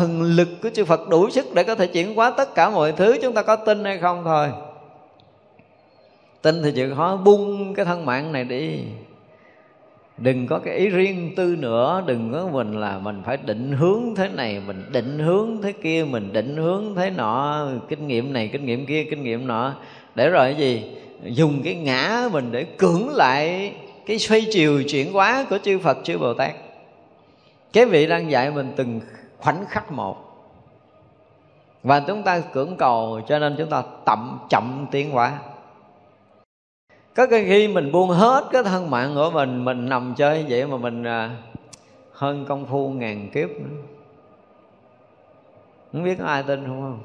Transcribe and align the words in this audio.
thần 0.00 0.22
lực 0.22 0.48
của 0.62 0.70
chư 0.70 0.84
Phật 0.84 1.08
đủ 1.08 1.30
sức 1.30 1.54
để 1.54 1.62
có 1.64 1.74
thể 1.74 1.86
chuyển 1.86 2.14
hóa 2.14 2.30
tất 2.30 2.54
cả 2.54 2.70
mọi 2.70 2.92
thứ, 2.92 3.18
chúng 3.22 3.34
ta 3.34 3.42
có 3.42 3.56
tin 3.56 3.84
hay 3.84 3.98
không 3.98 4.22
thôi. 4.24 4.48
Tin 6.42 6.62
thì 6.62 6.72
chịu 6.72 6.94
khó 6.96 7.16
buông 7.16 7.74
cái 7.74 7.84
thân 7.84 8.06
mạng 8.06 8.32
này 8.32 8.44
đi. 8.44 8.78
Đừng 10.18 10.46
có 10.46 10.58
cái 10.58 10.76
ý 10.76 10.88
riêng 10.88 11.32
tư 11.36 11.56
nữa, 11.58 12.02
đừng 12.06 12.32
có 12.32 12.48
mình 12.52 12.80
là 12.80 12.98
mình 12.98 13.22
phải 13.26 13.36
định 13.36 13.72
hướng 13.72 14.02
thế 14.16 14.28
này, 14.28 14.62
mình 14.66 14.84
định 14.92 15.18
hướng 15.18 15.62
thế 15.62 15.72
kia, 15.72 16.04
mình 16.10 16.32
định 16.32 16.56
hướng 16.56 16.94
thế 16.96 17.10
nọ, 17.10 17.68
kinh 17.88 18.08
nghiệm 18.08 18.32
này, 18.32 18.48
kinh 18.52 18.66
nghiệm 18.66 18.86
kia, 18.86 19.04
kinh 19.10 19.22
nghiệm 19.22 19.46
nọ. 19.46 19.74
Để 20.14 20.28
rồi 20.28 20.44
cái 20.44 20.54
gì? 20.54 20.82
Dùng 21.24 21.62
cái 21.62 21.74
ngã 21.74 22.28
mình 22.32 22.48
để 22.52 22.64
cưỡng 22.64 23.08
lại 23.08 23.72
cái 24.06 24.18
xoay 24.18 24.46
chiều 24.52 24.82
chuyển 24.82 25.12
hóa 25.12 25.46
của 25.50 25.58
chư 25.62 25.78
Phật, 25.78 25.98
chư 26.04 26.18
Bồ 26.18 26.34
Tát. 26.34 26.52
Cái 27.72 27.84
vị 27.84 28.06
đang 28.06 28.30
dạy 28.30 28.50
mình 28.50 28.72
từng 28.76 29.00
khoảnh 29.40 29.64
khắc 29.68 29.92
một. 29.92 30.16
Và 31.82 32.00
chúng 32.00 32.22
ta 32.22 32.40
cưỡng 32.40 32.76
cầu 32.76 33.20
cho 33.28 33.38
nên 33.38 33.54
chúng 33.58 33.70
ta 33.70 33.82
tậm 34.04 34.38
chậm 34.48 34.86
tiến 34.90 35.10
hóa. 35.10 35.38
Có 37.14 37.26
cái 37.26 37.44
khi 37.44 37.68
mình 37.68 37.92
buông 37.92 38.08
hết 38.08 38.44
cái 38.52 38.62
thân 38.62 38.90
mạng 38.90 39.12
của 39.14 39.30
mình 39.30 39.64
mình 39.64 39.88
nằm 39.88 40.14
chơi 40.16 40.46
vậy 40.48 40.66
mà 40.66 40.76
mình 40.76 41.04
à, 41.04 41.36
hơn 42.12 42.44
công 42.48 42.66
phu 42.66 42.88
ngàn 42.88 43.30
kiếp 43.30 43.48
nữa. 43.50 43.82
Không 45.92 46.04
biết 46.04 46.16
có 46.18 46.24
ai 46.24 46.42
tin 46.42 46.66
không 46.66 46.80
không? 46.80 47.00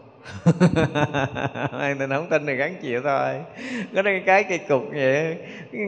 ai 1.79 1.95
tình 1.99 2.09
không 2.09 2.29
tin 2.29 2.45
thì 2.45 2.55
gắn 2.55 2.75
chịu 2.81 3.01
thôi. 3.03 3.33
Có 3.95 4.03
cái 4.03 4.23
cái 4.25 4.43
cây 4.43 4.57
cục 4.57 4.83
vậy. 4.93 5.37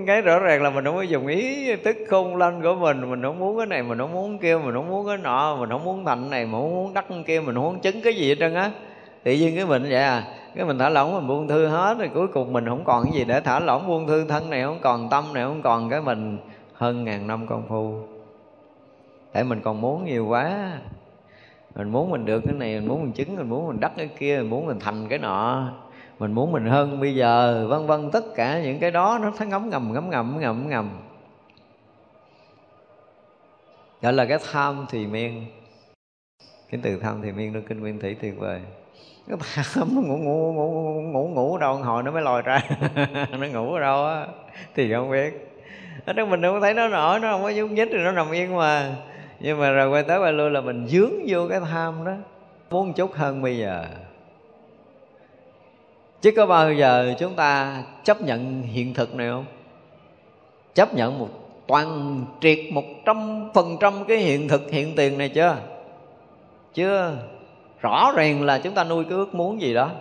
Cái 0.08 0.22
rõ 0.22 0.40
ràng 0.40 0.64
là 0.64 0.70
mình 0.70 0.86
không 0.86 0.96
có 0.96 1.02
dùng 1.02 1.28
ý 1.28 1.76
tức 1.76 1.98
khôn 2.10 2.36
lên 2.36 2.62
của 2.62 2.76
mình. 2.76 3.10
Mình 3.10 3.22
không 3.22 3.40
muốn 3.40 3.58
cái 3.58 3.66
này, 3.66 3.84
mình 3.84 3.98
không 3.98 4.14
muốn 4.14 4.38
kia, 4.38 4.58
mình 4.58 4.74
không 4.74 4.90
muốn 4.90 5.08
cái 5.08 5.18
nọ, 5.18 5.56
mình 5.60 5.70
không 5.70 5.84
muốn 5.84 6.06
thành 6.06 6.30
này, 6.30 6.46
mình 6.46 6.54
không 6.54 6.76
muốn 6.76 6.94
đắc 6.94 7.06
kia, 7.26 7.40
mình 7.40 7.56
không 7.56 7.64
muốn 7.64 7.80
chứng 7.80 8.02
cái 8.02 8.14
gì 8.14 8.30
hết 8.30 8.36
trơn 8.40 8.54
á. 8.54 8.72
Tự 9.24 9.32
nhiên 9.32 9.56
cái 9.56 9.66
mình 9.66 9.84
vậy 9.84 10.02
à 10.02 10.24
cái 10.58 10.66
mình 10.66 10.80
thả 10.80 10.90
lỏng, 10.90 11.16
mình 11.16 11.28
buông 11.28 11.48
thư 11.48 11.68
hết 11.68 11.98
rồi 12.00 12.10
cuối 12.14 12.28
cùng 12.28 12.54
mình 12.54 12.66
không 12.66 12.84
còn 12.84 13.04
cái 13.04 13.14
gì 13.14 13.26
để 13.26 13.40
thả 13.42 13.60
lỏng, 13.60 13.88
buông 13.88 14.08
thư 14.08 14.26
thân 14.28 14.50
này, 14.50 14.64
không 14.64 14.80
còn 14.82 15.10
tâm 15.10 15.34
này, 15.34 15.44
không 15.44 15.62
còn 15.62 15.90
cái 15.90 16.02
mình. 16.02 16.38
Hơn 16.74 17.04
ngàn 17.04 17.28
năm 17.28 17.48
công 17.48 17.64
phu. 17.70 18.02
Tại 19.34 19.44
mình 19.44 19.62
còn 19.64 19.82
muốn 19.82 20.06
nhiều 20.06 20.28
quá 20.28 20.72
mình 21.76 21.90
muốn 21.90 22.10
mình 22.10 22.26
được 22.26 22.42
cái 22.46 22.54
này, 22.54 22.80
mình 22.80 22.88
muốn 22.88 23.02
mình 23.04 23.12
chứng, 23.12 23.36
mình 23.36 23.50
muốn 23.50 23.68
mình 23.68 23.80
đắc 23.80 23.92
cái 23.98 24.10
kia, 24.20 24.38
mình 24.38 24.50
muốn 24.50 24.66
mình 24.66 24.80
thành 24.80 25.08
cái 25.10 25.20
nọ. 25.20 25.70
Mình 26.20 26.34
muốn 26.34 26.52
mình 26.52 26.66
hơn 26.66 27.00
bây 27.00 27.16
giờ, 27.16 27.66
vân 27.70 27.88
vân, 27.88 28.12
tất 28.12 28.26
cả 28.36 28.62
những 28.64 28.80
cái 28.80 28.92
đó 28.92 29.20
nó 29.22 29.32
thấy 29.38 29.48
ngấm 29.48 29.70
ngầm 29.70 29.94
ngấm 29.94 30.10
ngầm 30.10 30.40
ngầm 30.40 30.70
ngầm. 30.70 30.90
Gọi 34.02 34.14
là 34.14 34.26
cái 34.26 34.38
tham 34.52 34.86
thì 34.90 35.08
miên. 35.08 35.46
Cái 36.70 36.80
từ 36.84 37.00
tham 37.00 37.22
thì 37.24 37.32
miên 37.32 37.54
nó 37.54 37.60
kinh 37.68 37.80
nguyên 37.80 38.00
thủy 38.00 38.16
tuyệt 38.22 38.34
vời. 38.38 38.62
Cái 39.28 39.38
tham 39.74 39.88
ngủ 40.08 40.18
ngủ 40.18 40.54
ngủ 40.54 41.02
ngủ 41.02 41.28
ngủ 41.28 41.58
đâu 41.58 41.76
hồi 41.76 42.04
nó 42.04 42.12
mới 42.12 42.22
lòi 42.22 42.42
ra. 42.42 42.62
Nó 43.40 43.48
ngủ 43.48 43.74
ở 43.74 43.80
đâu 43.80 44.06
á, 44.06 44.28
thì 44.76 44.94
không 44.94 45.12
biết. 45.12 45.34
Ở 46.06 46.14
đó 46.14 46.26
mình 46.26 46.42
không 46.42 46.62
thấy 46.62 46.74
nó 46.74 46.88
nổi, 46.88 47.20
nó 47.20 47.32
không 47.32 47.44
có 47.44 47.50
nhúc 47.50 47.72
nhích, 47.72 47.88
thì 47.92 47.98
nó 47.98 48.12
nằm 48.12 48.32
yên 48.32 48.56
mà 48.56 48.96
nhưng 49.40 49.60
mà 49.60 49.72
rồi 49.72 49.90
quay 49.90 50.04
tới 50.04 50.20
quay 50.20 50.34
lui 50.34 50.50
là 50.50 50.62
mình 50.62 50.88
dướng 50.88 51.14
vô 51.28 51.48
cái 51.50 51.60
tham 51.60 52.06
đó. 52.06 52.14
Muốn 52.70 52.94
chút 52.94 53.14
hơn 53.14 53.42
bây 53.42 53.58
giờ. 53.58 53.86
Chứ 56.22 56.32
có 56.36 56.46
bao 56.46 56.74
giờ 56.74 57.16
chúng 57.20 57.36
ta 57.36 57.84
chấp 58.04 58.22
nhận 58.22 58.62
hiện 58.62 58.94
thực 58.94 59.16
này 59.16 59.30
không? 59.30 59.46
Chấp 60.74 60.94
nhận 60.94 61.20
một 61.20 61.30
toàn 61.68 62.22
triệt 62.42 62.60
một 62.72 62.84
trăm 63.06 63.50
phần 63.54 63.78
trăm 63.80 64.06
cái 64.08 64.18
hiện 64.18 64.48
thực 64.48 64.72
hiện 64.72 64.96
tiền 64.96 65.18
này 65.18 65.30
chưa? 65.30 65.58
Chưa. 66.74 67.18
Rõ 67.80 68.12
ràng 68.16 68.42
là 68.44 68.60
chúng 68.60 68.74
ta 68.74 68.84
nuôi 68.84 69.04
cái 69.04 69.14
ước 69.14 69.36
muốn 69.36 69.62
gì 69.62 69.74
đó. 69.74 69.92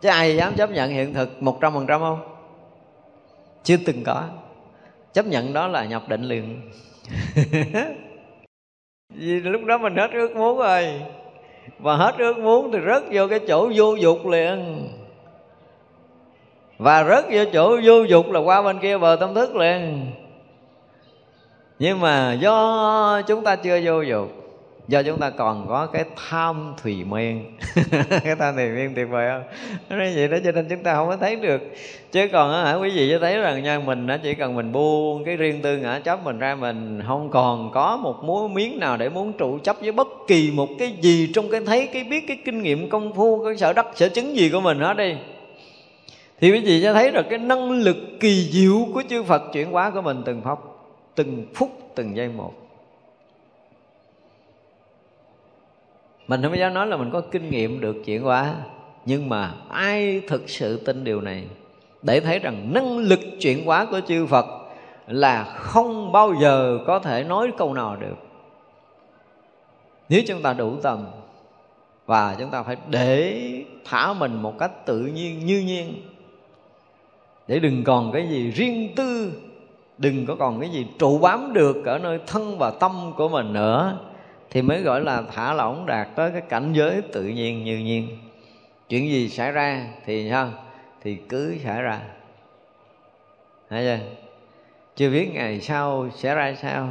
Chứ 0.00 0.08
ai 0.08 0.36
dám 0.36 0.54
chấp 0.54 0.70
nhận 0.70 0.90
hiện 0.90 1.14
thực 1.14 1.42
một 1.42 1.58
trăm 1.60 1.74
phần 1.74 1.86
trăm 1.86 2.00
không? 2.00 2.20
Chưa 3.62 3.76
từng 3.86 4.04
có. 4.04 4.22
Chấp 5.12 5.26
nhận 5.26 5.52
đó 5.52 5.68
là 5.68 5.84
nhập 5.84 6.08
định 6.08 6.22
liền 6.22 6.60
vì 9.08 9.40
lúc 9.40 9.64
đó 9.64 9.78
mình 9.78 9.96
hết 9.96 10.10
ước 10.12 10.36
muốn 10.36 10.58
rồi. 10.58 11.02
Và 11.78 11.96
hết 11.96 12.14
ước 12.18 12.38
muốn 12.38 12.72
thì 12.72 12.78
rớt 12.86 13.02
vô 13.12 13.28
cái 13.28 13.40
chỗ 13.48 13.70
vô 13.74 13.94
dục 13.94 14.26
liền. 14.26 14.88
Và 16.78 17.04
rớt 17.04 17.24
vô 17.30 17.44
chỗ 17.52 17.80
vô 17.84 18.02
dục 18.02 18.30
là 18.30 18.40
qua 18.40 18.62
bên 18.62 18.78
kia 18.78 18.98
bờ 18.98 19.16
tâm 19.20 19.34
thức 19.34 19.56
liền. 19.56 20.06
Nhưng 21.78 22.00
mà 22.00 22.32
do 22.32 23.22
chúng 23.26 23.44
ta 23.44 23.56
chưa 23.56 23.80
vô 23.84 24.02
dục 24.02 24.43
do 24.88 25.02
chúng 25.02 25.18
ta 25.18 25.30
còn 25.30 25.66
có 25.68 25.86
cái 25.86 26.04
tham 26.28 26.74
thùy 26.82 27.04
men 27.04 27.44
cái 28.24 28.36
tham 28.38 28.56
thùy 28.56 28.68
men 28.68 28.94
tuyệt 28.94 29.08
vời 29.10 29.30
không? 29.30 29.98
Nói 29.98 30.12
vậy 30.14 30.28
đó, 30.28 30.36
cho 30.44 30.52
nên 30.52 30.66
chúng 30.68 30.82
ta 30.82 30.94
không 30.94 31.08
có 31.08 31.16
thấy 31.16 31.36
được. 31.36 31.62
Chứ 32.12 32.28
còn 32.32 32.52
á 32.52 32.64
hả, 32.64 32.74
quý 32.74 32.90
vị 32.90 33.08
cho 33.10 33.18
thấy 33.18 33.38
rằng 33.38 33.62
nha, 33.62 33.78
mình 33.78 34.06
nó 34.06 34.16
chỉ 34.22 34.34
cần 34.34 34.54
mình 34.54 34.72
buông 34.72 35.24
cái 35.24 35.36
riêng 35.36 35.62
tư 35.62 35.76
ngã 35.76 35.98
chấp 35.98 36.24
mình 36.24 36.38
ra, 36.38 36.54
mình 36.54 37.02
không 37.06 37.30
còn 37.30 37.70
có 37.74 37.96
một 37.96 38.24
múa 38.24 38.48
miếng 38.48 38.78
nào 38.78 38.96
để 38.96 39.08
muốn 39.08 39.32
trụ 39.32 39.58
chấp 39.58 39.76
với 39.80 39.92
bất 39.92 40.08
kỳ 40.26 40.50
một 40.54 40.68
cái 40.78 40.92
gì 41.00 41.30
trong 41.34 41.48
cái 41.50 41.60
thấy, 41.66 41.86
cái 41.86 42.04
biết, 42.04 42.24
cái 42.28 42.38
kinh 42.44 42.62
nghiệm, 42.62 42.90
công 42.90 43.14
phu, 43.14 43.44
cái 43.44 43.56
sở 43.56 43.72
đắc, 43.72 43.86
sở 43.94 44.08
chứng 44.08 44.36
gì 44.36 44.50
của 44.50 44.60
mình 44.60 44.78
hết 44.78 44.96
đi. 44.96 45.14
Thì 46.40 46.52
quý 46.52 46.60
vị 46.60 46.82
sẽ 46.82 46.92
thấy 46.92 47.10
được 47.10 47.26
cái 47.30 47.38
năng 47.38 47.70
lực 47.70 47.96
kỳ 48.20 48.48
diệu 48.52 48.86
của 48.94 49.02
chư 49.10 49.22
Phật 49.22 49.42
chuyển 49.52 49.70
hóa 49.70 49.90
của 49.90 50.02
mình 50.02 50.22
từng 50.26 50.40
phút 50.44 50.58
từng 51.14 51.46
phút, 51.54 51.70
từng 51.94 52.16
giây 52.16 52.28
một. 52.28 52.63
Mình 56.28 56.42
không 56.42 56.58
dám 56.58 56.74
nói 56.74 56.86
là 56.86 56.96
mình 56.96 57.10
có 57.10 57.20
kinh 57.20 57.50
nghiệm 57.50 57.80
được 57.80 57.96
chuyển 58.04 58.22
hóa 58.22 58.54
nhưng 59.06 59.28
mà 59.28 59.54
ai 59.68 60.20
thực 60.28 60.48
sự 60.50 60.76
tin 60.76 61.04
điều 61.04 61.20
này? 61.20 61.44
Để 62.02 62.20
thấy 62.20 62.38
rằng 62.38 62.72
năng 62.72 62.98
lực 62.98 63.20
chuyển 63.40 63.64
hóa 63.64 63.84
của 63.84 64.00
chư 64.08 64.26
Phật 64.26 64.46
là 65.06 65.44
không 65.44 66.12
bao 66.12 66.34
giờ 66.40 66.78
có 66.86 66.98
thể 66.98 67.24
nói 67.24 67.52
câu 67.58 67.74
nào 67.74 67.96
được. 67.96 68.16
Nếu 70.08 70.22
chúng 70.26 70.42
ta 70.42 70.52
đủ 70.52 70.76
tầm 70.82 71.06
và 72.06 72.36
chúng 72.38 72.50
ta 72.50 72.62
phải 72.62 72.76
để 72.88 73.40
thả 73.84 74.12
mình 74.12 74.42
một 74.42 74.58
cách 74.58 74.86
tự 74.86 75.00
nhiên, 75.00 75.46
như 75.46 75.60
nhiên. 75.66 76.02
Để 77.48 77.58
đừng 77.58 77.84
còn 77.84 78.12
cái 78.12 78.28
gì 78.28 78.50
riêng 78.50 78.92
tư, 78.96 79.32
đừng 79.98 80.26
có 80.26 80.36
còn 80.38 80.60
cái 80.60 80.70
gì 80.70 80.86
trụ 80.98 81.18
bám 81.18 81.52
được 81.52 81.84
ở 81.84 81.98
nơi 81.98 82.18
thân 82.26 82.58
và 82.58 82.70
tâm 82.70 83.12
của 83.16 83.28
mình 83.28 83.52
nữa 83.52 83.98
thì 84.54 84.62
mới 84.62 84.82
gọi 84.82 85.00
là 85.00 85.22
thả 85.34 85.52
lỏng 85.54 85.86
đạt 85.86 86.08
tới 86.16 86.30
cái 86.30 86.40
cảnh 86.40 86.72
giới 86.72 87.02
tự 87.12 87.22
nhiên 87.22 87.64
như 87.64 87.78
nhiên. 87.78 88.18
Chuyện 88.88 89.08
gì 89.08 89.28
xảy 89.28 89.52
ra 89.52 89.86
thì 90.06 90.30
sao? 90.30 90.50
Thì 91.02 91.16
cứ 91.28 91.56
xảy 91.64 91.82
ra. 91.82 92.00
Thấy 93.70 93.84
chưa? 93.84 94.04
Chưa 94.96 95.10
biết 95.10 95.28
ngày 95.32 95.60
sau 95.60 96.08
sẽ 96.16 96.34
ra 96.34 96.54
sao. 96.54 96.88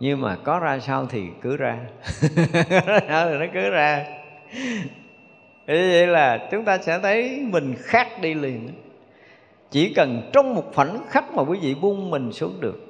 Nhưng 0.00 0.20
mà 0.20 0.36
có 0.44 0.58
ra 0.58 0.78
sao 0.78 1.06
thì 1.06 1.22
cứ 1.42 1.56
ra. 1.56 1.78
Thì 3.08 3.38
nó 3.38 3.46
cứ 3.54 3.70
ra. 3.70 4.06
Thế 5.66 5.90
vậy 5.92 6.06
là 6.06 6.48
chúng 6.50 6.64
ta 6.64 6.78
sẽ 6.78 6.98
thấy 7.02 7.46
mình 7.50 7.74
khác 7.78 8.08
đi 8.20 8.34
liền. 8.34 8.70
Chỉ 9.70 9.94
cần 9.94 10.30
trong 10.32 10.54
một 10.54 10.74
khoảnh 10.74 10.98
khắc 11.08 11.34
mà 11.34 11.42
quý 11.42 11.58
vị 11.62 11.74
buông 11.74 12.10
mình 12.10 12.32
xuống 12.32 12.60
được 12.60 12.85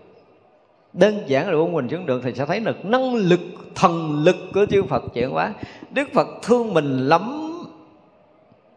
đơn 0.97 1.23
giản 1.27 1.51
là 1.51 1.57
buông 1.57 1.73
mình 1.73 1.89
xuống 1.89 2.07
được 2.07 2.21
thì 2.25 2.33
sẽ 2.35 2.47
thấy 2.47 2.61
được 2.61 2.85
năng 2.85 3.15
lực, 3.15 3.41
thần 3.75 4.25
lực 4.25 4.37
của 4.55 4.67
chư 4.71 4.83
Phật 4.83 5.03
chuyển 5.15 5.31
hóa. 5.31 5.53
Đức 5.91 6.09
Phật 6.15 6.27
thương 6.43 6.75
mình 6.75 7.09
lắm. 7.09 7.53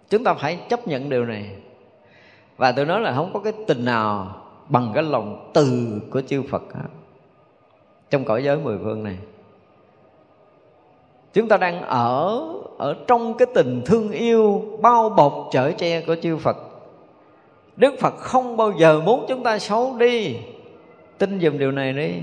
Chúng 0.10 0.24
ta 0.24 0.34
phải 0.34 0.60
chấp 0.70 0.88
nhận 0.88 1.10
điều 1.10 1.26
này. 1.26 1.56
Và 2.58 2.72
tôi 2.72 2.86
nói 2.86 3.00
là 3.00 3.14
không 3.16 3.34
có 3.34 3.40
cái 3.40 3.54
tình 3.68 3.86
nào 3.86 4.36
bằng 4.70 4.92
cái 4.94 5.04
lòng 5.04 5.50
từ 5.54 6.00
của 6.12 6.22
chư 6.22 6.44
Phật 6.50 6.64
trong 8.10 8.26
cõi 8.26 8.44
giới 8.44 8.58
mười 8.58 8.78
phương 8.84 9.04
này. 9.04 9.18
Chúng 11.34 11.48
ta 11.48 11.58
đang 11.58 11.82
ở 11.82 12.42
ở 12.78 12.96
trong 13.08 13.34
cái 13.38 13.48
tình 13.56 13.82
thương 13.86 14.12
yêu, 14.12 14.64
bao 14.82 15.10
bọc 15.10 15.50
chở 15.52 15.72
che 15.72 16.02
của 16.02 16.16
chư 16.22 16.38
Phật. 16.38 16.58
Đức 17.76 17.94
Phật 18.00 18.18
không 18.18 18.58
bao 18.58 18.72
giờ 18.80 19.02
muốn 19.02 19.26
chúng 19.28 19.44
ta 19.44 19.60
xấu 19.60 19.96
đi 19.98 20.36
tin 21.20 21.40
dùm 21.42 21.58
điều 21.58 21.72
này 21.72 21.94
đi. 21.94 22.14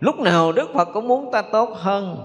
Lúc 0.00 0.20
nào 0.20 0.52
đức 0.52 0.70
phật 0.74 0.88
cũng 0.92 1.08
muốn 1.08 1.30
ta 1.32 1.42
tốt 1.42 1.70
hơn. 1.74 2.16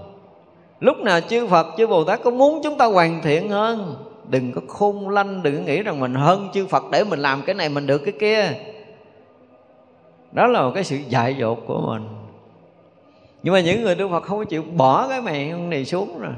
Lúc 0.80 0.98
nào 0.98 1.22
chư 1.22 1.48
phật, 1.48 1.68
chư 1.78 1.88
bồ 1.88 2.04
tát 2.04 2.24
cũng 2.24 2.38
muốn 2.38 2.60
chúng 2.64 2.78
ta 2.78 2.86
hoàn 2.86 3.22
thiện 3.22 3.50
hơn. 3.50 3.96
Đừng 4.30 4.52
có 4.52 4.62
khôn 4.68 5.10
lanh, 5.10 5.44
đừng 5.44 5.58
có 5.58 5.62
nghĩ 5.62 5.84
rằng 5.84 6.00
mình 6.00 6.14
hơn 6.14 6.50
chư 6.54 6.68
phật 6.68 6.84
để 6.92 7.04
mình 7.04 7.20
làm 7.20 7.42
cái 7.42 7.56
này, 7.56 7.70
mình 7.70 7.88
được 7.88 7.98
cái 7.98 8.14
kia. 8.20 8.54
Đó 10.32 10.48
là 10.48 10.62
một 10.62 10.72
cái 10.76 10.84
sự 10.84 10.98
dại 11.10 11.36
dột 11.40 11.64
của 11.66 11.82
mình. 11.88 12.08
Nhưng 13.44 13.54
mà 13.54 13.60
những 13.60 13.82
người 13.82 13.96
đức 13.96 14.08
phật 14.12 14.24
không 14.24 14.38
có 14.38 14.46
chịu 14.46 14.64
bỏ 14.76 15.08
cái 15.08 15.22
mày 15.22 15.52
này 15.52 15.86
xuống 15.86 16.20
rồi. 16.20 16.34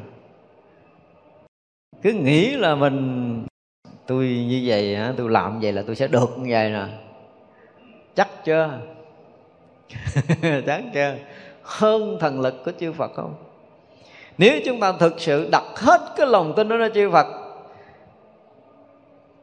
Cứ 2.01 2.11
nghĩ 2.13 2.55
là 2.55 2.75
mình, 2.75 3.43
tôi 4.07 4.27
như 4.27 4.63
vậy 4.65 4.97
tôi 5.17 5.29
làm 5.29 5.59
vậy 5.59 5.71
là 5.71 5.83
tôi 5.87 5.95
sẽ 5.95 6.07
được 6.07 6.37
như 6.37 6.45
vậy 6.49 6.69
nè. 6.69 6.85
Chắc 8.15 8.45
chưa? 8.45 8.79
đáng 10.65 10.91
chưa? 10.93 11.15
Hơn 11.61 12.17
thần 12.19 12.41
lực 12.41 12.65
của 12.65 12.71
chư 12.79 12.93
Phật 12.93 13.11
không? 13.15 13.35
Nếu 14.37 14.59
chúng 14.65 14.79
ta 14.79 14.91
thực 14.91 15.19
sự 15.19 15.49
đặt 15.51 15.63
hết 15.75 16.01
cái 16.17 16.27
lòng 16.27 16.53
tin 16.55 16.69
đó 16.69 16.77
ra 16.77 16.89
chư 16.93 17.09
Phật, 17.11 17.27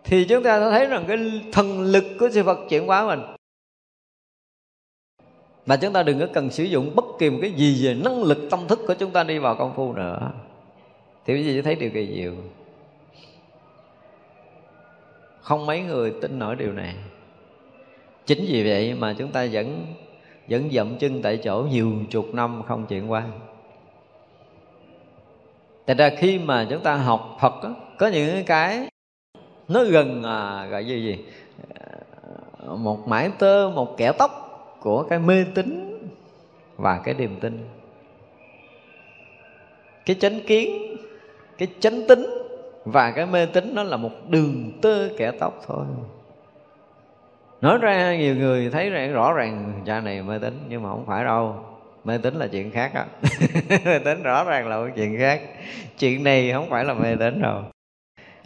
thì 0.04 0.24
chúng 0.24 0.42
ta 0.42 0.60
sẽ 0.60 0.70
thấy 0.70 0.86
rằng 0.86 1.04
cái 1.08 1.18
thần 1.52 1.80
lực 1.80 2.04
của 2.20 2.28
chư 2.34 2.42
Phật 2.42 2.58
chuyển 2.68 2.86
hóa 2.86 3.06
mình. 3.06 3.20
Mà 5.66 5.76
chúng 5.76 5.92
ta 5.92 6.02
đừng 6.02 6.20
có 6.20 6.26
cần 6.32 6.50
sử 6.50 6.64
dụng 6.64 6.92
bất 6.94 7.04
kỳ 7.18 7.30
một 7.30 7.38
cái 7.42 7.52
gì 7.52 7.86
về 7.86 7.94
năng 7.94 8.22
lực 8.22 8.38
tâm 8.50 8.68
thức 8.68 8.80
của 8.86 8.94
chúng 8.94 9.10
ta 9.10 9.24
đi 9.24 9.38
vào 9.38 9.54
công 9.54 9.74
phu 9.76 9.92
nữa. 9.92 10.32
Thì 11.26 11.34
quý 11.34 11.42
vị 11.42 11.62
thấy 11.62 11.74
điều 11.74 11.90
kỳ 11.90 12.14
diệu. 12.16 12.32
Không 15.40 15.66
mấy 15.66 15.80
người 15.80 16.12
tin 16.22 16.38
nổi 16.38 16.56
điều 16.56 16.72
này. 16.72 16.94
Chính 18.26 18.44
vì 18.48 18.64
vậy 18.68 18.94
mà 18.94 19.14
chúng 19.18 19.32
ta 19.32 19.46
vẫn 19.52 19.86
vẫn 20.48 20.70
dậm 20.70 20.98
chân 20.98 21.22
tại 21.22 21.36
chỗ 21.36 21.66
nhiều 21.70 21.92
chục 22.10 22.34
năm 22.34 22.62
không 22.66 22.86
chuyển 22.86 23.10
qua. 23.10 23.24
Thật 25.86 25.98
ra 25.98 26.10
khi 26.18 26.38
mà 26.38 26.66
chúng 26.70 26.82
ta 26.82 26.94
học 26.94 27.36
Phật 27.40 27.62
đó, 27.62 27.74
có 27.98 28.06
những 28.06 28.44
cái 28.44 28.88
nó 29.68 29.84
gần 29.84 30.22
à, 30.22 30.66
gọi 30.66 30.84
như 30.84 30.94
gì? 30.94 31.24
À, 31.74 31.86
một 32.76 33.08
mãi 33.08 33.30
tơ 33.38 33.70
một 33.74 33.96
kẻ 33.96 34.12
tóc 34.12 34.30
của 34.80 35.02
cái 35.02 35.18
mê 35.18 35.44
tín 35.54 35.98
và 36.76 37.00
cái 37.04 37.14
niềm 37.14 37.36
tin. 37.40 37.68
Cái 40.06 40.16
chánh 40.20 40.40
kiến 40.46 40.96
cái 41.58 41.68
chánh 41.80 42.06
tính 42.08 42.26
và 42.84 43.10
cái 43.10 43.26
mê 43.26 43.46
tín 43.46 43.74
nó 43.74 43.82
là 43.82 43.96
một 43.96 44.10
đường 44.28 44.72
tơ 44.82 45.08
kẻ 45.16 45.30
tóc 45.40 45.62
thôi 45.66 45.86
nói 47.60 47.78
ra 47.78 48.16
nhiều 48.16 48.36
người 48.36 48.70
thấy 48.70 48.90
rằng 48.90 49.12
rõ 49.12 49.32
ràng 49.32 49.82
cha 49.86 50.00
này 50.00 50.22
mê 50.22 50.38
tín, 50.38 50.66
nhưng 50.68 50.82
mà 50.82 50.88
không 50.88 51.06
phải 51.06 51.24
đâu. 51.24 51.54
Mê 52.04 52.18
tín 52.18 52.34
là 52.34 52.46
chuyện 52.46 52.70
khác 52.70 52.94
á. 52.94 53.06
Mê 53.84 53.98
tín 53.98 54.22
rõ 54.22 54.44
ràng 54.44 54.68
là 54.68 54.76
một 54.76 54.88
chuyện 54.96 55.18
khác. 55.18 55.42
Chuyện 55.98 56.24
này 56.24 56.52
không 56.52 56.70
phải 56.70 56.84
là 56.84 56.94
mê 56.94 57.16
tín 57.20 57.42
đâu. 57.42 57.62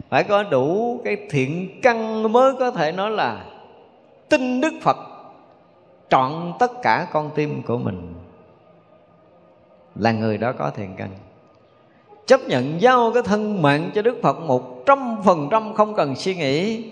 Phải 0.09 0.23
có 0.23 0.43
đủ 0.43 1.01
cái 1.05 1.17
thiện 1.29 1.79
căn 1.81 2.31
mới 2.31 2.53
có 2.59 2.71
thể 2.71 2.91
nói 2.91 3.11
là 3.11 3.45
tin 4.29 4.61
đức 4.61 4.73
phật 4.81 4.97
trọn 6.09 6.53
tất 6.59 6.71
cả 6.83 7.07
con 7.11 7.29
tim 7.35 7.63
của 7.63 7.77
mình. 7.77 8.13
Là 9.95 10.11
người 10.11 10.37
đó 10.37 10.51
có 10.51 10.71
thiện 10.75 10.95
căn. 10.97 11.09
Chấp 12.25 12.39
nhận 12.47 12.81
giao 12.81 13.11
cái 13.13 13.23
thân 13.23 13.61
mạng 13.61 13.91
cho 13.95 14.01
đức 14.01 14.19
phật 14.23 14.39
một 14.39 14.85
trăm 14.85 15.17
phần 15.25 15.47
trăm 15.51 15.73
không 15.73 15.95
cần 15.95 16.15
suy 16.15 16.35
nghĩ. 16.35 16.83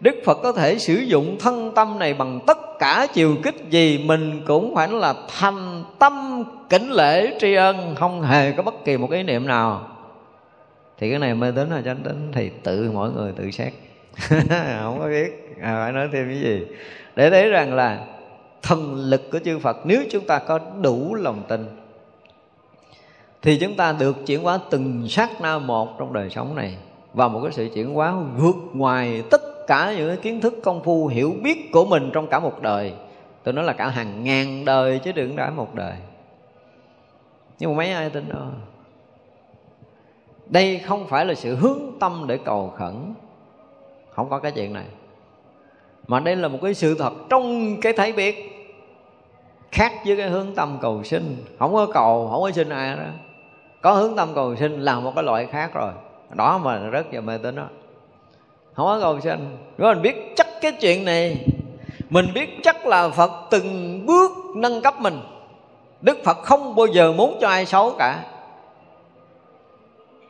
Đức 0.00 0.16
Phật 0.24 0.38
có 0.42 0.52
thể 0.52 0.78
sử 0.78 0.94
dụng 0.94 1.36
thân 1.40 1.72
tâm 1.74 1.98
này 1.98 2.14
bằng 2.14 2.40
tất 2.46 2.58
cả 2.78 3.06
chiều 3.12 3.36
kích 3.42 3.56
gì 3.70 4.04
Mình 4.06 4.42
cũng 4.46 4.74
phải 4.74 4.88
là 4.88 5.14
thành 5.38 5.84
tâm 5.98 6.44
kính 6.68 6.90
lễ 6.90 7.38
tri 7.40 7.54
ân 7.54 7.94
Không 7.94 8.22
hề 8.22 8.52
có 8.52 8.62
bất 8.62 8.84
kỳ 8.84 8.96
một 8.96 9.10
ý 9.10 9.22
niệm 9.22 9.46
nào. 9.46 9.88
Thì 10.98 11.10
cái 11.10 11.18
này 11.18 11.34
mê 11.34 11.52
tín 11.56 11.70
là 11.70 11.82
chánh 11.82 12.02
tín 12.04 12.32
Thì 12.32 12.50
tự 12.62 12.90
mỗi 12.94 13.10
người 13.10 13.32
tự 13.32 13.50
xét. 13.50 13.72
Không 14.80 14.98
có 14.98 15.06
biết 15.08 15.56
à, 15.62 15.74
Phải 15.82 15.92
nói 15.92 16.08
thêm 16.12 16.26
cái 16.28 16.40
gì. 16.40 16.66
Để 17.16 17.30
thấy 17.30 17.48
rằng 17.48 17.74
là 17.74 18.04
thần 18.62 18.94
lực 18.94 19.30
của 19.32 19.38
chư 19.44 19.58
Phật 19.58 19.76
Nếu 19.84 20.02
chúng 20.10 20.26
ta 20.26 20.38
có 20.38 20.60
đủ 20.82 21.14
lòng 21.14 21.42
tin 21.48 21.66
Thì 23.42 23.58
chúng 23.58 23.74
ta 23.74 23.92
được 23.92 24.26
chuyển 24.26 24.42
hóa 24.42 24.58
từng 24.70 25.08
sát 25.08 25.40
na 25.40 25.58
một 25.58 25.98
trong 25.98 26.12
đời 26.12 26.30
sống 26.30 26.54
này. 26.54 26.76
Và 27.14 27.28
một 27.28 27.40
cái 27.42 27.52
sự 27.52 27.68
chuyển 27.74 27.94
hóa 27.94 28.14
vượt 28.36 28.56
ngoài 28.72 29.22
tất 29.30 29.47
cả 29.68 29.94
những 29.96 30.20
kiến 30.20 30.40
thức 30.40 30.54
công 30.62 30.82
phu 30.82 31.06
hiểu 31.06 31.34
biết 31.42 31.72
của 31.72 31.84
mình 31.84 32.10
trong 32.12 32.26
cả 32.26 32.38
một 32.38 32.62
đời. 32.62 32.92
Tôi 33.42 33.54
nói 33.54 33.64
là 33.64 33.72
cả 33.72 33.88
hàng 33.88 34.24
ngàn 34.24 34.64
đời 34.64 34.98
chứ 34.98 35.12
đừng 35.12 35.36
đã 35.36 35.50
một 35.50 35.74
đời. 35.74 35.94
Nhưng 37.58 37.70
mà 37.70 37.76
mấy 37.76 37.92
ai 37.92 38.10
tin 38.10 38.28
đâu? 38.28 38.42
Đây 40.46 40.78
không 40.78 41.06
phải 41.06 41.26
là 41.26 41.34
sự 41.34 41.54
hướng 41.56 41.78
tâm 42.00 42.24
để 42.28 42.38
cầu 42.44 42.72
khẩn. 42.76 43.14
Không 44.10 44.28
có 44.28 44.38
cái 44.38 44.52
chuyện 44.52 44.72
này. 44.72 44.86
Mà 46.06 46.20
đây 46.20 46.36
là 46.36 46.48
một 46.48 46.58
cái 46.62 46.74
sự 46.74 46.94
thật 46.98 47.12
trong 47.30 47.76
cái 47.80 47.92
thấy 47.92 48.12
biết, 48.12 48.36
khác 49.72 49.92
với 50.06 50.16
cái 50.16 50.28
hướng 50.28 50.54
tâm 50.54 50.78
cầu 50.80 51.02
sinh. 51.04 51.44
Không 51.58 51.74
có 51.74 51.86
cầu, 51.86 52.28
không 52.30 52.42
có 52.42 52.50
sinh 52.50 52.68
ai 52.68 52.96
đó. 52.96 53.02
Có 53.80 53.92
hướng 53.92 54.16
tâm 54.16 54.28
cầu 54.34 54.56
sinh 54.56 54.80
là 54.80 55.00
một 55.00 55.12
cái 55.14 55.24
loại 55.24 55.46
khác 55.46 55.74
rồi. 55.74 55.92
Đó 56.34 56.58
mà 56.58 56.78
rất 56.78 57.14
là 57.14 57.20
mê 57.20 57.38
tín 57.38 57.54
đó 57.54 57.66
không 58.78 58.86
có 58.86 58.98
cầu 59.00 59.20
sanh. 59.20 59.56
Nếu 59.78 59.88
mình 59.88 60.02
biết 60.02 60.32
chắc 60.36 60.46
cái 60.60 60.72
chuyện 60.72 61.04
này. 61.04 61.44
Mình 62.10 62.26
biết 62.34 62.48
chắc 62.62 62.86
là 62.86 63.08
phật 63.08 63.30
từng 63.50 64.00
bước 64.06 64.30
nâng 64.56 64.82
cấp 64.82 65.00
mình. 65.00 65.20
Đức 66.00 66.18
phật 66.24 66.38
không 66.42 66.76
bao 66.76 66.86
giờ 66.86 67.12
muốn 67.12 67.38
cho 67.40 67.48
ai 67.48 67.66
xấu 67.66 67.94
cả. 67.98 68.24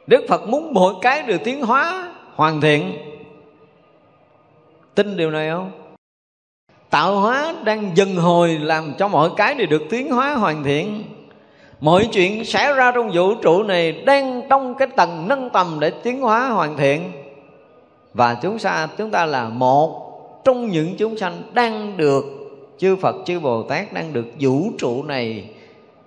Đức 0.07 0.25
phật 0.29 0.49
muốn 0.49 0.75
mọi 0.75 0.95
cái 1.03 1.23
đều 1.23 1.39
tiến 1.39 1.63
hóa, 1.63 2.13
hoàn 2.35 2.61
thiện. 2.61 2.93
Tin 4.95 5.17
điều 5.17 5.31
này 5.31 5.51
không? 5.51 5.71
Tạo 6.91 7.21
hóa 7.21 7.55
đang 7.65 7.97
dần 7.97 8.17
hồi 8.17 8.59
làm 8.63 8.95
cho 8.99 9.09
mọi 9.09 9.31
cái 9.37 9.55
đều 9.55 9.67
được 9.67 9.83
tiến 9.91 10.11
hóa, 10.11 10.35
hoàn 10.35 10.65
thiện. 10.65 11.05
Mọi 11.81 12.09
chuyện 12.13 12.45
xảy 12.45 12.73
ra 12.73 12.93
trong 12.93 13.11
vũ 13.15 13.35
trụ 13.35 13.63
này 13.63 13.93
đang 13.93 14.43
trong 14.51 14.75
cái 14.75 14.89
tầng 14.97 15.29
nâng 15.29 15.51
tầm 15.51 15.77
để 15.81 15.91
tiến 15.91 16.21
hóa, 16.21 16.49
hoàn 16.49 16.77
thiện 16.77 17.13
và 18.19 18.35
chúng 18.43 18.59
ta 18.59 18.89
chúng 18.97 19.11
ta 19.11 19.27
là 19.27 19.49
một 19.49 20.13
trong 20.45 20.69
những 20.69 20.95
chúng 20.99 21.17
sanh 21.17 21.43
đang 21.53 21.97
được 21.97 22.25
chư 22.79 22.97
Phật, 22.97 23.17
chư 23.27 23.41
Bồ 23.41 23.63
Tát 23.63 23.93
đang 23.93 24.13
được 24.13 24.27
vũ 24.41 24.71
trụ 24.79 25.03
này 25.03 25.51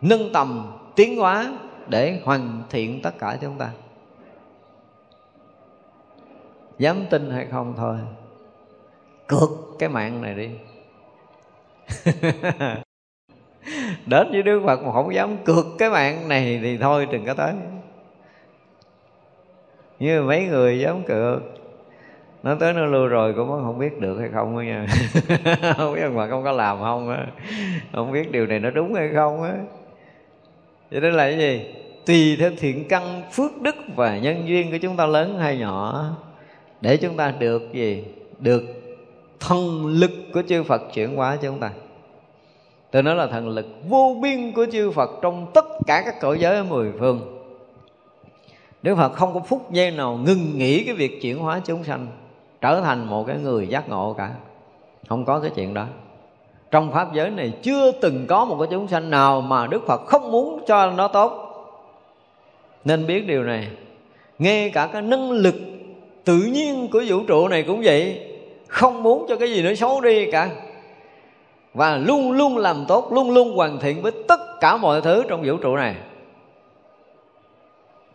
nâng 0.01 0.33
tầm, 0.33 0.77
tiến 0.95 1.17
hóa 1.17 1.53
để 1.87 2.19
hoàn 2.23 2.63
thiện 2.69 3.01
tất 3.01 3.19
cả 3.19 3.37
chúng 3.41 3.57
ta. 3.57 3.69
Dám 6.77 7.05
tin 7.09 7.31
hay 7.31 7.47
không 7.51 7.73
thôi, 7.77 7.97
cược 9.27 9.49
cái 9.79 9.89
mạng 9.89 10.21
này 10.21 10.35
đi. 10.35 10.49
Đến 14.05 14.31
với 14.31 14.43
Đức 14.43 14.61
Phật 14.65 14.83
mà 14.83 14.91
không 14.91 15.13
dám 15.13 15.37
cược 15.45 15.65
cái 15.77 15.89
mạng 15.89 16.29
này 16.29 16.59
thì 16.63 16.77
thôi, 16.77 17.07
đừng 17.11 17.25
có 17.25 17.33
tới. 17.33 17.53
Như 19.99 20.21
mấy 20.21 20.45
người 20.45 20.79
dám 20.79 21.03
cược 21.03 21.60
nó 22.43 22.55
tới 22.55 22.73
nó 22.73 22.85
lưu 22.85 23.07
rồi, 23.07 23.33
cũng 23.33 23.49
không 23.49 23.79
biết 23.79 23.99
được 23.99 24.19
hay 24.19 24.29
không 24.33 24.55
đó 24.55 24.61
nha. 24.61 24.87
Không 25.77 25.95
biết 25.95 26.09
mà 26.13 26.27
không 26.27 26.43
có 26.43 26.51
làm 26.51 26.79
không 26.79 27.09
á. 27.09 27.25
Không 27.93 28.11
biết 28.11 28.31
điều 28.31 28.45
này 28.45 28.59
nó 28.59 28.69
đúng 28.69 28.93
hay 28.93 29.09
không 29.13 29.43
á. 29.43 29.53
Vậy 30.91 31.01
đó 31.01 31.09
là 31.09 31.29
cái 31.29 31.37
gì? 31.37 31.75
Tùy 32.05 32.35
theo 32.39 32.51
thiện 32.57 32.87
căn, 32.87 33.21
phước 33.31 33.61
đức 33.61 33.75
và 33.95 34.17
nhân 34.17 34.47
duyên 34.47 34.71
của 34.71 34.77
chúng 34.81 34.97
ta 34.97 35.05
lớn 35.05 35.39
hay 35.39 35.57
nhỏ, 35.57 36.09
để 36.81 36.97
chúng 36.97 37.17
ta 37.17 37.33
được 37.39 37.73
gì? 37.73 38.03
Được 38.39 38.63
thần 39.39 39.85
lực 39.85 40.11
của 40.33 40.41
chư 40.47 40.63
Phật 40.63 40.81
chuyển 40.93 41.15
hóa 41.15 41.35
cho 41.35 41.49
chúng 41.49 41.59
ta. 41.59 41.71
Tôi 42.91 43.03
nói 43.03 43.15
là 43.15 43.27
thần 43.27 43.49
lực 43.49 43.65
vô 43.89 44.17
biên 44.21 44.51
của 44.51 44.65
chư 44.71 44.91
Phật 44.91 45.09
trong 45.21 45.51
tất 45.53 45.65
cả 45.87 46.01
các 46.05 46.15
cõi 46.21 46.39
giới 46.39 46.55
ở 46.55 46.63
mười 46.63 46.91
phương. 46.99 47.41
Đức 48.81 48.95
Phật 48.95 49.13
không 49.13 49.33
có 49.33 49.39
phút 49.39 49.71
giây 49.71 49.91
nào 49.91 50.19
ngừng 50.25 50.57
nghỉ 50.57 50.83
cái 50.83 50.95
việc 50.95 51.21
chuyển 51.21 51.37
hóa 51.37 51.61
chúng 51.65 51.83
sanh 51.83 52.07
trở 52.61 52.81
thành 52.81 53.05
một 53.05 53.23
cái 53.27 53.37
người 53.37 53.67
giác 53.67 53.89
ngộ 53.89 54.13
cả. 54.17 54.31
Không 55.09 55.25
có 55.25 55.39
cái 55.39 55.51
chuyện 55.55 55.73
đó. 55.73 55.85
Trong 56.71 56.91
pháp 56.91 57.13
giới 57.13 57.29
này 57.29 57.53
chưa 57.61 57.91
từng 57.91 58.25
có 58.27 58.45
một 58.45 58.57
cái 58.59 58.67
chúng 58.71 58.87
sanh 58.87 59.09
nào 59.09 59.41
mà 59.41 59.67
đức 59.67 59.87
phật 59.87 60.01
không 60.05 60.31
muốn 60.31 60.63
cho 60.67 60.91
nó 60.91 61.07
tốt. 61.07 61.47
Nên 62.85 63.07
biết 63.07 63.27
điều 63.27 63.43
này. 63.43 63.67
Ngay 64.39 64.69
cả 64.69 64.87
cái 64.93 65.01
năng 65.01 65.31
lực 65.31 65.55
tự 66.23 66.37
nhiên 66.37 66.87
của 66.91 67.03
vũ 67.07 67.19
trụ 67.27 67.47
này 67.47 67.63
cũng 67.63 67.81
vậy. 67.83 68.27
Không 68.67 69.03
muốn 69.03 69.25
cho 69.29 69.35
cái 69.35 69.51
gì 69.51 69.63
nó 69.63 69.73
xấu 69.73 70.01
đi 70.01 70.31
cả. 70.31 70.49
Và 71.73 71.97
luôn 71.97 72.31
luôn 72.31 72.57
làm 72.57 72.85
tốt, 72.87 73.11
luôn 73.11 73.31
luôn 73.31 73.55
hoàn 73.55 73.79
thiện 73.79 74.01
với 74.01 74.11
tất 74.27 74.39
cả 74.59 74.77
mọi 74.77 75.01
thứ 75.01 75.23
trong 75.29 75.43
vũ 75.45 75.57
trụ 75.57 75.75
này. 75.75 75.95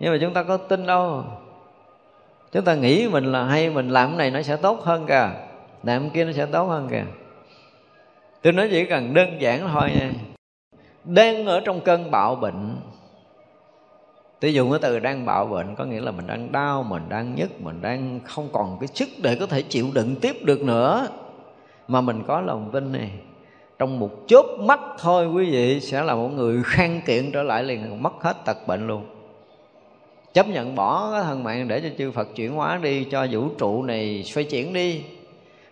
Nhưng 0.00 0.12
mà 0.12 0.18
chúng 0.20 0.32
ta 0.32 0.42
có 0.42 0.56
tin 0.56 0.86
đâu? 0.86 1.24
Chúng 2.56 2.64
ta 2.64 2.74
nghĩ 2.74 3.08
mình 3.08 3.32
là 3.32 3.44
hay, 3.44 3.70
mình 3.70 3.88
làm 3.88 4.08
cái 4.08 4.18
này 4.18 4.30
nó 4.30 4.42
sẽ 4.42 4.56
tốt 4.56 4.80
hơn 4.82 5.06
kìa. 5.06 5.30
Làm 5.82 6.02
cái 6.02 6.10
kia 6.14 6.24
nó 6.24 6.32
sẽ 6.32 6.46
tốt 6.46 6.64
hơn 6.64 6.88
kìa. 6.90 7.04
Tôi 8.42 8.52
nói 8.52 8.68
chỉ 8.70 8.84
cần 8.84 9.14
đơn 9.14 9.28
giản 9.40 9.68
thôi 9.72 9.90
nha. 9.94 10.10
Đang 11.04 11.46
ở 11.46 11.60
trong 11.60 11.80
cơn 11.80 12.10
bạo 12.10 12.34
bệnh 12.34 12.76
tôi 14.40 14.54
dùng 14.54 14.70
cái 14.70 14.78
từ 14.82 14.98
đang 14.98 15.26
bạo 15.26 15.46
bệnh 15.46 15.74
có 15.74 15.84
nghĩa 15.84 16.00
là 16.00 16.10
mình 16.10 16.26
đang 16.26 16.52
đau, 16.52 16.82
mình 16.82 17.02
đang 17.08 17.34
nhức, 17.34 17.60
mình 17.60 17.82
đang 17.82 18.20
không 18.24 18.48
còn 18.52 18.76
cái 18.80 18.86
sức 18.94 19.08
để 19.22 19.36
có 19.40 19.46
thể 19.46 19.62
chịu 19.62 19.86
đựng 19.94 20.16
tiếp 20.20 20.36
được 20.44 20.62
nữa. 20.62 21.08
Mà 21.88 22.00
mình 22.00 22.22
có 22.26 22.40
lòng 22.40 22.70
tin 22.72 22.92
này, 22.92 23.10
trong 23.78 23.98
một 23.98 24.10
chớp 24.26 24.44
mắt 24.58 24.80
thôi 24.98 25.26
quý 25.26 25.50
vị 25.50 25.80
sẽ 25.80 26.02
là 26.02 26.14
một 26.14 26.28
người 26.28 26.62
khang 26.64 27.00
kiện 27.06 27.32
trở 27.32 27.42
lại 27.42 27.62
liền, 27.62 28.02
mất 28.02 28.12
hết 28.20 28.36
tật 28.44 28.66
bệnh 28.66 28.86
luôn 28.86 29.15
chấp 30.36 30.48
nhận 30.48 30.74
bỏ 30.74 31.12
cái 31.12 31.22
thân 31.24 31.44
mạng 31.44 31.68
để 31.68 31.80
cho 31.80 31.88
chư 31.98 32.10
Phật 32.10 32.34
chuyển 32.34 32.52
hóa 32.52 32.78
đi 32.82 33.04
cho 33.04 33.26
vũ 33.30 33.48
trụ 33.58 33.82
này 33.82 34.22
xoay 34.26 34.44
chuyển 34.44 34.72
đi. 34.72 35.00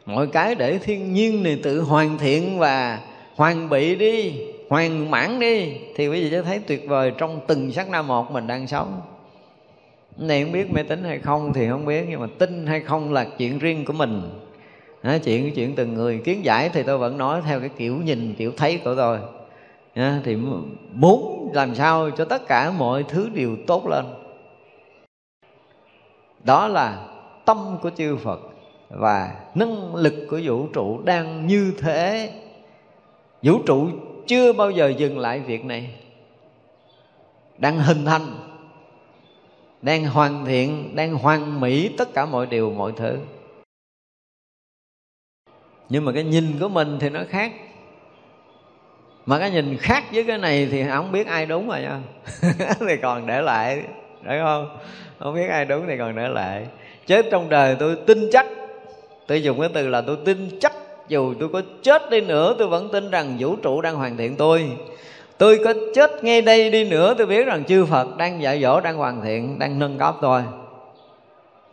Mọi 0.06 0.26
cái 0.26 0.54
để 0.54 0.78
thiên 0.78 1.12
nhiên 1.12 1.42
này 1.42 1.60
tự 1.62 1.80
hoàn 1.80 2.18
thiện 2.18 2.58
và 2.58 3.00
hoàn 3.34 3.68
bị 3.68 3.94
đi 3.94 4.32
hoàn 4.68 5.10
mãn 5.10 5.40
đi 5.40 5.72
thì 5.94 6.08
quý 6.08 6.22
vị 6.22 6.30
sẽ 6.30 6.42
thấy 6.42 6.58
tuyệt 6.58 6.88
vời 6.88 7.12
trong 7.18 7.40
từng 7.46 7.72
sắc 7.72 7.90
na 7.90 8.02
một 8.02 8.30
mình 8.30 8.46
đang 8.46 8.66
sống. 8.66 9.00
Này 10.16 10.42
không 10.42 10.52
biết 10.52 10.72
mê 10.72 10.82
tín 10.82 11.04
hay 11.04 11.18
không 11.18 11.52
thì 11.52 11.68
không 11.68 11.86
biết 11.86 12.06
nhưng 12.08 12.20
mà 12.20 12.26
tin 12.38 12.66
hay 12.66 12.80
không 12.80 13.12
là 13.12 13.24
chuyện 13.24 13.58
riêng 13.58 13.84
của 13.84 13.92
mình. 13.92 14.22
À, 15.02 15.18
chuyện 15.24 15.54
chuyện 15.54 15.74
từng 15.74 15.94
người. 15.94 16.20
Kiến 16.24 16.44
giải 16.44 16.68
thì 16.68 16.82
tôi 16.82 16.98
vẫn 16.98 17.18
nói 17.18 17.42
theo 17.46 17.60
cái 17.60 17.70
kiểu 17.76 17.96
nhìn 17.96 18.34
kiểu 18.34 18.52
thấy 18.56 18.80
của 18.84 18.94
tôi. 18.94 19.18
À, 19.94 20.20
thì 20.24 20.36
muốn 20.92 21.50
làm 21.54 21.74
sao 21.74 22.10
cho 22.10 22.24
tất 22.24 22.48
cả 22.48 22.70
mọi 22.70 23.02
thứ 23.02 23.28
đều 23.34 23.56
tốt 23.66 23.88
lên? 23.88 24.04
Đó 26.44 26.68
là 26.68 27.06
tâm 27.44 27.78
của 27.82 27.90
chư 27.90 28.16
Phật 28.16 28.40
và 28.88 29.34
năng 29.54 29.94
lực 29.94 30.26
của 30.30 30.40
vũ 30.44 30.66
trụ 30.66 31.00
đang 31.04 31.46
như 31.46 31.74
thế. 31.78 32.32
Vũ 33.42 33.58
trụ 33.66 33.88
chưa 34.26 34.52
bao 34.52 34.70
giờ 34.70 34.92
dừng 34.98 35.18
lại 35.18 35.40
việc 35.40 35.64
này. 35.64 35.94
Đang 37.58 37.78
hình 37.78 38.04
thành, 38.04 38.26
đang 39.82 40.04
hoàn 40.04 40.44
thiện, 40.44 40.96
đang 40.96 41.14
hoàn 41.14 41.60
mỹ 41.60 41.90
tất 41.98 42.14
cả 42.14 42.26
mọi 42.26 42.46
điều, 42.46 42.70
mọi 42.70 42.92
thứ. 42.96 43.18
Nhưng 45.88 46.04
mà 46.04 46.12
cái 46.12 46.24
nhìn 46.24 46.58
của 46.60 46.68
mình 46.68 46.98
thì 47.00 47.10
nó 47.10 47.20
khác. 47.28 47.52
Mà 49.26 49.38
cái 49.38 49.50
nhìn 49.50 49.76
khác 49.76 50.04
với 50.12 50.24
cái 50.24 50.38
này 50.38 50.68
thì 50.70 50.84
không 50.88 51.12
biết 51.12 51.26
ai 51.26 51.46
đúng 51.46 51.68
rồi 51.68 51.80
nha. 51.80 52.00
Thì 52.80 52.96
còn 53.02 53.26
để 53.26 53.42
lại, 53.42 53.82
phải 54.26 54.38
không? 54.38 54.76
Không 55.24 55.34
biết 55.34 55.46
ai 55.48 55.64
đúng 55.64 55.84
thì 55.86 55.98
còn 55.98 56.16
nữa 56.16 56.28
lại. 56.28 56.66
Chết 57.06 57.26
trong 57.30 57.48
đời 57.48 57.76
tôi 57.78 57.96
tin 58.06 58.28
chắc. 58.32 58.46
Tôi 59.26 59.42
dùng 59.42 59.60
cái 59.60 59.68
từ 59.74 59.88
là 59.88 60.00
tôi 60.00 60.16
tin 60.24 60.58
chắc. 60.60 60.72
Dù 61.08 61.34
tôi 61.40 61.48
có 61.52 61.62
chết 61.82 62.10
đi 62.10 62.20
nữa, 62.20 62.54
tôi 62.58 62.68
vẫn 62.68 62.88
tin 62.88 63.10
rằng 63.10 63.36
vũ 63.38 63.56
trụ 63.56 63.80
đang 63.80 63.96
hoàn 63.96 64.16
thiện 64.16 64.36
tôi. 64.36 64.64
Tôi 65.38 65.60
có 65.64 65.74
chết 65.94 66.24
ngay 66.24 66.42
đây 66.42 66.70
đi 66.70 66.84
nữa, 66.84 67.14
tôi 67.18 67.26
biết 67.26 67.46
rằng 67.46 67.64
chư 67.64 67.84
phật 67.84 68.16
đang 68.16 68.42
dạy 68.42 68.62
dỗ, 68.62 68.80
đang 68.80 68.96
hoàn 68.96 69.22
thiện, 69.22 69.58
đang 69.58 69.78
nâng 69.78 69.98
cấp 69.98 70.16
tôi. 70.20 70.42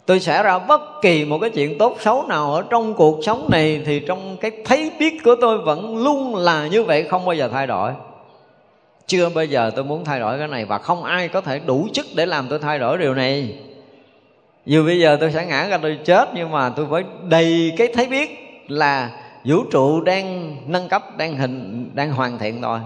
Tôi 0.06 0.20
sẽ 0.20 0.44
ra 0.44 0.60
bất 0.60 0.82
kỳ 1.02 1.26
một 1.26 1.40
cái 1.40 1.50
chuyện 1.50 1.78
tốt 1.78 1.96
xấu 2.00 2.28
nào 2.28 2.54
ở 2.54 2.64
trong 2.70 2.94
cuộc 2.94 3.20
sống 3.24 3.48
này 3.52 3.82
thì 3.86 4.00
trong 4.00 4.38
cái 4.42 4.52
thấy 4.66 4.92
biết 5.00 5.14
của 5.24 5.36
tôi 5.42 5.58
vẫn 5.58 6.04
luôn 6.04 6.36
là 6.36 6.68
như 6.68 6.84
vậy, 6.84 7.04
không 7.04 7.26
bao 7.26 7.36
giờ 7.36 7.50
thay 7.54 7.68
đổi 7.68 7.92
chưa 9.12 9.30
bao 9.30 9.46
giờ 9.46 9.72
tôi 9.76 9.86
muốn 9.86 10.06
thay 10.06 10.20
đổi 10.20 10.38
cái 10.38 10.48
này 10.48 10.66
và 10.66 10.78
không 10.78 11.04
ai 11.04 11.28
có 11.28 11.42
thể 11.42 11.60
đủ 11.60 11.88
chức 11.94 12.06
để 12.16 12.26
làm 12.26 12.48
tôi 12.50 12.60
thay 12.60 12.80
đổi 12.80 12.98
điều 12.98 13.14
này. 13.14 13.60
Dù 14.66 14.86
bây 14.86 15.00
giờ 15.00 15.18
tôi 15.20 15.32
sẽ 15.32 15.46
ngã 15.46 15.68
ra 15.68 15.78
tôi 15.78 16.00
chết, 16.06 16.30
nhưng 16.36 16.52
mà 16.52 16.70
tôi 16.70 16.88
phải 16.90 17.04
đầy 17.24 17.74
cái 17.78 17.88
thấy 17.94 18.08
biết 18.08 18.30
là 18.68 19.12
vũ 19.46 19.64
trụ 19.72 20.02
đang 20.02 20.58
nâng 20.68 20.90
cấp, 20.90 21.18
đang 21.18 21.36
hình, 21.36 21.90
đang 21.94 22.12
hoàn 22.12 22.38
thiện 22.38 22.62
tôi. 22.62 22.80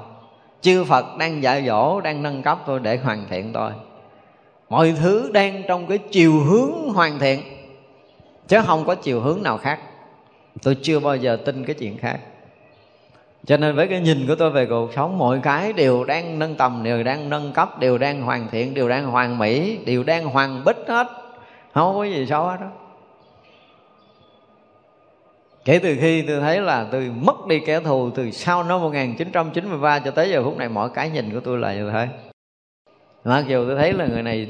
Chư 0.62 0.84
phật 0.84 1.18
đang 1.18 1.44
dạy 1.44 1.64
dỗ, 1.68 2.02
đang 2.02 2.24
nâng 2.24 2.42
cấp 2.42 2.60
tôi 2.66 2.80
để 2.80 2.98
hoàn 2.98 3.26
thiện 3.30 3.54
tôi. 3.54 3.72
Mọi 4.70 4.94
thứ 5.00 5.30
đang 5.34 5.64
trong 5.68 5.88
cái 5.88 5.98
chiều 5.98 6.40
hướng 6.40 6.94
hoàn 6.94 7.20
thiện, 7.20 7.42
chứ 8.48 8.58
không 8.66 8.86
có 8.86 8.96
chiều 8.96 9.22
hướng 9.22 9.44
nào 9.44 9.58
khác. 9.58 9.80
Tôi 10.64 10.78
chưa 10.82 11.00
bao 11.00 11.16
giờ 11.16 11.38
tin 11.46 11.66
cái 11.66 11.76
chuyện 11.80 11.98
khác 11.98 12.20
cho 13.46 13.58
nên 13.58 13.76
với 13.76 13.88
cái 13.88 14.00
nhìn 14.00 14.28
của 14.28 14.36
tôi 14.36 14.52
về 14.52 14.66
cuộc 14.66 14.94
sống, 14.94 15.18
mọi 15.18 15.40
cái 15.44 15.74
đều 15.74 16.04
đang 16.04 16.40
nâng 16.40 16.56
tầm, 16.56 16.84
đều 16.84 17.04
đang 17.04 17.30
nâng 17.30 17.54
cấp, 17.54 17.80
đều 17.80 17.98
đang 17.98 18.22
hoàn 18.22 18.48
thiện, 18.52 18.74
đều 18.74 18.90
đang 18.90 19.06
hoàn 19.06 19.38
mỹ, 19.38 19.80
đều 19.86 20.04
đang 20.04 20.26
hoàn 20.26 20.64
bích 20.66 20.78
hết. 20.88 21.08
Không 21.74 21.96
có 21.96 22.04
gì 22.04 22.26
xấu 22.26 22.44
hết 22.44 22.58
đó. 22.62 22.68
Kể 25.66 25.80
từ 25.84 25.98
khi 26.02 26.22
tôi 26.22 26.40
thấy 26.40 26.62
là 26.62 26.88
tôi 26.92 27.12
mất 27.16 27.48
đi 27.48 27.60
kẻ 27.60 27.80
thù 27.80 28.10
từ 28.10 28.32
sau 28.32 28.64
năm 28.64 28.82
1993 28.82 30.00
cho 30.00 30.12
tới 30.12 30.30
giờ 30.30 30.44
phút 30.44 30.58
này, 30.58 30.70
mọi 30.70 30.90
cái 30.90 31.10
nhìn 31.10 31.34
của 31.34 31.40
tôi 31.40 31.60
là 31.60 31.74
như 31.74 31.92
thế. 31.92 32.08
Mặc 33.24 33.46
dù 33.48 33.66
tôi 33.68 33.76
thấy 33.76 33.94
là 33.94 34.08
người 34.08 34.24
này 34.24 34.48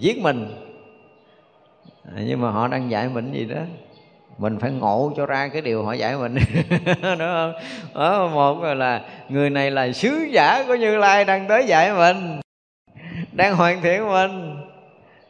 giết 0.00 0.18
mình, 0.22 0.54
nhưng 2.16 2.40
mà 2.40 2.50
họ 2.50 2.68
đang 2.68 2.90
dạy 2.90 3.08
mình 3.08 3.32
gì 3.32 3.44
đó 3.44 3.60
mình 4.38 4.58
phải 4.58 4.70
ngộ 4.70 5.12
cho 5.16 5.26
ra 5.26 5.48
cái 5.48 5.62
điều 5.62 5.84
họ 5.84 5.92
dạy 5.92 6.16
mình. 6.16 6.34
Đúng 7.02 7.18
không? 7.18 7.52
Đó 7.94 8.26
một 8.26 8.62
là 8.62 9.00
người 9.28 9.50
này 9.50 9.70
là 9.70 9.92
sứ 9.92 10.26
giả 10.30 10.64
của 10.68 10.74
như 10.74 10.96
lai 10.96 11.24
đang 11.24 11.48
tới 11.48 11.66
dạy 11.66 11.92
mình 11.92 12.40
đang 13.32 13.56
hoàn 13.56 13.82
thiện 13.82 14.08
mình. 14.08 14.56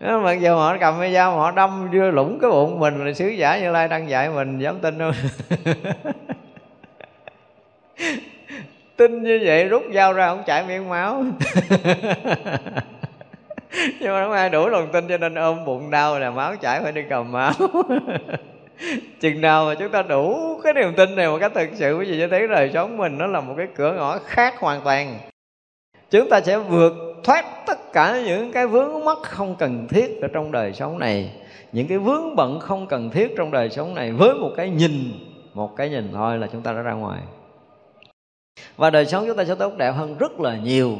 Đó, 0.00 0.20
mặc 0.20 0.40
dù 0.40 0.56
họ 0.56 0.76
cầm 0.80 0.94
cái 1.00 1.12
dao 1.12 1.32
họ 1.36 1.50
đâm 1.50 1.88
đưa 1.90 2.10
lũng 2.10 2.38
cái 2.40 2.50
bụng 2.50 2.80
mình 2.80 3.06
là 3.06 3.12
sứ 3.12 3.28
giả 3.28 3.58
như 3.58 3.70
lai 3.70 3.88
đang 3.88 4.10
dạy 4.10 4.28
mình 4.28 4.58
dám 4.58 4.78
tin 4.78 4.98
không? 4.98 5.12
Tin 8.96 9.22
như 9.22 9.40
vậy 9.44 9.64
rút 9.64 9.82
dao 9.94 10.12
ra 10.12 10.28
không 10.28 10.42
chảy 10.46 10.64
miếng 10.68 10.88
máu. 10.88 11.24
Nhưng 14.00 14.12
mà 14.12 14.24
không 14.24 14.32
ai 14.32 14.50
đủ 14.50 14.68
lòng 14.68 14.88
tin 14.92 15.08
cho 15.08 15.16
nên 15.18 15.34
ôm 15.34 15.64
bụng 15.64 15.90
đau 15.90 16.18
là 16.18 16.30
máu 16.30 16.56
chảy 16.56 16.80
phải 16.82 16.92
đi 16.92 17.02
cầm 17.10 17.32
máu. 17.32 17.52
chừng 19.20 19.40
nào 19.40 19.66
mà 19.66 19.74
chúng 19.74 19.88
ta 19.88 20.02
đủ 20.02 20.60
cái 20.64 20.74
niềm 20.74 20.94
tin 20.96 21.16
này 21.16 21.28
một 21.28 21.38
cách 21.40 21.52
thực 21.54 21.68
sự 21.74 21.98
quý 21.98 22.04
vị 22.04 22.18
sẽ 22.18 22.28
thấy 22.28 22.48
đời 22.48 22.70
sống 22.74 22.96
mình 22.96 23.18
nó 23.18 23.26
là 23.26 23.40
một 23.40 23.54
cái 23.56 23.66
cửa 23.76 23.92
ngõ 23.92 24.18
khác 24.18 24.54
hoàn 24.58 24.80
toàn. 24.80 25.18
Chúng 26.10 26.28
ta 26.28 26.40
sẽ 26.40 26.58
vượt 26.58 26.92
thoát 27.24 27.44
tất 27.66 27.92
cả 27.92 28.22
những 28.26 28.52
cái 28.52 28.66
vướng 28.66 29.04
mắc 29.04 29.18
không 29.22 29.56
cần 29.58 29.88
thiết 29.88 30.22
ở 30.22 30.28
trong 30.28 30.52
đời 30.52 30.72
sống 30.72 30.98
này. 30.98 31.30
Những 31.72 31.86
cái 31.86 31.98
vướng 31.98 32.36
bận 32.36 32.60
không 32.60 32.86
cần 32.86 33.10
thiết 33.10 33.34
trong 33.36 33.50
đời 33.50 33.70
sống 33.70 33.94
này 33.94 34.12
với 34.12 34.34
một 34.34 34.50
cái 34.56 34.70
nhìn, 34.70 35.12
một 35.54 35.76
cái 35.76 35.88
nhìn 35.88 36.10
thôi 36.12 36.38
là 36.38 36.46
chúng 36.52 36.62
ta 36.62 36.72
đã 36.72 36.82
ra 36.82 36.92
ngoài. 36.92 37.20
Và 38.76 38.90
đời 38.90 39.06
sống 39.06 39.24
chúng 39.26 39.36
ta 39.36 39.44
sẽ 39.44 39.54
tốt 39.54 39.76
đẹp 39.76 39.92
hơn 39.92 40.18
rất 40.18 40.40
là 40.40 40.56
nhiều. 40.56 40.96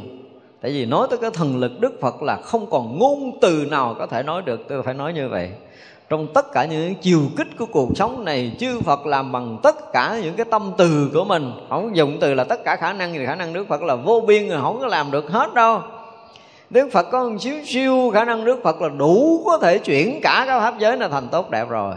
Tại 0.61 0.71
vì 0.71 0.87
nói 0.87 1.07
tới 1.11 1.19
cái 1.19 1.31
thần 1.35 1.57
lực 1.57 1.73
đức 1.81 2.01
phật 2.01 2.23
là 2.23 2.37
không 2.37 2.71
còn 2.71 2.99
ngôn 2.99 3.39
từ 3.41 3.67
nào 3.71 3.95
có 3.99 4.07
thể 4.07 4.23
nói 4.23 4.43
được, 4.43 4.61
tôi 4.69 4.83
phải 4.83 4.95
nói 4.95 5.13
như 5.13 5.29
vậy 5.29 5.51
trong 6.09 6.27
tất 6.35 6.53
cả 6.53 6.65
những 6.65 6.95
chiều 6.95 7.21
kích 7.37 7.49
của 7.59 7.67
cuộc 7.67 7.89
sống 7.97 8.25
này, 8.25 8.53
chư 8.59 8.81
Phật 8.81 9.07
làm 9.07 9.33
bằng 9.33 9.59
tất 9.63 9.93
cả 9.93 10.19
những 10.23 10.35
cái 10.35 10.47
tâm 10.51 10.73
từ 10.79 11.11
của 11.15 11.25
mình. 11.25 11.53
Không 11.69 11.97
dùng 11.97 12.19
từ 12.21 12.35
là 12.35 12.45
tất 12.45 12.65
cả 12.65 12.77
khả 12.77 12.93
năng 12.93 13.13
thì 13.13 13.27
khả 13.27 13.35
năng 13.35 13.53
Đức 13.53 13.69
Phật 13.69 13.83
là 13.83 13.95
vô 13.95 14.21
biên 14.27 14.49
rồi 14.49 14.61
không 14.61 14.81
có 14.81 14.87
làm 14.87 15.11
được 15.11 15.31
hết 15.31 15.55
đâu. 15.55 15.81
Đức 16.71 16.89
Phật 16.93 17.07
có 17.11 17.29
một 17.29 17.37
xíu 17.41 17.55
siêu 17.65 18.11
khả 18.15 18.25
năng 18.25 18.45
Đức 18.45 18.61
Phật 18.63 18.83
là 18.83 18.89
đủ 18.89 19.43
có 19.47 19.59
thể 19.59 19.79
chuyển 19.79 20.21
cả 20.23 20.45
cái 20.47 20.61
pháp 20.61 20.79
giới 20.79 20.97
là 20.97 21.09
thành 21.09 21.29
tốt 21.29 21.51
đẹp 21.51 21.69
rồi. 21.69 21.95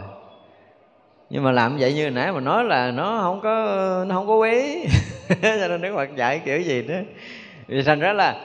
Nhưng 1.30 1.42
mà 1.42 1.52
làm 1.52 1.76
vậy 1.78 1.94
như 1.94 2.10
nãy 2.10 2.32
mà 2.32 2.40
nói 2.40 2.64
là 2.64 2.90
nó 2.90 3.18
không 3.22 3.40
có, 3.40 3.64
nó 4.06 4.14
không 4.14 4.26
có 4.26 4.34
quý. 4.36 4.86
Cho 5.42 5.68
nên 5.68 5.80
Đức 5.80 5.92
Phật 5.96 6.16
dạy 6.16 6.40
kiểu 6.44 6.60
gì 6.60 6.82
đó 6.82 6.94
vì 7.66 7.82
thành 7.82 8.00
ra 8.00 8.12
là 8.12 8.36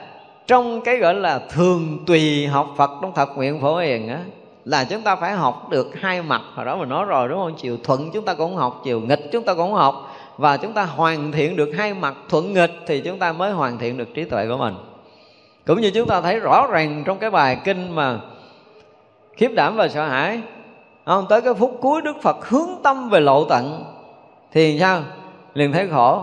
trong 0.46 0.80
cái 0.80 0.96
gọi 0.96 1.14
là 1.14 1.38
thường 1.38 2.04
tùy 2.06 2.46
học 2.46 2.74
Phật 2.76 2.90
trong 3.02 3.14
thập 3.14 3.36
nguyện 3.36 3.60
phổ 3.60 3.76
hiền 3.76 4.08
á 4.08 4.18
là 4.66 4.84
chúng 4.84 5.02
ta 5.02 5.16
phải 5.16 5.32
học 5.32 5.68
được 5.70 6.00
hai 6.00 6.22
mặt. 6.22 6.42
Hồi 6.54 6.66
đó 6.66 6.76
mình 6.76 6.88
nói 6.88 7.04
rồi, 7.04 7.28
đúng 7.28 7.38
không? 7.38 7.54
Chiều 7.56 7.76
thuận 7.84 8.10
chúng 8.12 8.24
ta 8.24 8.34
cũng 8.34 8.56
học, 8.56 8.80
chiều 8.84 9.00
nghịch 9.00 9.28
chúng 9.32 9.44
ta 9.44 9.54
cũng 9.54 9.72
học. 9.72 10.16
Và 10.36 10.56
chúng 10.56 10.72
ta 10.72 10.84
hoàn 10.84 11.32
thiện 11.32 11.56
được 11.56 11.72
hai 11.76 11.94
mặt, 11.94 12.14
thuận 12.28 12.52
nghịch 12.52 12.72
thì 12.86 13.00
chúng 13.00 13.18
ta 13.18 13.32
mới 13.32 13.52
hoàn 13.52 13.78
thiện 13.78 13.98
được 13.98 14.14
trí 14.14 14.24
tuệ 14.24 14.46
của 14.48 14.56
mình. 14.56 14.74
Cũng 15.66 15.80
như 15.80 15.90
chúng 15.90 16.08
ta 16.08 16.20
thấy 16.20 16.40
rõ 16.40 16.66
ràng 16.70 17.02
trong 17.06 17.18
cái 17.18 17.30
bài 17.30 17.58
kinh 17.64 17.94
mà 17.94 18.20
khiếp 19.36 19.48
đảm 19.54 19.76
và 19.76 19.88
sợ 19.88 20.08
hãi, 20.08 20.40
không, 21.04 21.26
tới 21.28 21.40
cái 21.40 21.54
phút 21.54 21.78
cuối 21.80 22.02
đức 22.02 22.16
phật 22.22 22.48
hướng 22.48 22.68
tâm 22.82 23.10
về 23.10 23.20
lộ 23.20 23.44
tận, 23.44 23.84
thì 24.52 24.78
sao? 24.80 25.02
Liền 25.54 25.72
thấy 25.72 25.88
khổ, 25.88 26.22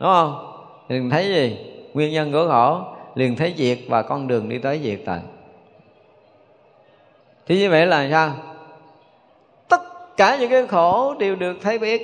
đúng 0.00 0.08
không? 0.08 0.56
Liền 0.88 1.10
thấy 1.10 1.26
gì? 1.26 1.58
Nguyên 1.94 2.12
nhân 2.12 2.32
của 2.32 2.48
khổ, 2.48 2.80
liền 3.14 3.36
thấy 3.36 3.54
diệt 3.56 3.78
và 3.88 4.02
con 4.02 4.28
đường 4.28 4.48
đi 4.48 4.58
tới 4.58 4.80
diệt 4.82 5.00
tận 5.06 5.20
thì 7.50 7.58
như 7.58 7.70
vậy 7.70 7.86
là 7.86 8.08
sao? 8.10 8.32
Tất 9.68 9.82
cả 10.16 10.36
những 10.40 10.50
cái 10.50 10.66
khổ 10.66 11.14
đều 11.18 11.36
được 11.36 11.56
thấy 11.62 11.78
biết. 11.78 12.02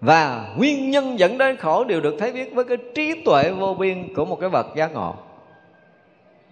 Và 0.00 0.48
nguyên 0.56 0.90
nhân 0.90 1.18
dẫn 1.18 1.38
đến 1.38 1.56
khổ 1.56 1.84
đều 1.84 2.00
được 2.00 2.14
thấy 2.18 2.32
biết 2.32 2.54
với 2.54 2.64
cái 2.64 2.76
trí 2.94 3.22
tuệ 3.24 3.50
vô 3.50 3.74
biên 3.74 4.14
của 4.14 4.24
một 4.24 4.40
cái 4.40 4.50
bậc 4.50 4.66
giác 4.76 4.92
ngộ. 4.94 5.14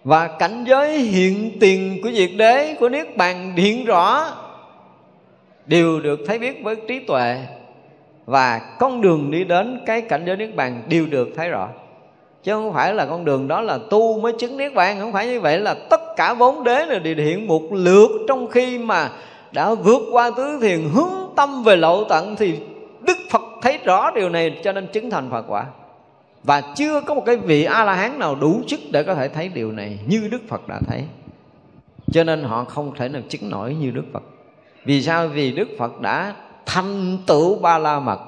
Và 0.05 0.27
cảnh 0.39 0.65
giới 0.65 0.99
hiện 0.99 1.57
tiền 1.61 2.01
của 2.03 2.11
diệt 2.11 2.31
đế, 2.37 2.75
của 2.81 2.89
niết 2.89 3.17
bàn 3.17 3.57
hiện 3.57 3.85
rõ, 3.85 4.31
đều 5.67 6.01
được 6.01 6.21
thấy 6.27 6.39
biết 6.39 6.63
với 6.63 6.77
trí 6.89 6.99
tuệ. 6.99 7.47
Và 8.27 8.77
con 8.79 9.01
đường 9.01 9.31
đi 9.31 9.45
đến 9.45 9.81
cái 9.87 10.01
cảnh 10.01 10.23
giới 10.27 10.37
niết 10.37 10.55
bàn 10.55 10.83
đều 10.89 11.07
được 11.07 11.29
thấy 11.37 11.49
rõ 11.49 11.69
chứ 12.43 12.53
không 12.53 12.73
phải 12.73 12.95
là 12.95 13.07
con 13.07 13.25
đường 13.25 13.49
đó 13.49 13.61
là 13.61 13.79
tu 13.91 14.21
mới 14.21 14.33
chứng 14.33 14.57
niết 14.57 14.75
bàn, 14.75 15.01
không 15.01 15.13
phải 15.13 15.27
như 15.27 15.41
vậy 15.41 15.61
là 15.61 15.75
tất 15.75 16.01
cả 16.17 16.35
bốn 16.35 16.65
đế 16.65 16.87
là 16.87 16.99
đều 16.99 17.15
hiện 17.17 17.47
một 17.47 17.63
lượt. 17.73 18.11
Trong 18.29 18.47
khi 18.51 18.79
mà 18.79 19.11
đã 19.53 19.75
vượt 19.75 20.03
qua 20.13 20.31
tứ 20.37 20.59
thiền, 20.63 20.89
hướng 20.95 21.13
tâm 21.37 21.63
về 21.65 21.77
lộ 21.77 22.05
tận, 22.05 22.37
thì 22.37 22.59
đức 23.01 23.17
phật 23.31 23.43
thấy 23.63 23.79
rõ 23.85 24.11
điều 24.11 24.29
này, 24.29 24.61
cho 24.65 24.73
nên 24.73 24.87
chứng 24.87 25.11
thành 25.11 25.31
phật 25.31 25.45
quả. 25.49 25.65
Và 26.45 26.61
chưa 26.77 27.01
có 27.01 27.15
một 27.15 27.23
cái 27.27 27.37
vị 27.37 27.65
a 27.65 27.85
la 27.85 27.95
hán 27.95 28.19
nào 28.19 28.35
đủ 28.35 28.61
sức 28.67 28.81
để 28.91 29.03
có 29.03 29.15
thể 29.15 29.29
thấy 29.29 29.49
điều 29.49 29.73
này 29.73 29.99
như 30.07 30.29
đức 30.31 30.43
phật 30.49 30.69
đã 30.69 30.81
thấy. 30.87 31.05
Cho 32.13 32.25
nên 32.25 32.43
họ 32.43 32.65
không 32.65 32.95
thể 32.97 33.09
nào 33.09 33.23
chứng 33.29 33.51
nổi 33.51 33.77
như 33.81 33.91
đức 33.91 34.05
phật. 34.13 34.23
Vì 34.85 35.03
sao? 35.03 35.29
Vì 35.29 35.53
đức 35.53 35.69
phật 35.79 36.01
đã 36.01 36.35
thành 36.67 37.19
tựu 37.27 37.59
ba 37.59 37.79
la 37.79 38.01
mật 38.01 38.19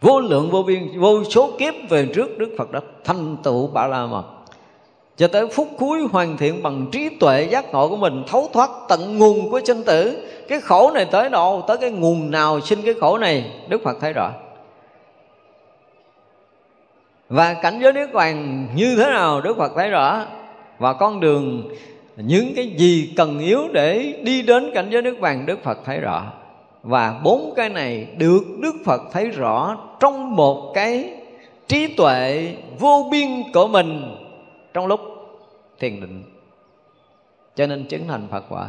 vô 0.00 0.20
lượng 0.20 0.50
vô 0.50 0.62
biên, 0.62 1.00
vô 1.00 1.24
số 1.24 1.50
kiếp 1.58 1.74
về 1.88 2.06
trước 2.14 2.38
đức 2.38 2.54
phật 2.58 2.72
đã 2.72 2.80
thành 3.04 3.36
tựu 3.42 3.66
bà 3.66 3.86
la 3.86 4.06
mật 4.06 4.24
cho 5.16 5.28
tới 5.28 5.46
phút 5.46 5.68
cuối 5.78 6.00
hoàn 6.12 6.36
thiện 6.36 6.62
bằng 6.62 6.86
trí 6.92 7.08
tuệ 7.08 7.48
giác 7.50 7.72
ngộ 7.72 7.88
của 7.88 7.96
mình, 7.96 8.22
thấu 8.28 8.48
thoát 8.52 8.70
tận 8.88 9.18
nguồn 9.18 9.50
của 9.50 9.60
sinh 9.64 9.82
tử. 9.82 10.26
Cái 10.48 10.60
khổ 10.60 10.90
này 10.94 11.04
tới 11.04 11.30
độ, 11.30 11.60
tới 11.60 11.76
cái 11.76 11.90
nguồn 11.90 12.30
nào 12.30 12.60
sinh 12.60 12.82
cái 12.82 12.94
khổ 13.00 13.18
này, 13.18 13.50
đức 13.68 13.82
phật 13.84 13.96
thấy 14.00 14.12
rõ. 14.12 14.32
Và 17.28 17.54
cảnh 17.54 17.80
giới 17.82 17.92
niết 17.92 18.12
bàn 18.12 18.66
như 18.74 18.96
thế 18.96 19.04
nào, 19.04 19.40
đức 19.40 19.56
phật 19.56 19.72
thấy 19.76 19.90
rõ. 19.90 20.26
Và 20.78 20.92
con 20.92 21.20
đường, 21.20 21.62
những 22.16 22.52
cái 22.56 22.66
gì 22.66 23.12
cần 23.16 23.38
yếu 23.38 23.68
để 23.72 24.14
đi 24.22 24.42
đến 24.42 24.70
cảnh 24.74 24.88
giới 24.90 25.02
niết 25.02 25.20
bàn, 25.20 25.46
đức 25.46 25.58
phật 25.62 25.78
thấy 25.84 26.00
rõ 26.00 26.32
và 26.84 27.20
bốn 27.24 27.52
cái 27.56 27.68
này 27.68 28.06
được 28.18 28.42
đức 28.60 28.74
phật 28.84 29.02
thấy 29.12 29.30
rõ 29.30 29.78
trong 30.00 30.36
một 30.36 30.72
cái 30.74 31.14
trí 31.66 31.94
tuệ 31.96 32.54
vô 32.78 33.08
biên 33.10 33.28
của 33.54 33.68
mình 33.68 34.16
trong 34.74 34.86
lúc 34.86 35.00
thiền 35.78 36.00
định. 36.00 36.22
Cho 37.54 37.66
nên 37.66 37.84
chứng 37.84 38.08
thành 38.08 38.28
phật 38.30 38.44
quả. 38.48 38.68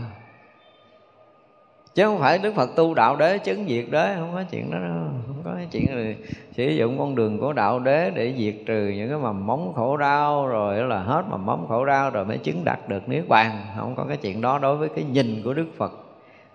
Chứ 1.96 2.04
không 2.04 2.20
phải 2.20 2.38
đức 2.38 2.56
phật 2.56 2.76
tu 2.76 2.94
đạo 2.94 3.16
đế 3.16 3.38
chứng 3.38 3.66
diệt 3.68 3.86
đế, 3.90 4.16
không 4.20 4.32
có 4.34 4.44
chuyện 4.52 4.72
đó 4.72 4.78
đâu, 4.78 5.08
không 5.28 5.42
có 5.46 5.52
cái 5.56 5.68
chuyện 5.72 5.86
là 5.90 6.14
sử 6.52 6.70
dụng 6.70 7.00
con 7.00 7.16
đường 7.16 7.40
của 7.40 7.54
đạo 7.54 7.80
đế 7.80 8.10
để 8.10 8.34
diệt 8.38 8.56
trừ 8.66 8.94
những 8.96 9.10
cái 9.10 9.18
mầm 9.18 9.48
móng 9.48 9.74
khổ 9.76 9.98
đau, 9.98 10.48
rồi 10.48 10.84
là 10.84 11.00
hết 11.00 11.24
mầm 11.30 11.46
móng 11.46 11.66
khổ 11.68 11.86
đau 11.86 12.10
rồi 12.10 12.26
mới 12.26 12.38
chứng 12.38 12.64
đạt 12.64 12.90
được 12.90 13.10
niết 13.10 13.28
bàn. 13.28 13.66
Không 13.78 13.96
có 13.96 14.06
cái 14.08 14.18
chuyện 14.18 14.42
đó 14.42 14.60
đối 14.60 14.78
với 14.78 14.90
cái 14.90 15.04
nhìn 15.04 15.42
của 15.44 15.54
đức 15.54 15.68
phật 15.78 15.92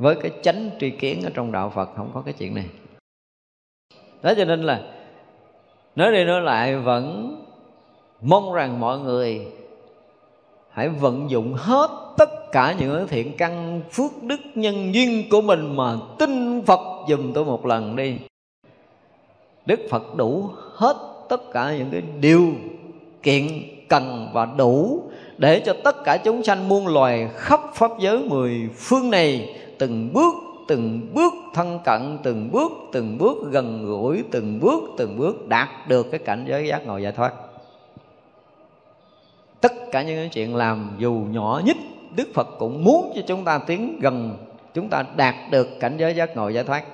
với 0.00 0.14
cái 0.14 0.30
chánh 0.42 0.70
tri 0.80 0.90
kiến 0.90 1.22
ở 1.24 1.30
trong 1.34 1.52
đạo 1.52 1.72
phật, 1.74 1.88
không 1.96 2.10
có 2.14 2.22
cái 2.24 2.34
chuyện 2.38 2.54
này. 2.54 2.64
Đó 4.22 4.32
cho 4.36 4.44
nên 4.44 4.62
là, 4.62 4.82
nói 5.96 6.12
đi 6.12 6.24
nói 6.24 6.40
lại 6.40 6.76
vẫn 6.76 7.36
mong 8.20 8.52
rằng 8.52 8.80
mọi 8.80 8.98
người 8.98 9.46
hãy 10.70 10.88
vận 10.88 11.30
dụng 11.30 11.54
hết 11.54 11.90
tất 12.18 12.52
cả 12.52 12.74
những 12.78 13.08
thiện 13.08 13.36
căn, 13.36 13.80
phước 13.92 14.22
đức, 14.22 14.40
nhân 14.54 14.94
duyên 14.94 15.24
của 15.30 15.40
mình 15.40 15.76
mà 15.76 15.96
tin 16.18 16.62
Phật 16.66 16.80
dùm 17.08 17.32
tôi 17.32 17.44
một 17.44 17.66
lần 17.66 17.96
đi. 17.96 18.16
Đức 19.66 19.80
Phật 19.90 20.16
đủ 20.16 20.50
hết 20.74 20.96
tất 21.28 21.40
cả 21.52 21.74
những 21.78 21.88
cái 21.90 22.02
điều 22.20 22.52
kiện 23.22 23.46
cần 23.88 24.28
và 24.32 24.44
đủ 24.44 25.02
để 25.38 25.62
cho 25.66 25.74
tất 25.84 26.04
cả 26.04 26.16
chúng 26.16 26.42
sanh 26.44 26.68
muôn 26.68 26.86
loài 26.86 27.28
khắp 27.34 27.60
pháp 27.74 27.90
giới 28.00 28.18
mười 28.18 28.68
phương 28.76 29.10
này 29.10 29.59
từng 29.80 30.12
bước 30.12 30.34
từng 30.68 31.10
bước 31.14 31.34
thân 31.54 31.80
cận, 31.84 32.18
từng 32.22 32.50
bước 32.52 32.72
từng 32.92 33.18
bước 33.18 33.36
gần 33.50 33.86
gũi, 33.86 34.24
từng 34.30 34.60
bước 34.60 34.80
từng 34.98 35.18
bước 35.18 35.48
đạt 35.48 35.68
được 35.88 36.06
cái 36.10 36.20
cảnh 36.24 36.44
giới 36.48 36.68
giác 36.68 36.86
ngộ 36.86 36.98
giải 36.98 37.12
thoát. 37.12 37.32
Tất 39.60 39.72
cả 39.92 40.02
những 40.02 40.16
cái 40.16 40.28
chuyện 40.28 40.56
làm 40.56 40.90
dù 40.98 41.12
nhỏ 41.30 41.60
nhất, 41.64 41.76
đức 42.16 42.28
phật 42.34 42.48
cũng 42.58 42.84
muốn 42.84 43.12
cho 43.14 43.22
chúng 43.26 43.44
ta 43.44 43.58
tiến 43.58 43.98
gần, 44.00 44.36
chúng 44.74 44.88
ta 44.88 45.04
đạt 45.16 45.34
được 45.50 45.68
cảnh 45.80 45.96
giới 45.96 46.14
giác 46.14 46.36
ngộ 46.36 46.48
giải 46.48 46.64
thoát. 46.64 46.84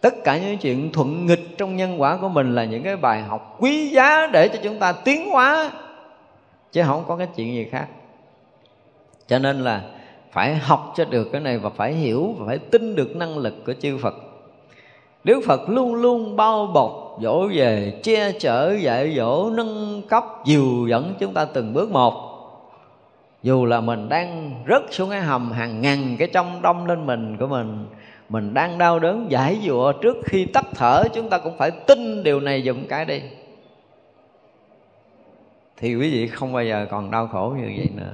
Tất 0.00 0.14
cả 0.24 0.38
những 0.38 0.58
chuyện 0.58 0.92
thuận 0.92 1.26
nghịch 1.26 1.58
trong 1.58 1.76
nhân 1.76 2.00
quả 2.00 2.16
của 2.16 2.28
mình 2.28 2.54
là 2.54 2.64
những 2.64 2.82
cái 2.82 2.96
bài 2.96 3.22
học 3.22 3.56
quý 3.60 3.88
giá 3.88 4.26
để 4.32 4.48
cho 4.48 4.58
chúng 4.62 4.78
ta 4.78 4.92
tiến 4.92 5.30
hóa, 5.30 5.70
chứ 6.72 6.82
không 6.86 7.04
có 7.08 7.16
cái 7.16 7.28
chuyện 7.36 7.54
gì 7.54 7.66
khác. 7.70 7.86
Cho 9.26 9.38
nên 9.38 9.64
là 9.64 9.82
phải 10.36 10.56
học 10.56 10.92
cho 10.96 11.04
được 11.04 11.28
cái 11.32 11.40
này 11.40 11.58
và 11.58 11.70
phải 11.70 11.92
hiểu 11.92 12.34
và 12.38 12.46
phải 12.46 12.58
tin 12.58 12.96
được 12.96 13.16
năng 13.16 13.38
lực 13.38 13.54
của 13.66 13.72
chư 13.80 13.98
Phật. 13.98 14.14
Đức 15.24 15.40
Phật 15.46 15.68
luôn 15.68 15.94
luôn 15.94 16.36
bao 16.36 16.66
bọc 16.66 17.18
dỗ 17.22 17.48
về, 17.48 18.00
che 18.02 18.32
chở, 18.32 18.76
dạy 18.80 19.14
dỗ, 19.16 19.50
nâng 19.50 20.02
cấp, 20.08 20.24
dìu 20.44 20.86
dẫn 20.88 21.14
chúng 21.18 21.34
ta 21.34 21.44
từng 21.44 21.74
bước 21.74 21.90
một, 21.90 22.14
dù 23.42 23.64
là 23.64 23.80
mình 23.80 24.08
đang 24.08 24.54
rớt 24.68 24.82
xuống 24.90 25.10
cái 25.10 25.20
hầm 25.20 25.52
hàng 25.52 25.80
ngàn 25.80 26.16
cái 26.18 26.28
trong 26.32 26.62
đông 26.62 26.86
lên 26.86 27.06
mình 27.06 27.36
của 27.40 27.46
mình 27.46 27.86
mình 28.28 28.54
đang 28.54 28.78
đau 28.78 28.98
đớn, 28.98 29.26
giải 29.30 29.58
dụa 29.66 29.92
trước 29.92 30.16
khi 30.24 30.46
tắt 30.46 30.66
thở, 30.74 31.02
chúng 31.14 31.28
ta 31.28 31.38
cũng 31.38 31.58
phải 31.58 31.70
tin 31.70 32.22
điều 32.22 32.40
này 32.40 32.62
dùm 32.62 32.86
cái 32.88 33.04
đi. 33.04 33.22
Thì 35.76 35.94
quý 35.94 36.10
vị 36.12 36.28
không 36.28 36.52
bao 36.52 36.64
giờ 36.64 36.86
còn 36.90 37.10
đau 37.10 37.26
khổ 37.26 37.54
như 37.58 37.72
vậy 37.76 37.88
nữa. 37.96 38.12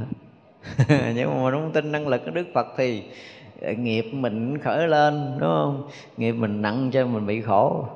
nhưng 0.89 1.31
mà 1.31 1.43
mình 1.43 1.53
không 1.53 1.71
tin 1.73 1.93
năng 1.93 2.09
lực 2.09 2.25
của 2.25 2.31
đức 2.31 2.47
phật 2.55 2.67
thì 2.77 3.03
ờ, 3.63 3.73
nghiệp 3.73 4.07
mình 4.13 4.59
khởi 4.59 4.89
lên 4.89 5.37
đúng 5.39 5.49
không? 5.49 5.89
Nghiệp 6.17 6.33
mình 6.33 6.63
nặng 6.63 6.91
cho 6.93 7.07
mình 7.07 7.27
bị 7.27 7.41
khổ. 7.41 7.87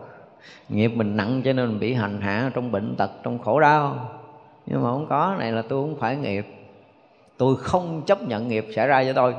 Nghiệp 0.69 0.89
mình 0.89 1.17
nặng 1.17 1.43
cho 1.45 1.53
nên 1.53 1.69
mình 1.69 1.81
bị 1.81 1.95
hành 1.95 2.21
hạ 2.21 2.51
trong 2.55 2.73
bệnh 2.73 2.97
tật 2.97 3.11
trong 3.23 3.39
khổ 3.39 3.61
đau. 3.61 4.11
Nhưng 4.67 4.83
mà 4.83 4.91
không 4.91 5.07
có 5.09 5.37
này 5.39 5.53
là 5.53 5.63
tôi 5.63 5.83
không 5.83 6.01
phải 6.01 6.17
nghiệp. 6.17 6.47
Tôi 7.39 7.57
không 7.57 8.03
chấp 8.07 8.23
nhận 8.23 8.49
nghiệp 8.49 8.67
xảy 8.75 8.87
ra 8.87 9.05
cho 9.05 9.13
tôi. 9.13 9.35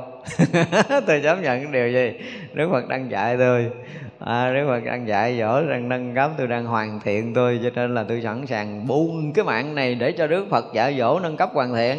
Tôi 1.06 1.20
chấp 1.22 1.36
nhận 1.42 1.62
cái 1.62 1.72
điều 1.72 1.92
gì? 1.92 2.20
Đức 2.54 2.68
phật 2.72 2.88
đang 2.88 3.10
dạy 3.10 3.36
tôi. 3.38 3.70
À, 4.18 4.52
đức 4.54 4.66
phật 4.68 4.84
đang 4.84 5.08
dạy 5.08 5.38
dỗ 5.38 5.62
đang 5.62 5.88
nâng 5.88 6.14
cấp 6.14 6.30
tôi 6.38 6.46
đang 6.46 6.66
hoàn 6.66 7.00
thiện 7.00 7.34
tôi 7.34 7.60
cho 7.62 7.70
nên 7.74 7.94
là 7.94 8.04
tôi 8.08 8.20
sẵn 8.22 8.46
sàng 8.46 8.86
buông 8.86 9.32
cái 9.32 9.44
mạng 9.44 9.74
này 9.74 9.94
để 9.94 10.12
cho 10.12 10.26
đức 10.26 10.46
phật 10.50 10.64
dạy 10.74 10.96
dỗ 10.98 11.20
nâng 11.20 11.36
cấp 11.36 11.50
hoàn 11.52 11.74
thiện 11.74 11.98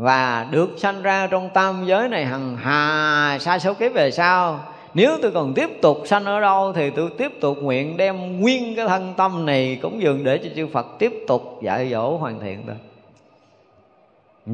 và 0.00 0.46
được 0.50 0.70
sanh 0.76 1.02
ra 1.02 1.26
trong 1.26 1.50
tam 1.54 1.84
giới 1.86 2.08
này 2.08 2.24
hằng 2.24 2.56
hà, 2.56 3.38
sa 3.40 3.58
số 3.58 3.74
kiếp 3.74 3.92
về 3.92 4.10
sau. 4.10 4.60
Nếu 4.94 5.18
tôi 5.22 5.30
còn 5.30 5.54
tiếp 5.54 5.70
tục 5.82 6.02
sanh 6.06 6.24
ở 6.24 6.40
đâu 6.40 6.72
thì 6.72 6.90
tôi 6.90 7.10
tiếp 7.18 7.32
tục 7.40 7.58
nguyện 7.62 7.96
đem 7.96 8.40
nguyên 8.40 8.76
cái 8.76 8.88
thân 8.88 9.14
tâm 9.16 9.46
này 9.46 9.78
cũng 9.82 10.02
dường 10.02 10.24
để 10.24 10.38
cho 10.38 10.50
chư 10.56 10.66
Phật 10.66 10.86
tiếp 10.98 11.24
tục 11.28 11.58
dạy 11.62 11.88
dỗ 11.90 12.16
hoàn 12.16 12.40
thiện 12.40 12.62
thôi 12.66 12.76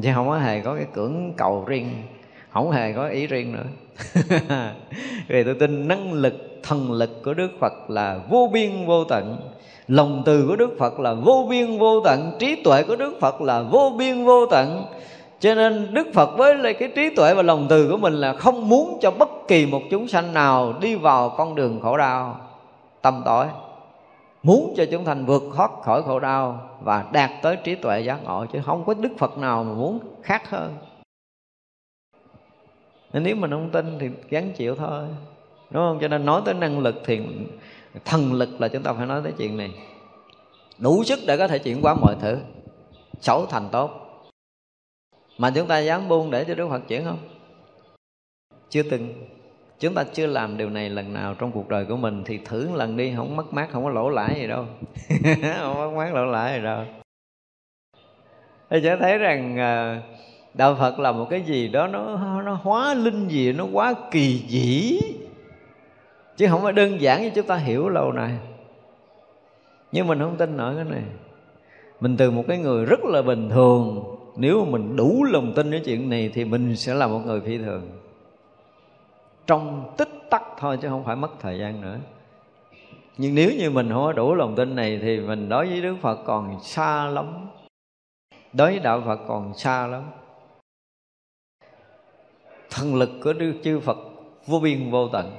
chứ 0.01 0.09
không 0.15 0.27
có 0.27 0.37
hề 0.37 0.59
có 0.59 0.75
cái 0.75 0.85
cưỡng 0.93 1.33
cầu 1.37 1.63
riêng, 1.67 1.89
không 2.49 2.71
hề 2.71 2.93
có 2.93 3.07
ý 3.07 3.27
riêng 3.27 3.51
nữa. 3.51 3.65
Vì 5.27 5.43
tôi 5.43 5.55
tin 5.59 5.87
năng 5.87 6.13
lực, 6.13 6.59
thần 6.63 6.91
lực 6.91 7.23
của 7.23 7.33
đức 7.33 7.49
phật 7.59 7.89
là 7.89 8.19
vô 8.29 8.49
biên 8.53 8.85
vô 8.85 9.03
tận. 9.03 9.37
Lòng 9.87 10.23
từ 10.25 10.45
của 10.47 10.55
đức 10.55 10.75
phật 10.79 10.99
là 10.99 11.13
vô 11.13 11.47
biên 11.49 11.77
vô 11.77 12.01
tận. 12.01 12.35
Trí 12.39 12.63
tuệ 12.63 12.83
của 12.83 12.95
đức 12.95 13.17
phật 13.21 13.41
là 13.41 13.61
vô 13.61 13.93
biên 13.97 14.25
vô 14.25 14.45
tận 14.45 14.85
cho 15.39 15.55
nên 15.55 15.93
đức 15.93 16.07
phật 16.13 16.37
với 16.37 16.55
lại 16.55 16.73
cái 16.73 16.91
trí 16.95 17.15
tuệ 17.15 17.33
và 17.33 17.41
lòng 17.41 17.67
từ 17.69 17.89
của 17.91 17.97
mình 17.97 18.13
là 18.13 18.33
không 18.33 18.69
muốn 18.69 18.97
cho 19.01 19.11
bất 19.11 19.29
kỳ 19.47 19.65
một 19.65 19.81
chúng 19.91 20.07
sanh 20.07 20.33
nào 20.33 20.73
đi 20.81 20.95
vào 20.95 21.29
con 21.29 21.55
đường 21.55 21.79
khổ 21.81 21.97
đau 21.97 22.39
tâm 23.01 23.21
tối 23.25 23.47
muốn 24.47 24.73
cho 24.77 24.85
chúng 24.91 25.05
thành 25.05 25.25
vượt 25.25 25.43
thoát 25.55 25.71
khỏi 25.83 26.03
khổ 26.03 26.19
đau 26.19 26.69
và 26.81 27.05
đạt 27.11 27.31
tới 27.41 27.57
trí 27.63 27.75
tuệ 27.75 27.99
giác 27.99 28.23
ngộ, 28.23 28.45
chứ 28.53 28.61
không 28.65 28.85
có 28.85 28.93
đức 28.93 29.09
phật 29.17 29.37
nào 29.37 29.63
mà 29.63 29.73
muốn 29.73 29.99
khác 30.23 30.49
hơn. 30.49 30.73
Nên 33.13 33.23
nếu 33.23 33.35
mình 33.35 33.51
không 33.51 33.69
tin 33.69 33.99
thì 33.99 34.09
gắn 34.29 34.51
chịu 34.51 34.75
thôi, 34.75 35.03
đúng 35.69 35.83
không? 35.83 35.97
Cho 36.01 36.07
nên 36.07 36.25
nói 36.25 36.41
tới 36.45 36.53
năng 36.53 36.79
lực 36.79 36.95
thì 37.05 37.21
thần 38.05 38.33
lực 38.33 38.61
là 38.61 38.67
chúng 38.67 38.83
ta 38.83 38.93
phải 38.93 39.05
nói 39.05 39.21
tới 39.23 39.33
chuyện 39.37 39.57
này. 39.57 39.71
Đủ 40.77 41.03
sức 41.03 41.19
để 41.27 41.37
có 41.37 41.47
thể 41.47 41.59
chuyển 41.59 41.81
hóa 41.81 41.93
mọi 41.93 42.15
thứ, 42.21 42.37
xấu 43.21 43.45
thành 43.45 43.69
tốt 43.71 44.06
mà 45.37 45.51
chúng 45.55 45.67
ta 45.67 45.79
dám 45.79 46.07
buông 46.07 46.31
để 46.31 46.45
cho 46.45 46.55
đức 46.55 46.69
phật 46.69 46.87
chuyển 46.87 47.05
không? 47.05 47.17
Chưa 48.69 48.83
từng. 48.83 49.13
Chúng 49.79 49.93
ta 49.93 50.03
chưa 50.13 50.27
làm 50.27 50.57
điều 50.57 50.69
này 50.69 50.89
lần 50.89 51.13
nào 51.13 51.35
trong 51.39 51.51
cuộc 51.51 51.69
đời 51.69 51.85
của 51.85 51.97
mình, 51.97 52.23
thì 52.25 52.37
thử 52.37 52.75
lần 52.75 52.97
đi, 52.97 53.13
không 53.15 53.35
mất 53.35 53.53
mát, 53.53 53.67
không 53.71 53.83
có 53.83 53.89
lỗ 53.89 54.09
lãi 54.09 54.35
gì 54.35 54.47
đâu. 54.47 54.65
Không 55.59 55.75
mất 55.75 55.91
mát, 55.95 56.13
lỗ 56.13 56.25
lãi 56.25 56.57
gì 56.57 56.63
đâu. 56.63 56.83
Thì 58.69 58.79
sẽ 58.83 58.97
thấy 58.97 59.17
rằng 59.17 59.57
à, 59.57 60.01
đạo 60.53 60.75
phật 60.79 60.99
là 60.99 61.11
một 61.11 61.27
cái 61.29 61.41
gì 61.41 61.67
đó 61.67 61.87
nó 61.87 62.41
nó 62.41 62.53
hóa 62.53 62.93
linh 62.93 63.27
gì, 63.27 63.53
nó 63.53 63.65
quá 63.73 63.93
kỳ 64.11 64.43
dĩ. 64.47 64.99
Chứ 66.37 66.47
không 66.49 66.61
phải 66.61 66.73
đơn 66.73 67.01
giản 67.01 67.21
như 67.21 67.31
chúng 67.35 67.47
ta 67.47 67.55
hiểu 67.55 67.89
lâu 67.89 68.11
này 68.11 68.37
nhưng 69.91 70.07
mình 70.07 70.19
không 70.19 70.37
tin 70.37 70.57
nổi 70.57 70.75
cái 70.75 70.85
này. 70.85 71.03
Mình 71.99 72.17
từ 72.17 72.31
một 72.31 72.43
cái 72.47 72.57
người 72.57 72.85
rất 72.85 72.99
là 73.03 73.21
bình 73.21 73.49
thường 73.49 74.16
nếu 74.37 74.65
mà 74.65 74.71
mình 74.71 74.95
đủ 74.95 75.23
lòng 75.23 75.53
tin 75.55 75.71
cái 75.71 75.81
chuyện 75.85 76.09
này 76.09 76.31
thì 76.33 76.45
mình 76.45 76.75
sẽ 76.75 76.93
là 76.93 77.07
một 77.07 77.19
người 77.25 77.41
phi 77.41 77.57
thường. 77.57 77.89
Trong 79.47 79.93
tích 79.97 80.09
tắc 80.29 80.43
thôi 80.57 80.77
chứ 80.81 80.87
không 80.89 81.03
phải 81.03 81.15
mất 81.15 81.31
thời 81.39 81.59
gian 81.59 81.81
nữa. 81.81 81.99
Nhưng 83.17 83.35
nếu 83.35 83.51
như 83.57 83.69
mình 83.69 83.89
không 83.89 84.03
có 84.03 84.13
đủ 84.13 84.35
lòng 84.35 84.55
tin 84.55 84.75
này 84.75 84.99
thì 85.01 85.19
mình 85.19 85.49
đối 85.49 85.67
với 85.67 85.81
đức 85.81 85.95
phật 86.01 86.19
còn 86.25 86.59
xa 86.63 87.07
lắm. 87.07 87.47
Đối 88.53 88.71
với 88.71 88.79
đạo 88.79 89.01
phật 89.05 89.19
còn 89.27 89.53
xa 89.53 89.87
lắm. 89.87 90.03
Thần 92.69 92.95
lực 92.95 93.09
của 93.23 93.33
đức 93.33 93.53
chư 93.63 93.79
phật 93.79 93.97
vô 94.45 94.59
biên 94.59 94.91
vô 94.91 95.07
tận. 95.07 95.31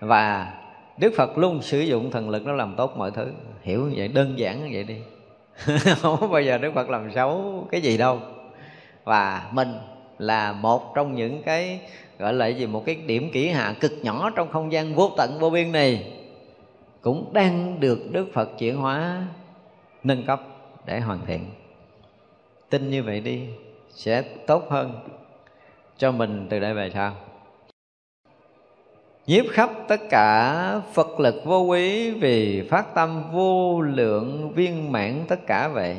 Và 0.00 0.54
đức 0.98 1.12
phật 1.16 1.38
luôn 1.38 1.62
sử 1.62 1.80
dụng 1.80 2.10
thần 2.10 2.30
lực 2.30 2.46
nó 2.46 2.52
làm 2.52 2.74
tốt 2.76 2.92
mọi 2.96 3.10
thứ. 3.10 3.32
Hiểu 3.62 3.86
như 3.86 3.94
vậy, 3.96 4.08
đơn 4.08 4.38
giản 4.38 4.64
như 4.64 4.70
vậy 4.72 4.84
đi. 4.84 4.98
không 6.00 6.30
bao 6.30 6.42
giờ 6.42 6.58
đức 6.58 6.74
phật 6.74 6.90
làm 6.90 7.12
xấu 7.12 7.66
cái 7.70 7.80
gì 7.80 7.96
đâu. 7.96 8.20
Và 9.04 9.48
mình 9.52 9.74
là 10.18 10.52
một 10.52 10.94
trong 10.94 11.14
những 11.14 11.42
cái, 11.42 11.80
gọi 12.18 12.32
là 12.32 12.46
gì, 12.46 12.66
một 12.66 12.82
cái 12.86 12.94
điểm 12.94 13.30
kỹ 13.32 13.48
hạ 13.48 13.74
cực 13.80 13.92
nhỏ 14.02 14.30
trong 14.36 14.48
không 14.50 14.72
gian 14.72 14.94
vô 14.94 15.10
tận 15.16 15.38
vô 15.40 15.50
biên 15.50 15.72
này. 15.72 16.12
Cũng 17.00 17.32
đang 17.32 17.80
được 17.80 17.98
Đức 18.12 18.26
Phật 18.32 18.58
chuyển 18.58 18.76
hóa, 18.76 19.26
nâng 20.04 20.24
cấp 20.24 20.42
để 20.86 21.00
hoàn 21.00 21.26
thiện. 21.26 21.40
Tin 22.70 22.90
như 22.90 23.02
vậy 23.02 23.20
đi, 23.20 23.46
sẽ 23.90 24.22
tốt 24.22 24.70
hơn 24.70 25.00
cho 25.96 26.12
mình 26.12 26.46
từ 26.50 26.60
đây 26.60 26.74
về 26.74 26.90
sau 26.94 27.12
nhiếp 29.28 29.44
khắp 29.50 29.70
tất 29.88 30.00
cả 30.10 30.80
phật 30.92 31.20
lực 31.20 31.34
vô 31.44 31.60
quý 31.60 32.10
vì 32.10 32.68
phát 32.70 32.94
tâm 32.94 33.22
vô 33.32 33.80
lượng 33.80 34.52
viên 34.54 34.92
mãn 34.92 35.24
tất 35.28 35.46
cả 35.46 35.68
vậy. 35.68 35.96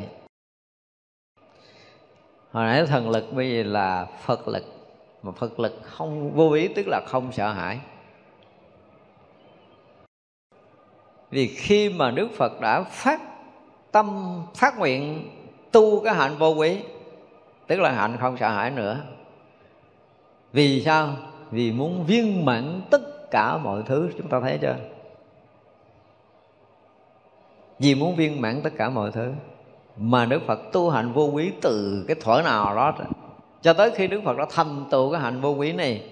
Hồi 2.52 2.64
nãy 2.64 2.86
thần 2.86 3.10
lực 3.10 3.32
bây 3.32 3.56
giờ 3.56 3.62
là 3.62 4.06
phật 4.24 4.48
lực, 4.48 4.64
mà 5.22 5.32
phật 5.32 5.60
lực 5.60 5.80
không 5.82 6.32
vô 6.34 6.52
ý, 6.52 6.68
tức 6.68 6.88
là 6.88 7.00
không 7.06 7.32
sợ 7.32 7.52
hãi. 7.52 7.80
Vì 11.30 11.46
khi 11.46 11.88
mà 11.88 12.10
đức 12.10 12.28
phật 12.36 12.60
đã 12.60 12.82
phát 12.82 13.20
tâm, 13.92 14.40
phát 14.54 14.78
nguyện 14.78 15.30
tu 15.72 16.00
cái 16.04 16.14
hạnh 16.14 16.36
vô 16.38 16.48
quý 16.48 16.78
tức 17.66 17.80
là 17.80 17.92
hạnh 17.92 18.16
không 18.20 18.36
sợ 18.36 18.48
hãi 18.48 18.70
nữa. 18.70 19.00
Vì 20.52 20.82
sao? 20.82 21.16
Vì 21.50 21.72
muốn 21.72 22.04
viên 22.06 22.44
mãn 22.44 22.80
tất 22.90 23.09
cả 23.30 23.58
mọi 23.58 23.82
thứ 23.86 24.10
chúng 24.18 24.28
ta 24.28 24.40
thấy 24.40 24.58
chưa? 24.62 24.76
Vì 27.78 27.94
muốn 27.94 28.16
viên 28.16 28.40
mãn 28.40 28.62
tất 28.62 28.70
cả 28.76 28.88
mọi 28.88 29.10
thứ 29.10 29.32
mà 29.96 30.24
Đức 30.24 30.42
Phật 30.46 30.60
tu 30.72 30.90
hành 30.90 31.12
vô 31.12 31.24
quý 31.24 31.52
từ 31.60 32.04
cái 32.08 32.16
thuở 32.20 32.42
nào 32.44 32.76
đó. 32.76 32.94
Cho 33.62 33.72
tới 33.72 33.90
khi 33.90 34.06
Đức 34.06 34.20
Phật 34.24 34.38
đã 34.38 34.46
thành 34.50 34.84
tựu 34.90 35.12
cái 35.12 35.20
hạnh 35.20 35.40
vô 35.40 35.50
quý 35.50 35.72
này, 35.72 36.02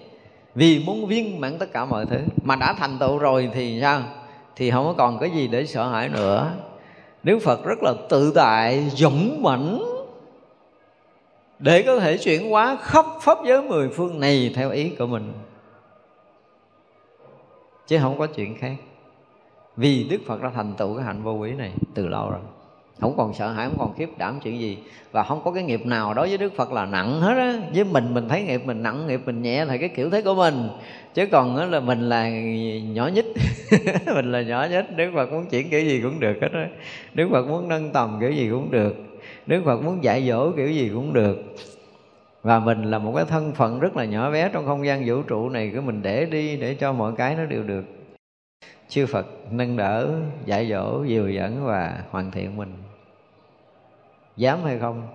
vì 0.55 0.83
muốn 0.85 1.07
viên 1.07 1.41
mãn 1.41 1.57
tất 1.57 1.73
cả 1.73 1.85
mọi 1.85 2.05
thứ 2.05 2.19
mà 2.43 2.55
đã 2.55 2.73
thành 2.73 2.97
tựu 2.99 3.17
rồi 3.17 3.49
thì 3.53 3.79
sao? 3.81 4.01
Thì 4.55 4.71
không 4.71 4.85
có 4.85 4.93
còn 4.97 5.19
cái 5.19 5.29
gì 5.29 5.47
để 5.47 5.65
sợ 5.65 5.89
hãi 5.89 6.09
nữa. 6.09 6.51
Đức 7.23 7.39
Phật 7.39 7.65
rất 7.65 7.83
là 7.83 7.93
tự 8.09 8.31
tại, 8.35 8.89
dũng 8.89 9.43
mãnh 9.43 9.79
để 11.59 11.83
có 11.83 11.99
thể 11.99 12.17
chuyển 12.17 12.49
hóa 12.49 12.77
khắp 12.81 13.05
pháp 13.21 13.37
giới 13.45 13.61
mười 13.61 13.89
phương 13.89 14.19
này 14.19 14.51
theo 14.55 14.69
ý 14.69 14.89
của 14.89 15.07
mình 15.07 15.33
chứ 17.89 17.97
không 18.01 18.17
có 18.17 18.27
chuyện 18.27 18.55
khác. 18.57 18.75
Vì 19.77 20.07
Đức 20.09 20.21
Phật 20.25 20.41
đã 20.41 20.51
thành 20.55 20.73
tựu 20.77 20.95
cái 20.95 21.05
hạnh 21.05 21.23
vô 21.23 21.31
quý 21.31 21.51
này 21.51 21.71
từ 21.93 22.07
lâu 22.07 22.29
rồi. 22.29 22.39
Không 22.99 23.13
còn 23.17 23.33
sợ 23.33 23.51
hãi, 23.51 23.67
không 23.69 23.77
còn 23.79 23.93
khiếp 23.97 24.09
đảm 24.17 24.39
chuyện 24.43 24.59
gì. 24.59 24.77
Và 25.11 25.23
không 25.23 25.41
có 25.43 25.51
cái 25.51 25.63
nghiệp 25.63 25.85
nào 25.85 26.13
đối 26.13 26.27
với 26.27 26.37
đức 26.37 26.55
phật 26.55 26.71
là 26.71 26.85
nặng 26.85 27.21
hết 27.21 27.33
á. 27.37 27.57
Với 27.73 27.83
mình 27.83 28.13
mình 28.13 28.29
thấy 28.29 28.43
nghiệp 28.43 28.61
mình 28.65 28.83
nặng, 28.83 29.07
nghiệp 29.07 29.21
mình 29.25 29.41
nhẹ 29.41 29.65
là 29.65 29.77
cái 29.77 29.89
kiểu 29.89 30.09
thế 30.09 30.21
của 30.21 30.35
mình. 30.35 30.69
Chứ 31.13 31.25
còn 31.25 31.57
đó 31.57 31.65
là 31.65 31.79
mình 31.79 32.09
là 32.09 32.29
nhỏ 32.81 33.07
nhất. 33.07 33.25
Mình 34.15 34.31
là 34.31 34.41
nhỏ 34.41 34.67
nhất. 34.71 34.85
Đức 34.95 35.11
phật 35.15 35.31
muốn 35.31 35.45
chuyển 35.45 35.69
kiểu 35.69 35.81
gì 35.81 36.01
cũng 36.01 36.19
được 36.19 36.37
hết 36.41 36.51
á. 36.53 36.67
Đức 37.13 37.27
phật 37.31 37.47
muốn 37.47 37.67
nâng 37.67 37.91
tầm 37.91 38.17
kiểu 38.21 38.31
gì 38.31 38.49
cũng 38.51 38.71
được. 38.71 38.95
Đức 39.47 39.61
phật 39.65 39.83
muốn 39.83 40.03
dạy 40.03 40.27
dỗ 40.27 40.51
kiểu 40.51 40.67
gì 40.67 40.91
cũng 40.93 41.13
được 41.13 41.55
và 42.41 42.59
mình 42.59 42.83
là 42.83 42.99
một 42.99 43.13
cái 43.15 43.25
thân 43.25 43.53
phận 43.53 43.79
rất 43.79 43.95
là 43.97 44.05
nhỏ 44.05 44.31
bé 44.31 44.49
trong 44.53 44.65
không 44.65 44.85
gian 44.85 45.03
vũ 45.05 45.21
trụ 45.21 45.49
này 45.49 45.71
của 45.75 45.81
mình 45.81 46.01
để 46.01 46.25
đi 46.25 46.57
để 46.57 46.75
cho 46.75 46.93
mọi 46.93 47.13
cái 47.17 47.35
nó 47.35 47.45
đều 47.45 47.63
được. 47.63 47.85
Chư 48.87 49.05
Phật 49.05 49.27
nâng 49.51 49.77
đỡ 49.77 50.21
dạy 50.45 50.69
dỗ, 50.69 51.03
dìu 51.03 51.29
dẫn 51.29 51.65
và 51.65 52.03
hoàn 52.09 52.31
thiện 52.31 52.57
mình. 52.57 52.73
Dám 54.35 54.63
hay 54.63 54.79
không? 54.79 55.07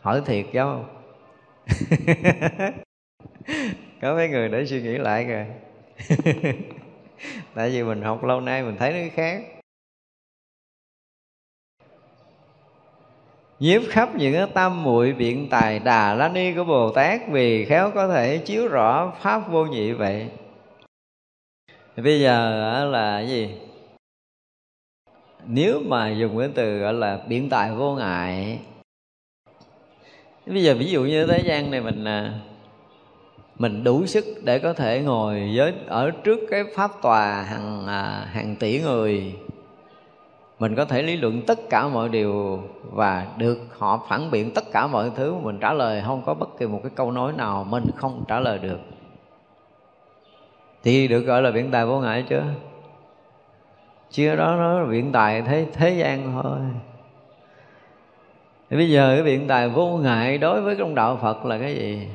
Hỏi 0.00 0.22
thiệt 0.26 0.46
dám 0.52 0.66
không 0.66 0.84
có 4.02 4.14
mấy 4.14 4.28
người 4.28 4.48
để 4.48 4.66
suy 4.66 4.82
nghĩ 4.82 4.98
lại 4.98 5.24
kìa. 5.24 5.46
Tại 7.54 7.70
vì 7.70 7.82
mình 7.82 8.02
học 8.02 8.24
lâu 8.24 8.40
nay 8.40 8.62
mình 8.62 8.76
thấy 8.78 8.92
nó 8.92 9.08
khác. 9.14 9.42
Nhiếp 13.60 13.82
khắp 13.88 14.16
những 14.16 14.34
cái 14.34 14.46
tam 14.54 14.82
muội 14.82 15.12
biện 15.12 15.48
tài 15.50 15.78
đà 15.78 16.14
la 16.14 16.28
ni 16.28 16.54
của 16.54 16.64
bồ 16.64 16.90
tát 16.90 17.20
vì 17.30 17.64
khéo 17.64 17.90
có 17.94 18.08
thể 18.08 18.38
chiếu 18.38 18.68
rõ 18.68 19.12
pháp 19.20 19.50
vô 19.50 19.66
nhị 19.66 19.92
vậy. 19.92 20.28
Thì 21.96 22.02
bây 22.02 22.20
giờ 22.20 22.84
là 22.84 23.20
gì? 23.20 23.50
Nếu 25.46 25.80
mà 25.80 26.10
dùng 26.10 26.38
cái 26.38 26.48
từ 26.54 26.78
gọi 26.78 26.92
là 26.92 27.20
biện 27.28 27.48
tài 27.48 27.72
vô 27.72 27.94
ngại, 27.94 28.58
bây 30.46 30.62
giờ 30.62 30.74
ví 30.78 30.90
dụ 30.90 31.04
như 31.04 31.26
thế 31.26 31.42
gian 31.44 31.70
này 31.70 31.80
mình 31.80 32.04
à, 32.04 32.40
mình 33.58 33.84
đủ 33.84 34.06
sức 34.06 34.24
để 34.44 34.58
có 34.58 34.72
thể 34.72 35.02
ngồi 35.02 35.52
với, 35.56 35.74
ở 35.86 36.10
trước 36.10 36.40
cái 36.50 36.64
pháp 36.74 36.90
tòa 37.02 37.42
hàng 37.42 37.86
à, 37.86 38.28
hàng 38.32 38.56
tỷ 38.56 38.80
người 38.80 39.34
mình 40.58 40.74
có 40.74 40.84
thể 40.84 41.02
lý 41.02 41.16
luận 41.16 41.42
tất 41.46 41.58
cả 41.70 41.88
mọi 41.88 42.08
điều 42.08 42.62
và 42.92 43.26
được 43.36 43.58
họ 43.78 44.06
phản 44.08 44.30
biện 44.30 44.50
tất 44.54 44.64
cả 44.72 44.86
mọi 44.86 45.10
thứ 45.16 45.34
mình 45.34 45.58
trả 45.60 45.72
lời 45.72 46.02
không 46.06 46.22
có 46.26 46.34
bất 46.34 46.58
kỳ 46.58 46.66
một 46.66 46.80
cái 46.82 46.92
câu 46.94 47.10
nói 47.12 47.32
nào 47.32 47.64
mình 47.64 47.84
không 47.96 48.24
trả 48.28 48.40
lời 48.40 48.58
được 48.58 48.78
thì 50.82 51.08
được 51.08 51.20
gọi 51.20 51.42
là 51.42 51.50
biện 51.50 51.70
tài 51.70 51.86
vô 51.86 52.00
ngại 52.00 52.24
chưa 52.28 52.44
chưa 54.10 54.36
đó 54.36 54.56
nó 54.56 54.80
là 54.80 54.86
biện 54.86 55.12
tài 55.12 55.42
thế 55.42 55.66
thế 55.72 55.90
gian 55.90 56.42
thôi 56.42 56.58
thì 58.70 58.76
bây 58.76 58.90
giờ 58.90 59.12
cái 59.14 59.22
biện 59.22 59.48
tài 59.48 59.68
vô 59.68 59.86
ngại 59.96 60.38
đối 60.38 60.60
với 60.60 60.76
trong 60.78 60.94
đạo 60.94 61.18
Phật 61.22 61.44
là 61.44 61.58
cái 61.58 61.74
gì? 61.74 62.08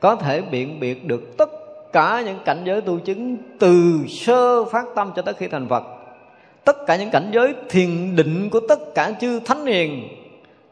Có 0.00 0.16
thể 0.16 0.42
biện 0.42 0.80
biệt 0.80 1.06
được 1.06 1.36
tất 1.38 1.50
cả 1.92 2.22
những 2.26 2.38
cảnh 2.44 2.62
giới 2.64 2.80
tu 2.80 2.98
chứng 2.98 3.36
từ 3.58 3.98
sơ 4.08 4.64
phát 4.64 4.84
tâm 4.94 5.12
cho 5.16 5.22
tới 5.22 5.34
khi 5.34 5.48
thành 5.48 5.68
Phật. 5.68 5.84
Tất 6.64 6.86
cả 6.86 6.96
những 6.96 7.10
cảnh 7.10 7.30
giới 7.32 7.54
thiền 7.68 8.16
định 8.16 8.50
của 8.50 8.60
tất 8.68 8.94
cả 8.94 9.12
chư 9.20 9.40
thánh 9.40 9.66
hiền, 9.66 10.08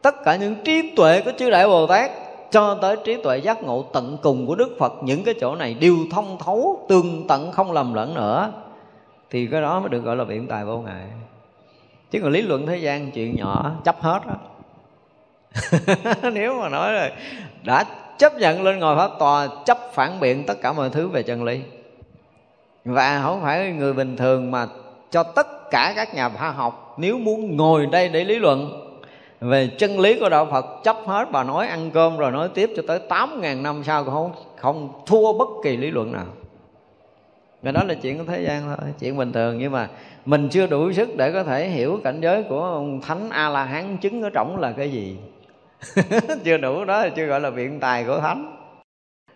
tất 0.01 0.23
cả 0.23 0.35
những 0.35 0.55
trí 0.63 0.95
tuệ 0.95 1.21
của 1.21 1.31
chư 1.37 1.49
đại 1.49 1.67
Bồ 1.67 1.87
Tát 1.87 2.11
cho 2.51 2.75
tới 2.81 2.95
trí 3.03 3.21
tuệ 3.23 3.37
giác 3.37 3.63
ngộ 3.63 3.85
tận 3.93 4.17
cùng 4.21 4.47
của 4.47 4.55
Đức 4.55 4.75
Phật 4.79 4.93
những 5.03 5.23
cái 5.23 5.33
chỗ 5.41 5.55
này 5.55 5.73
đều 5.73 5.95
thông 6.11 6.37
thấu 6.45 6.85
tương 6.89 7.27
tận 7.27 7.51
không 7.51 7.71
lầm 7.71 7.93
lẫn 7.93 8.13
nữa 8.13 8.51
thì 9.29 9.47
cái 9.47 9.61
đó 9.61 9.79
mới 9.79 9.89
được 9.89 10.03
gọi 10.03 10.15
là 10.15 10.23
biện 10.23 10.47
tài 10.47 10.65
vô 10.65 10.77
ngại. 10.77 11.07
Chứ 12.11 12.19
còn 12.21 12.31
lý 12.31 12.41
luận 12.41 12.67
thế 12.67 12.77
gian 12.77 13.11
chuyện 13.11 13.35
nhỏ 13.35 13.71
chấp 13.83 14.01
hết 14.01 14.19
á. 14.27 14.35
Nếu 16.33 16.61
mà 16.61 16.69
nói 16.69 16.93
rồi 16.93 17.11
đã 17.63 17.85
chấp 18.17 18.35
nhận 18.35 18.63
lên 18.63 18.79
ngồi 18.79 18.95
pháp 18.95 19.11
tòa 19.19 19.47
chấp 19.65 19.77
phản 19.93 20.19
biện 20.19 20.43
tất 20.47 20.61
cả 20.61 20.73
mọi 20.73 20.89
thứ 20.89 21.07
về 21.07 21.23
chân 21.23 21.43
lý. 21.43 21.61
Và 22.85 23.21
không 23.23 23.41
phải 23.41 23.71
người 23.71 23.93
bình 23.93 24.17
thường 24.17 24.51
mà 24.51 24.67
cho 25.13 25.23
tất 25.23 25.71
cả 25.71 25.93
các 25.95 26.15
nhà 26.15 26.29
khoa 26.29 26.51
học 26.51 26.95
nếu 26.97 27.17
muốn 27.17 27.57
ngồi 27.57 27.85
đây 27.85 28.09
để 28.09 28.23
lý 28.23 28.39
luận 28.39 28.79
về 29.39 29.69
chân 29.77 29.99
lý 29.99 30.19
của 30.19 30.29
đạo 30.29 30.47
Phật, 30.51 30.65
chấp 30.83 30.97
hết 31.05 31.31
bà 31.31 31.43
nói 31.43 31.67
ăn 31.67 31.91
cơm 31.93 32.17
rồi 32.17 32.31
nói 32.31 32.49
tiếp 32.53 32.69
cho 32.75 32.83
tới 32.87 32.99
tám 32.99 33.41
ngàn 33.41 33.63
năm 33.63 33.83
sau 33.83 34.03
cũng 34.03 34.13
không 34.13 34.31
không 34.57 35.01
thua 35.05 35.33
bất 35.33 35.47
kỳ 35.63 35.77
lý 35.77 35.91
luận 35.91 36.11
nào. 36.11 36.25
Và 37.61 37.71
đó 37.71 37.83
là 37.87 37.93
chuyện 37.93 38.17
của 38.17 38.23
thế 38.27 38.43
gian 38.43 38.61
thôi, 38.65 38.93
chuyện 38.99 39.17
bình 39.17 39.31
thường. 39.31 39.57
Nhưng 39.59 39.71
mà 39.71 39.87
mình 40.25 40.49
chưa 40.49 40.67
đủ 40.67 40.91
sức 40.91 41.09
để 41.17 41.31
có 41.31 41.43
thể 41.43 41.67
hiểu 41.67 41.99
cảnh 42.03 42.21
giới 42.21 42.43
của 42.43 42.63
ông 42.63 43.01
thánh 43.01 43.29
a 43.29 43.49
la 43.49 43.63
hán 43.63 43.97
chứng 43.97 44.23
ở 44.23 44.29
trọng 44.29 44.57
là 44.57 44.71
cái 44.71 44.91
gì. 44.91 45.17
Chưa 46.43 46.57
đủ 46.57 46.85
đó 46.85 47.01
là 47.01 47.09
chưa 47.09 47.25
gọi 47.25 47.41
là 47.41 47.49
biện 47.49 47.79
tài 47.79 48.03
của 48.03 48.19
thánh. 48.19 48.55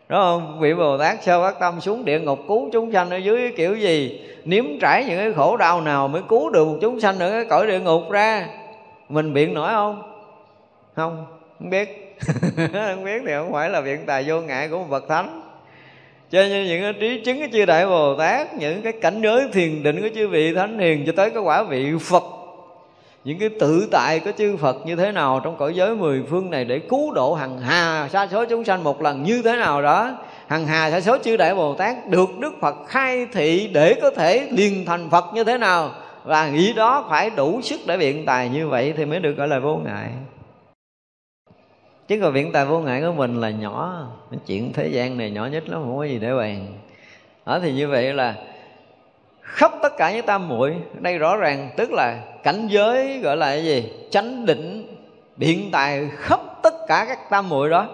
Đúng 0.10 0.20
không? 0.20 0.60
Vị 0.60 0.74
bồ 0.74 0.98
tát 0.98 1.24
sơ 1.24 1.42
phát 1.42 1.60
tâm 1.60 1.82
xuống 1.82 2.06
địa 2.06 2.20
ngục 2.20 2.40
cứu 2.48 2.70
chúng 2.74 2.92
sanh 2.92 3.10
ở 3.10 3.18
dưới 3.18 3.52
kiểu 3.58 3.76
gì? 3.76 4.22
Nếm 4.48 4.66
trải 4.82 5.06
những 5.06 5.18
cái 5.18 5.34
khổ 5.34 5.58
đau 5.58 5.82
nào 5.82 6.08
mới 6.08 6.22
cứu 6.30 6.50
được 6.50 6.68
một 6.68 6.78
chúng 6.82 7.00
sanh 7.00 7.20
ở 7.20 7.32
cái 7.32 7.46
cõi 7.46 7.68
địa 7.68 7.80
ngục 7.80 8.12
ra. 8.12 8.48
Mình 9.10 9.34
biện 9.34 9.54
nổi 9.54 9.70
không? 9.72 10.02
Không 10.96 11.26
không 11.60 11.70
biết. 11.70 12.18
Không 12.74 13.04
biết 13.06 13.22
thì 13.26 13.34
không 13.34 13.54
phải 13.54 13.70
là 13.70 13.82
biện 13.82 14.00
tài 14.06 14.24
vô 14.28 14.42
ngại 14.42 14.68
của 14.68 14.78
một 14.78 14.86
bậc 14.90 15.08
thánh. 15.08 15.42
Cho 16.32 16.42
nên 16.42 16.68
những 16.68 16.82
cái 16.82 16.94
trí 16.94 17.22
chứng 17.26 17.40
của 17.40 17.48
chư 17.52 17.66
đại 17.66 17.86
bồ 17.86 18.16
tát, 18.16 18.54
những 18.54 18.82
cái 18.82 18.94
cảnh 19.02 19.22
giới 19.22 19.48
thiền 19.54 19.84
định 19.84 20.02
của 20.02 20.10
chư 20.16 20.28
vị 20.28 20.54
thánh 20.54 20.80
hiền 20.80 21.04
cho 21.06 21.14
tới 21.16 21.30
cái 21.30 21.44
quả 21.44 21.64
vị 21.64 21.92
phật 22.02 22.24
những 23.28 23.40
cái 23.40 23.50
tự 23.60 23.88
tại 23.92 24.20
của 24.20 24.32
chư 24.38 24.58
Phật 24.58 24.86
như 24.86 24.96
thế 24.96 25.12
nào 25.12 25.40
trong 25.44 25.58
cõi 25.58 25.76
giới 25.76 25.96
mười 25.96 26.24
phương 26.30 26.50
này 26.50 26.66
để 26.66 26.80
cứu 26.80 27.14
độ 27.14 27.34
hằng 27.34 27.60
hà, 27.60 28.10
sa 28.12 28.28
số 28.28 28.46
chúng 28.46 28.64
sanh 28.64 28.84
một 28.84 29.02
lần 29.02 29.24
như 29.24 29.42
thế 29.42 29.56
nào 29.56 29.82
đó? 29.82 30.18
Hằng 30.48 30.68
hà, 30.68 30.92
sa 30.92 31.02
số 31.02 31.18
chư 31.24 31.38
đại 31.38 31.56
Bồ 31.56 31.76
Tát 31.76 32.10
được 32.10 32.30
Đức 32.40 32.54
Phật 32.62 32.76
khai 32.88 33.28
thị 33.34 33.70
để 33.74 34.00
có 34.02 34.12
thể 34.12 34.48
liền 34.52 34.86
thành 34.86 35.10
Phật 35.10 35.26
như 35.34 35.44
thế 35.44 35.58
nào? 35.58 35.92
Và 36.24 36.50
nghĩ 36.50 36.74
đó 36.74 37.08
phải 37.10 37.30
đủ 37.30 37.62
sức 37.62 37.80
để 37.88 37.98
biện 37.98 38.26
tài 38.26 38.50
như 38.50 38.68
vậy 38.68 38.94
thì 38.98 39.06
mới 39.06 39.20
được 39.20 39.34
gọi 39.38 39.48
là 39.48 39.60
vô 39.60 39.78
ngại. 39.86 40.10
Chứ 42.08 42.20
còn 42.22 42.34
biện 42.34 42.52
tài 42.52 42.66
vô 42.66 42.80
ngại 42.80 43.02
của 43.02 43.12
mình 43.12 43.42
là 43.42 43.50
nhỏ. 43.50 44.08
Chuyện 44.46 44.74
thế 44.74 44.88
gian 44.88 45.18
này 45.18 45.32
nhỏ 45.32 45.46
nhất 45.46 45.70
lắm, 45.70 45.82
không 45.84 45.98
có 45.98 46.04
gì 46.04 46.20
để 46.20 46.34
bàn. 46.34 46.68
Đó 47.46 47.60
thì 47.60 47.74
như 47.74 47.88
vậy 47.88 48.14
là 48.14 48.36
khắp 49.48 49.72
tất 49.82 49.98
cả 49.98 50.12
những 50.12 50.26
tam 50.26 50.48
muội, 50.48 50.76
đây 51.00 51.18
rõ 51.18 51.38
ràng 51.38 51.70
tức 51.78 51.92
là 51.92 52.20
cảnh 52.44 52.68
giới 52.68 53.20
gọi 53.20 53.38
là 53.38 53.48
cái 53.48 53.66
gì? 53.66 53.92
Chánh 54.12 54.46
định 54.46 54.88
biện 55.38 55.70
tài 55.72 56.10
khắp 56.18 56.40
tất 56.64 56.74
cả 56.88 57.06
các 57.08 57.30
tam 57.30 57.50
muội 57.50 57.70
đó. 57.70 57.88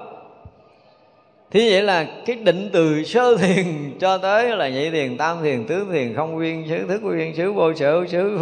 Thì 1.52 1.72
vậy 1.72 1.82
là 1.82 2.06
cái 2.26 2.36
định 2.36 2.70
từ 2.74 3.04
sơ 3.04 3.38
thiền 3.42 3.66
cho 4.00 4.18
tới 4.18 4.58
là 4.58 4.70
nhị 4.70 4.89
thiền, 4.89 5.18
tam 5.18 5.38
thiền, 5.44 5.66
tứ 5.66 5.86
thiền, 5.92 6.16
không 6.16 6.32
nguyên 6.32 6.66
xứ, 6.70 6.88
thức 6.88 7.04
nguyên 7.04 7.36
xứ, 7.36 7.54
vô, 7.54 7.74
sở, 7.74 8.06
xứ 8.08 8.39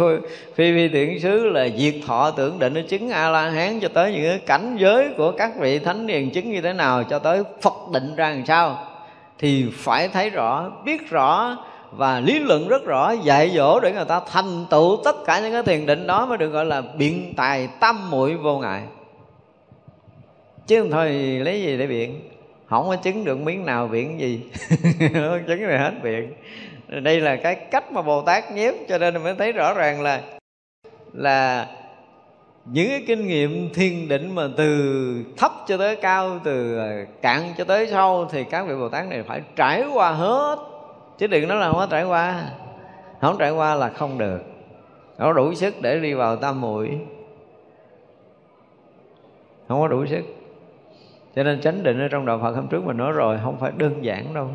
phi 0.54 0.72
phi 0.74 0.88
tiện 0.88 1.20
xứ 1.20 1.46
là 1.46 1.68
diệt 1.76 1.94
thọ 2.06 2.30
tưởng 2.30 2.58
định, 2.58 2.74
nó 2.74 2.80
chứng 2.88 3.10
a 3.10 3.30
la 3.30 3.50
hán 3.50 3.80
cho 3.80 3.88
tới 3.88 4.12
những 4.12 4.24
cái 4.24 4.38
cảnh 4.46 4.76
giới 4.78 5.08
của 5.16 5.32
các 5.32 5.50
vị 5.58 5.78
thánh 5.78 6.06
điền 6.06 6.30
chứng 6.30 6.50
như 6.50 6.60
thế 6.60 6.72
nào, 6.72 7.04
cho 7.04 7.18
tới 7.18 7.42
phật 7.62 7.74
định 7.92 8.16
ra 8.16 8.30
làm 8.30 8.46
sao. 8.46 8.78
Thì 9.38 9.66
phải 9.72 10.08
thấy 10.08 10.30
rõ, 10.30 10.70
biết 10.84 11.10
rõ 11.10 11.56
và 11.96 12.20
lý 12.20 12.38
luận 12.38 12.68
rất 12.68 12.84
rõ, 12.84 13.10
dạy 13.10 13.50
dỗ 13.50 13.80
để 13.80 13.92
người 13.92 14.04
ta 14.04 14.20
thành 14.30 14.66
tựu 14.70 15.00
tất 15.04 15.16
cả 15.24 15.40
những 15.40 15.52
cái 15.52 15.62
thiền 15.62 15.86
định 15.86 16.06
đó 16.06 16.26
mới 16.26 16.38
được 16.38 16.48
gọi 16.48 16.64
là 16.64 16.80
biện 16.80 17.34
tài 17.36 17.68
tam 17.80 18.10
muội 18.10 18.34
vô 18.34 18.58
ngại. 18.58 18.82
Chứ 20.66 20.80
không 20.80 20.90
thôi 20.90 21.10
lấy 21.44 21.62
gì 21.62 21.76
để 21.78 21.86
biện? 21.86 22.20
Không 22.66 22.88
có 22.88 22.96
chứng 22.96 23.24
được 23.24 23.38
miếng 23.38 23.66
nào 23.66 23.88
biện 23.88 24.20
gì. 24.20 24.40
Không 25.14 25.42
chứng 25.46 25.68
này 25.68 25.78
hết 25.78 25.92
biện. 26.02 26.32
Đây 26.88 27.20
là 27.20 27.36
cái 27.36 27.54
cách 27.54 27.92
mà 27.92 28.02
bồ 28.02 28.22
tát 28.22 28.52
nhiếp 28.52 28.74
cho 28.88 28.98
nên 28.98 29.22
mới 29.22 29.34
thấy 29.34 29.52
rõ 29.52 29.74
ràng 29.74 30.02
là 30.02 30.22
là 31.12 31.66
những 32.64 32.88
cái 32.88 33.04
kinh 33.06 33.26
nghiệm 33.26 33.74
thiền 33.74 34.08
định 34.08 34.34
mà 34.34 34.48
từ 34.56 35.24
thấp 35.36 35.52
cho 35.66 35.76
tới 35.76 35.96
cao, 35.96 36.40
từ 36.44 36.78
cạn 37.22 37.54
cho 37.58 37.64
tới 37.64 37.86
sâu 37.86 38.28
thì 38.32 38.44
các 38.44 38.66
vị 38.66 38.74
bồ 38.74 38.88
tát 38.88 39.06
này 39.08 39.22
phải 39.22 39.40
trải 39.56 39.84
qua 39.92 40.10
hết 40.10 40.71
chứ 41.18 41.26
đừng 41.26 41.48
nói 41.48 41.58
là 41.58 41.66
không 41.68 41.76
có 41.76 41.86
trải 41.90 42.04
qua. 42.04 42.50
Không 43.20 43.36
trải 43.38 43.50
qua 43.50 43.74
là 43.74 43.88
không 43.88 44.18
được. 44.18 44.42
Không 45.18 45.34
đủ 45.34 45.54
sức 45.54 45.74
để 45.82 46.00
đi 46.00 46.14
vào 46.14 46.36
tam 46.36 46.60
muội. 46.60 47.00
Không 49.68 49.80
có 49.80 49.88
đủ 49.88 50.06
sức. 50.06 50.22
Cho 51.36 51.42
nên 51.42 51.60
chánh 51.60 51.82
định 51.82 52.00
ở 52.00 52.08
trong 52.08 52.26
đạo 52.26 52.38
Phật 52.42 52.52
hôm 52.52 52.68
trước 52.68 52.84
mình 52.84 52.96
nói 52.96 53.12
rồi 53.12 53.38
không 53.42 53.56
phải 53.58 53.72
đơn 53.76 54.04
giản 54.04 54.34
đâu. 54.34 54.48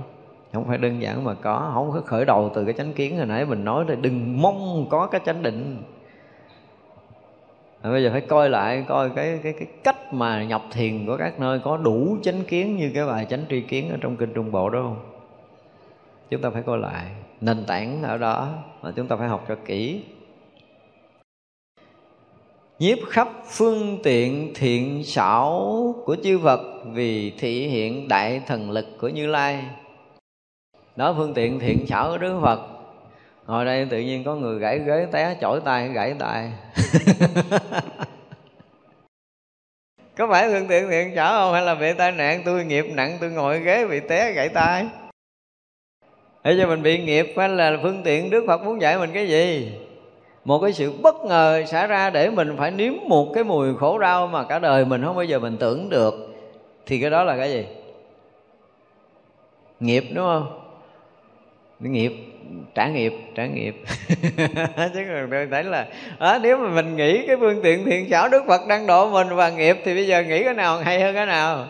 Không 0.54 0.68
phải 0.68 0.78
đơn 0.78 1.02
giản 1.02 1.24
mà 1.24 1.34
có. 1.34 1.72
Không 1.74 1.92
có 1.92 2.02
khởi 2.02 2.26
đầu 2.26 2.52
từ 2.54 2.66
cái 2.66 2.74
chánh 2.74 2.94
kiến 2.94 3.18
hồi 3.18 3.26
nãy 3.26 3.46
mình 3.46 3.66
nói 3.66 3.86
thì 3.88 3.96
đừng 4.02 4.42
mong 4.42 4.88
có 4.90 5.08
cái 5.08 5.22
chánh 5.26 5.44
định. 5.44 5.84
À, 7.82 7.92
bây 7.92 8.04
giờ 8.04 8.10
phải 8.12 8.22
coi 8.22 8.50
lại 8.50 8.86
coi 8.88 9.10
cái 9.10 9.40
cái 9.44 9.54
cái 9.54 9.68
cách 9.84 10.14
mà 10.14 10.44
nhập 10.44 10.62
thiền 10.72 11.06
của 11.06 11.18
các 11.18 11.40
nơi 11.40 11.60
có 11.60 11.78
đủ 11.78 12.18
chánh 12.24 12.44
kiến 12.48 12.78
như 12.78 12.92
cái 12.94 13.06
bài 13.06 13.26
chánh 13.30 13.46
tri 13.50 13.62
kiến 13.62 13.90
ở 13.90 13.98
trong 14.02 14.16
kinh 14.16 14.34
trung 14.34 14.52
bộ 14.52 14.70
đó 14.70 14.80
không? 14.82 15.17
Chúng 16.30 16.42
ta 16.42 16.50
phải 16.50 16.62
coi 16.62 16.78
lại 16.78 17.06
nền 17.42 17.66
tảng 17.66 18.04
ở 18.04 18.18
đó 18.18 18.64
mà 18.82 18.92
chúng 18.96 19.08
ta 19.08 19.16
phải 19.16 19.28
học 19.28 19.46
cho 19.48 19.56
kỹ. 19.66 20.04
Nhiếp 22.80 22.98
khắp 23.10 23.28
phương 23.48 24.00
tiện 24.04 24.52
thiện 24.56 25.04
xảo 25.04 25.96
của 26.06 26.16
chư 26.24 26.40
Phật 26.44 26.62
vì 26.94 27.32
thị 27.32 27.68
hiện 27.68 28.08
đại 28.08 28.42
thần 28.48 28.72
lực 28.72 28.86
của 29.00 29.08
Như 29.08 29.28
Lai. 29.28 29.64
Đó, 30.96 31.14
phương 31.18 31.34
tiện 31.34 31.60
thiện 31.60 31.88
xảo 31.88 32.10
của 32.12 32.18
Đức 32.18 32.40
Phật. 32.42 32.60
Ngồi 33.48 33.66
đây 33.66 33.88
tự 33.90 34.00
nhiên 34.00 34.24
có 34.24 34.36
người 34.36 34.60
gãy 34.60 34.80
ghế 34.80 35.08
té, 35.12 35.38
chổi 35.42 35.62
tay 35.66 35.90
gãy 35.90 36.16
tay. 36.20 36.52
Có 40.18 40.28
phải 40.32 40.50
phương 40.50 40.68
tiện 40.68 40.90
thiện 40.90 41.16
xảo 41.16 41.32
không? 41.32 41.54
Hay 41.54 41.62
là 41.62 41.76
bị 41.76 41.94
tai 41.94 42.12
nạn, 42.12 42.42
tôi 42.46 42.66
nghiệp 42.66 42.86
nặng, 42.94 43.18
tôi 43.22 43.30
ngồi 43.30 43.60
ghế 43.60 43.88
bị 43.88 44.00
té 44.00 44.32
gãy 44.32 44.50
tay? 44.50 44.86
Để 46.48 46.58
cho 46.60 46.68
mình 46.68 46.84
bị 46.84 46.98
nghiệp 46.98 47.34
hay 47.38 47.50
là 47.50 47.78
phương 47.82 48.02
tiện 48.04 48.30
Đức 48.30 48.44
Phật 48.48 48.64
muốn 48.64 48.82
dạy 48.82 48.98
mình 48.98 49.10
cái 49.14 49.28
gì? 49.28 49.72
Một 50.46 50.60
cái 50.60 50.74
sự 50.74 50.92
bất 51.02 51.16
ngờ 51.26 51.64
xảy 51.68 51.88
ra 51.88 52.10
để 52.10 52.30
mình 52.30 52.56
phải 52.58 52.72
nếm 52.72 52.94
một 53.08 53.32
cái 53.34 53.44
mùi 53.44 53.76
khổ 53.76 53.98
đau 53.98 54.28
mà 54.28 54.44
cả 54.44 54.60
đời 54.60 54.86
mình 54.86 55.04
không 55.04 55.16
bao 55.16 55.26
giờ 55.26 55.40
mình 55.40 55.58
tưởng 55.58 55.90
được. 55.90 56.36
Thì 56.86 57.00
cái 57.00 57.10
đó 57.10 57.24
là 57.24 57.38
cái 57.38 57.52
gì? 57.52 57.66
Nghiệp 59.80 60.04
đúng 60.14 60.26
không? 60.26 60.62
Nghiệp 61.80 62.14
trả 62.76 62.88
nghiệp 62.88 63.14
trả 63.36 63.46
nghiệp. 63.46 63.76
Chứ 64.94 65.06
còn 65.08 65.28
tôi 65.32 65.48
thấy 65.52 65.64
là 65.64 65.88
à, 66.20 66.40
nếu 66.44 66.58
mà 66.58 66.70
mình 66.70 66.96
nghĩ 66.96 67.28
cái 67.28 67.38
phương 67.40 67.62
tiện 67.64 67.86
thiện 67.86 68.10
xảo 68.10 68.30
đức 68.30 68.44
phật 68.48 68.68
đang 68.68 68.88
độ 68.88 69.10
mình 69.10 69.28
và 69.36 69.50
nghiệp 69.50 69.78
thì 69.86 69.94
bây 69.96 70.08
giờ 70.08 70.24
nghĩ 70.24 70.44
cái 70.44 70.54
nào 70.54 70.78
hay 70.78 71.02
hơn 71.02 71.16
cái 71.16 71.26
nào? 71.26 71.66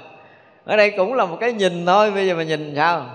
Ở 0.65 0.77
đây 0.77 0.91
cũng 0.91 1.13
là 1.13 1.25
một 1.25 1.37
cái 1.39 1.53
nhìn 1.53 1.85
thôi 1.85 2.11
bây 2.11 2.27
giờ 2.27 2.35
mình 2.35 2.47
nhìn 2.47 2.73
sao? 2.75 3.05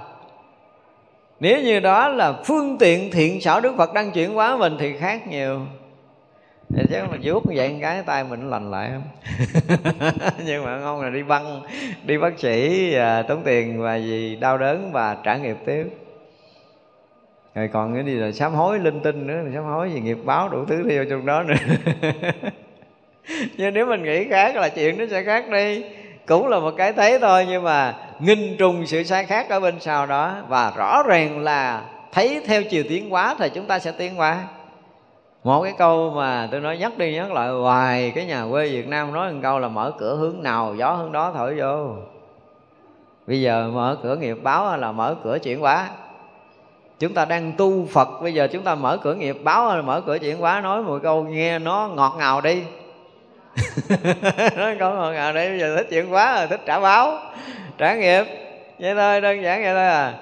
Nếu 1.42 1.62
như 1.62 1.80
đó 1.80 2.08
là 2.08 2.32
phương 2.32 2.78
tiện 2.78 3.10
thiện 3.10 3.40
xảo 3.40 3.60
đức 3.60 3.74
phật 3.76 3.94
đang 3.94 4.10
chuyển 4.10 4.34
hóa 4.34 4.56
mình 4.56 4.76
thì 4.78 4.96
khác 4.96 5.28
nhiều. 5.28 5.60
Thì 6.74 6.82
chắc 6.90 7.10
mà 7.10 7.16
vuốt 7.22 7.44
vậy 7.44 7.78
cái 7.80 8.02
tay 8.02 8.24
mình 8.24 8.50
lành 8.50 8.70
lại 8.70 8.90
không? 8.92 9.02
Nhưng 10.46 10.64
mà 10.64 10.78
ngon 10.78 11.00
là 11.00 11.10
đi 11.10 11.22
băng 11.22 11.62
đi 12.04 12.18
bác 12.18 12.38
sĩ 12.38 12.94
à, 12.94 13.22
tốn 13.22 13.42
tiền 13.44 13.82
và 13.82 13.96
gì 13.96 14.36
đau 14.36 14.58
đớn 14.58 14.92
và 14.92 15.16
trả 15.24 15.36
nghiệp 15.36 15.56
tiếp. 15.66 15.86
Rồi 17.54 17.68
còn 17.72 17.94
cái 17.94 18.04
gì 18.04 18.14
là 18.14 18.32
sám 18.32 18.54
hối 18.54 18.78
linh 18.78 19.00
tinh 19.00 19.26
nữa 19.26 19.42
sám 19.54 19.64
hối 19.64 19.92
gì 19.92 20.00
nghiệp 20.00 20.18
báo 20.24 20.48
đủ 20.48 20.64
thứ 20.64 20.90
theo 20.90 21.04
trong 21.04 21.26
đó 21.26 21.42
nữa. 21.42 21.54
Nhưng 23.56 23.74
nếu 23.74 23.86
mình 23.86 24.02
nghĩ 24.02 24.28
khác 24.28 24.56
là 24.56 24.68
chuyện 24.68 24.98
nó 24.98 25.04
sẽ 25.10 25.24
khác 25.24 25.48
đi. 25.50 25.84
Cũng 26.26 26.48
là 26.48 26.58
một 26.58 26.74
cái 26.76 26.92
thấy 26.92 27.18
thôi 27.18 27.46
nhưng 27.48 27.62
mà 27.62 27.94
nghinh 28.22 28.56
trùng 28.58 28.86
sự 28.86 29.02
sai 29.02 29.24
khác 29.24 29.48
ở 29.50 29.60
bên 29.60 29.80
sau 29.80 30.06
đó, 30.06 30.34
và 30.48 30.72
rõ 30.76 31.02
ràng 31.02 31.38
là 31.38 31.82
thấy 32.12 32.42
theo 32.46 32.62
chiều 32.62 32.84
tiến 32.88 33.10
hóa 33.10 33.34
thì 33.38 33.48
chúng 33.54 33.66
ta 33.66 33.78
sẽ 33.78 33.92
tiến 33.92 34.14
hóa. 34.14 34.44
Một 35.44 35.62
cái 35.62 35.72
câu 35.78 36.10
mà 36.10 36.48
tôi 36.50 36.60
nói 36.60 36.78
nhắc 36.78 36.98
đi 36.98 37.14
nhắc 37.14 37.32
lại, 37.32 37.48
hoài 37.48 38.12
cái 38.14 38.24
nhà 38.24 38.46
quê 38.50 38.68
Việt 38.68 38.88
Nam 38.88 39.12
nói 39.12 39.32
một 39.32 39.38
câu 39.42 39.58
là 39.58 39.68
mở 39.68 39.92
cửa 39.98 40.16
hướng 40.16 40.42
nào, 40.42 40.74
gió 40.78 40.92
hướng 40.92 41.12
đó 41.12 41.32
thổi 41.34 41.54
vô. 41.58 41.94
Bây 43.26 43.40
giờ 43.40 43.70
mở 43.74 43.96
cửa 44.02 44.16
nghiệp 44.16 44.38
báo 44.42 44.76
là 44.76 44.92
mở 44.92 45.14
cửa 45.24 45.38
chuyển 45.38 45.60
hóa? 45.60 45.88
Chúng 46.98 47.14
ta 47.14 47.24
đang 47.24 47.52
tu 47.52 47.86
Phật, 47.86 48.08
bây 48.22 48.34
giờ 48.34 48.48
chúng 48.52 48.62
ta 48.62 48.74
mở 48.74 48.98
cửa 49.02 49.14
nghiệp 49.14 49.36
báo 49.44 49.68
hay 49.68 49.76
là 49.76 49.82
mở 49.82 50.00
cửa 50.06 50.18
chuyển 50.18 50.38
hóa? 50.38 50.60
Nói 50.60 50.82
một 50.82 50.98
câu 51.02 51.24
nghe 51.24 51.58
nó 51.58 51.88
ngọt 51.94 52.14
ngào 52.18 52.40
đi 52.40 52.62
nói 54.56 54.76
con 54.80 54.96
ngọt 54.96 55.12
ngào 55.12 55.32
đây 55.32 55.48
bây 55.48 55.58
giờ 55.58 55.76
thích 55.76 55.86
chuyện 55.90 56.12
quá 56.12 56.38
rồi 56.38 56.46
thích 56.46 56.60
trả 56.66 56.80
báo, 56.80 57.18
trả 57.78 57.94
nghiệp. 57.94 58.24
Vậy 58.78 58.94
thôi, 58.94 59.20
đơn 59.20 59.42
giản 59.42 59.62
vậy 59.62 59.74
thôi 59.74 59.86
à. 59.86 60.14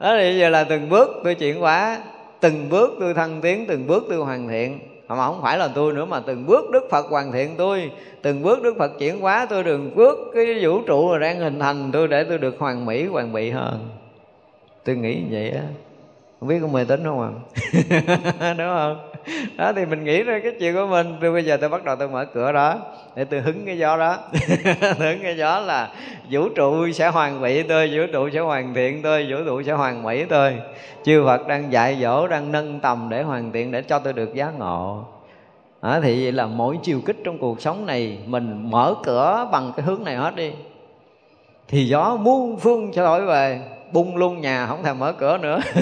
Đó 0.00 0.16
thì 0.18 0.38
giờ 0.38 0.48
là 0.48 0.64
từng 0.64 0.88
bước 0.88 1.20
tôi 1.24 1.34
chuyển 1.34 1.60
hóa, 1.60 1.98
từng 2.40 2.68
bước 2.68 2.96
tôi 3.00 3.14
thăng 3.14 3.40
tiến, 3.40 3.66
từng 3.68 3.86
bước 3.86 4.04
tôi 4.08 4.18
hoàn 4.18 4.48
thiện. 4.48 4.78
Mà 5.08 5.26
không 5.26 5.42
phải 5.42 5.58
là 5.58 5.68
tôi 5.74 5.92
nữa, 5.92 6.04
mà 6.04 6.20
từng 6.26 6.46
bước 6.46 6.70
đức 6.70 6.88
phật 6.90 7.06
hoàn 7.06 7.32
thiện 7.32 7.54
tôi, 7.56 7.90
từng 8.22 8.42
bước 8.42 8.62
đức 8.62 8.74
phật 8.78 8.92
chuyển 8.98 9.20
hóa 9.20 9.46
tôi 9.50 9.62
đường 9.62 9.94
bước 9.94 10.18
cái 10.34 10.58
vũ 10.62 10.80
trụ 10.82 11.12
mà 11.12 11.18
đang 11.18 11.38
hình 11.38 11.58
thành 11.60 11.90
tôi 11.92 12.08
để 12.08 12.24
tôi 12.24 12.38
được 12.38 12.56
hoàn 12.58 12.86
mỹ, 12.86 13.06
hoàn 13.06 13.32
bị 13.32 13.50
hơn. 13.50 13.88
Tôi 14.84 14.96
nghĩ 14.96 15.22
vậy 15.30 15.50
á. 15.50 15.62
Không 16.40 16.48
biết 16.48 16.58
có 16.62 16.66
mê 16.66 16.84
tín 16.84 17.04
không 17.04 17.20
à? 17.20 17.30
Đúng 18.58 18.68
không? 18.68 19.13
đó 19.56 19.72
thì 19.72 19.86
mình 19.86 20.04
nghĩ 20.04 20.22
ra 20.22 20.38
cái 20.42 20.52
chuyện 20.60 20.74
của 20.74 20.86
mình. 20.86 21.16
Từ 21.20 21.32
bây 21.32 21.44
giờ 21.44 21.56
tôi 21.56 21.68
bắt 21.68 21.84
đầu 21.84 21.96
tôi 21.96 22.08
mở 22.08 22.24
cửa 22.24 22.52
đó 22.52 22.78
để 23.16 23.24
tôi 23.24 23.40
hứng 23.40 23.66
cái 23.66 23.78
gió 23.78 23.96
đó. 23.96 24.18
Hứng 24.98 25.18
cái 25.22 25.36
gió 25.36 25.60
là 25.60 25.90
vũ 26.30 26.48
trụ 26.48 26.92
sẽ 26.92 27.08
hoàn 27.08 27.40
mỹ 27.40 27.62
tôi 27.62 27.90
vũ 27.94 28.02
trụ 28.12 28.28
sẽ 28.32 28.40
hoàn 28.40 28.74
thiện 28.74 29.02
tôi 29.02 29.26
vũ 29.30 29.36
trụ 29.46 29.62
sẽ 29.62 29.72
hoàn 29.72 30.02
mỹ 30.02 30.24
tôi 30.24 30.54
chư 31.04 31.22
phật 31.24 31.46
đang 31.46 31.72
dạy 31.72 31.98
dỗ 32.02 32.28
đang 32.28 32.52
nâng 32.52 32.80
tầm 32.80 33.06
để 33.10 33.22
hoàn 33.22 33.52
thiện 33.52 33.72
để 33.72 33.82
cho 33.82 33.98
tôi 33.98 34.12
được 34.12 34.34
giá 34.34 34.50
ngộ. 34.58 35.04
À, 35.80 36.00
thì 36.02 36.22
vậy 36.22 36.32
là 36.32 36.46
mỗi 36.46 36.78
chiều 36.82 37.00
kích 37.06 37.16
trong 37.24 37.38
cuộc 37.38 37.60
sống 37.60 37.86
này 37.86 38.18
mình 38.26 38.70
mở 38.70 38.94
cửa 39.04 39.48
bằng 39.52 39.72
cái 39.76 39.86
hướng 39.86 40.04
này 40.04 40.16
hết 40.16 40.36
đi. 40.36 40.52
Thì 41.68 41.88
gió 41.88 42.16
muôn 42.16 42.56
phương 42.56 42.92
sẽ 42.92 43.02
thổi 43.02 43.26
về 43.26 43.60
bung 43.94 44.16
luôn 44.16 44.40
nhà, 44.40 44.66
không 44.66 44.82
thèm 44.82 44.98
mở 44.98 45.12
cửa 45.12 45.38
nữa. 45.38 45.60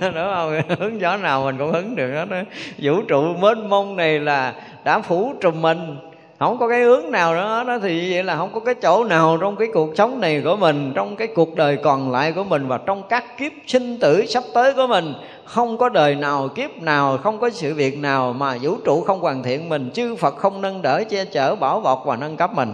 Đúng 0.00 0.12
không? 0.34 0.60
Hướng 0.78 1.00
gió 1.00 1.16
nào 1.16 1.44
mình 1.44 1.58
cũng 1.58 1.72
hứng 1.72 1.96
được 1.96 2.12
hết 2.14 2.28
đó 2.30 2.36
vũ 2.78 3.02
trụ 3.02 3.22
mênh 3.22 3.68
mông 3.68 3.96
này 3.96 4.20
là 4.20 4.54
đã 4.84 5.00
phủ 5.00 5.32
trùm 5.40 5.62
mình. 5.62 5.96
Không 6.38 6.58
có 6.58 6.68
cái 6.68 6.82
hướng 6.82 7.10
nào 7.10 7.34
nữa 7.34 7.64
đó 7.66 7.78
thì 7.82 8.12
vậy 8.12 8.24
là 8.24 8.36
không 8.36 8.50
có 8.54 8.60
cái 8.60 8.74
chỗ 8.74 9.04
nào 9.04 9.38
trong 9.40 9.56
cái 9.56 9.68
cuộc 9.74 9.96
sống 9.96 10.20
này 10.20 10.40
của 10.44 10.56
mình, 10.56 10.92
trong 10.94 11.16
cái 11.16 11.28
cuộc 11.28 11.56
đời 11.56 11.76
còn 11.76 12.12
lại 12.12 12.32
của 12.32 12.44
mình 12.44 12.68
và 12.68 12.78
trong 12.86 13.02
các 13.08 13.38
kiếp 13.38 13.52
sinh 13.66 13.98
tử 14.00 14.26
sắp 14.26 14.44
tới 14.54 14.72
của 14.74 14.86
mình. 14.86 15.14
Không 15.44 15.78
có 15.78 15.88
đời 15.88 16.14
nào, 16.14 16.48
kiếp 16.48 16.82
nào, 16.82 17.18
không 17.18 17.38
có 17.38 17.50
sự 17.50 17.74
việc 17.74 17.98
nào 17.98 18.32
mà 18.32 18.58
vũ 18.62 18.76
trụ 18.84 19.00
không 19.00 19.20
hoàn 19.20 19.42
thiện 19.42 19.68
mình. 19.68 19.90
Chư 19.94 20.16
phật 20.16 20.36
không 20.36 20.60
nâng 20.60 20.82
đỡ 20.82 21.04
che 21.10 21.24
chở, 21.24 21.54
bảo 21.54 21.80
bọc 21.80 22.02
và 22.06 22.16
nâng 22.16 22.36
cấp 22.36 22.54
mình. 22.54 22.72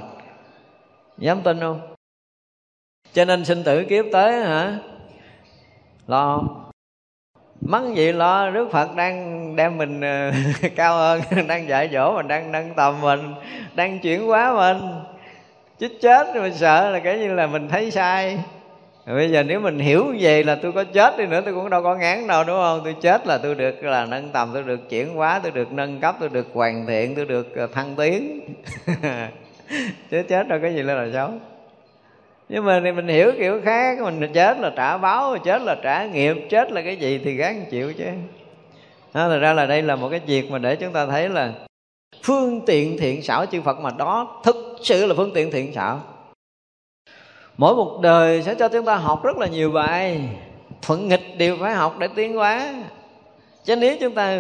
Dám 1.18 1.40
tin 1.40 1.61
không? 1.61 1.93
Cho 3.12 3.25
nên 3.25 3.45
sinh 3.45 3.62
tử 3.64 3.85
kiếp 3.85 4.05
tới 4.12 4.45
hả? 4.45 4.79
Lo 6.07 6.43
mắng 7.61 7.97
gì 7.97 8.12
lo 8.12 8.51
đức 8.51 8.69
phật 8.73 8.97
đang 8.97 9.57
đem 9.57 9.79
mình 9.79 10.01
ờ, 10.01 10.33
cao 10.77 10.97
hơn 10.97 11.21
đang 11.49 11.69
dạy 11.69 11.90
dỗ 11.93 12.12
mình 12.12 12.29
đang 12.29 12.53
nâng 12.53 12.75
tầm 12.75 13.01
mình 13.01 13.35
đang 13.75 13.99
chuyển 13.99 14.27
hóa 14.27 14.55
mình. 14.55 14.83
Chết 15.79 15.88
chết 16.01 16.27
mình 16.35 16.55
sợ 16.55 16.90
là 16.90 16.99
cái 16.99 17.19
như 17.19 17.35
là 17.35 17.47
mình 17.47 17.69
thấy 17.69 17.90
sai. 17.90 18.38
Rồi 19.07 19.17
bây 19.17 19.31
giờ 19.31 19.43
nếu 19.43 19.61
mình 19.61 19.79
hiểu 19.79 20.14
về 20.21 20.43
là 20.43 20.55
tôi 20.55 20.73
có 20.73 20.85
chết 20.85 21.19
đi 21.19 21.27
nữa 21.27 21.40
tôi 21.45 21.55
cũng 21.55 21.71
đâu 21.71 21.83
có 21.83 21.95
ngán 21.95 22.27
đâu 22.27 22.45
đúng 22.45 22.57
không? 22.57 22.81
Tôi 22.85 22.97
chết 23.01 23.27
là 23.27 23.38
tôi 23.38 23.55
được 23.55 23.85
là 23.85 24.07
nâng 24.07 24.31
tầm 24.33 24.51
tôi 24.55 24.62
được 24.62 24.90
chuyển 24.90 25.14
hóa 25.14 25.40
tôi 25.43 25.53
được 25.53 25.73
nâng 25.73 26.01
cấp 26.01 26.17
tôi 26.21 26.29
được 26.29 26.47
hoàn 26.55 26.87
thiện 26.87 27.14
tôi 27.14 27.25
được 27.25 27.57
ờ, 27.57 27.67
thăng 27.67 27.95
tiến. 27.97 28.40
Chứ 30.11 30.23
chết 30.29 30.49
đâu 30.49 30.59
có 30.62 30.69
gì 30.69 30.83
là, 30.83 30.95
là 30.95 31.09
xấu 31.12 31.31
nhưng 32.48 32.64
mà 32.64 32.80
mình 32.80 33.09
hiểu 33.09 33.33
kiểu 33.38 33.61
khác 33.64 33.98
mình 34.00 34.33
chết 34.33 34.59
là 34.61 34.70
trả 34.76 34.98
báo 34.98 35.38
chết 35.38 35.62
là 35.62 35.76
trả 35.83 36.07
nghiệp 36.07 36.37
chết 36.50 36.72
là 36.72 36.83
cái 36.83 36.96
gì 36.96 37.20
thì 37.24 37.35
gắng 37.35 37.64
chịu 37.70 37.92
chứ. 37.92 38.04
Đó, 39.14 39.28
thật 39.28 39.38
ra 39.38 39.52
là 39.52 39.66
đây 39.66 39.83
là 39.83 39.96
một 39.96 40.09
cái 40.09 40.20
việc 40.26 40.50
mà 40.50 40.59
để 40.59 40.76
chúng 40.76 40.92
ta 40.92 41.07
thấy 41.07 41.28
là 41.28 41.52
phương 42.22 42.61
tiện 42.66 42.98
thiện 42.98 43.22
xảo 43.22 43.46
chư 43.46 43.62
Phật 43.62 43.80
mà 43.80 43.90
đó 43.98 44.40
thực 44.44 44.76
sự 44.83 45.07
là 45.07 45.14
phương 45.16 45.30
tiện 45.35 45.50
thiện 45.50 45.72
xảo. 45.72 46.00
Mỗi 47.57 47.74
một 47.76 48.00
đời 48.02 48.42
sẽ 48.42 48.54
cho 48.54 48.68
chúng 48.68 48.85
ta 48.85 48.96
học 48.96 49.24
rất 49.24 49.37
là 49.37 49.46
nhiều 49.46 49.70
bài 49.70 50.20
thuận 50.83 51.09
nghịch 51.09 51.38
đều 51.38 51.57
phải 51.61 51.74
học 51.74 51.98
để 51.98 52.09
tiến 52.14 52.35
hóa. 52.35 52.74
Chứ 53.64 53.76
nếu 53.76 53.96
chúng 54.00 54.14
ta 54.14 54.38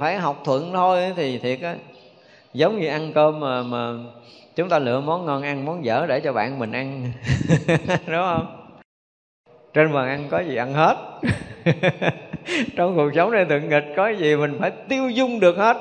phải 0.00 0.16
học 0.16 0.42
thuận 0.44 0.72
thôi 0.72 1.12
thì 1.16 1.38
thiệt 1.38 1.60
á 1.60 1.74
giống 2.52 2.80
như 2.80 2.88
ăn 2.88 3.12
cơm 3.14 3.40
mà 3.40 3.62
mà 3.62 3.92
chúng 4.56 4.68
ta 4.68 4.78
lựa 4.78 5.00
món 5.00 5.26
ngon 5.26 5.42
ăn, 5.42 5.64
món 5.64 5.84
dở 5.84 6.06
để 6.08 6.20
cho 6.20 6.32
bạn 6.32 6.58
mình 6.58 6.72
ăn. 6.72 7.12
Đúng 7.88 8.24
không? 8.24 8.64
Trên 9.74 9.92
bàn 9.92 10.08
ăn 10.08 10.26
có 10.30 10.40
gì 10.40 10.56
ăn 10.56 10.74
hết? 10.74 10.96
Trong 12.76 12.96
cuộc 12.96 13.10
sống 13.14 13.30
này 13.30 13.44
thuận 13.44 13.68
nghịch 13.68 13.84
có 13.96 14.08
gì 14.08 14.36
mình 14.36 14.56
phải 14.60 14.70
tiêu 14.88 15.10
dung 15.10 15.40
được 15.40 15.56
hết? 15.56 15.76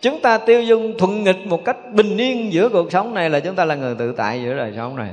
Chúng 0.00 0.20
ta 0.20 0.38
tiêu 0.38 0.62
dung 0.62 0.98
thuận 0.98 1.24
nghịch 1.24 1.46
một 1.46 1.64
cách 1.64 1.76
bình 1.92 2.16
yên 2.16 2.52
giữa 2.52 2.68
cuộc 2.68 2.92
sống 2.92 3.14
này 3.14 3.30
là 3.30 3.40
chúng 3.40 3.54
ta 3.54 3.64
là 3.64 3.74
người 3.74 3.94
tự 3.94 4.12
tại 4.12 4.42
giữa 4.42 4.54
đời 4.54 4.72
sống 4.76 4.96
này. 4.96 5.10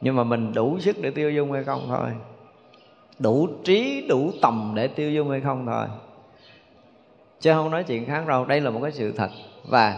Nhưng 0.00 0.16
mà 0.16 0.24
mình 0.24 0.52
đủ 0.54 0.78
sức 0.80 0.96
để 1.00 1.10
tiêu 1.10 1.30
dung 1.30 1.52
hay 1.52 1.64
không 1.64 1.84
thôi. 1.88 2.08
Đủ 3.18 3.48
trí, 3.64 4.06
đủ 4.08 4.32
tầm 4.42 4.72
để 4.76 4.88
tiêu 4.88 5.10
dung 5.10 5.30
hay 5.30 5.40
không 5.40 5.66
thôi. 5.66 5.86
Chứ 7.40 7.52
không 7.52 7.70
nói 7.70 7.84
chuyện 7.84 8.06
khác 8.06 8.26
đâu 8.26 8.44
đây 8.44 8.60
là 8.60 8.70
một 8.70 8.80
cái 8.82 8.92
sự 8.92 9.12
thật. 9.12 9.30
Và 9.68 9.96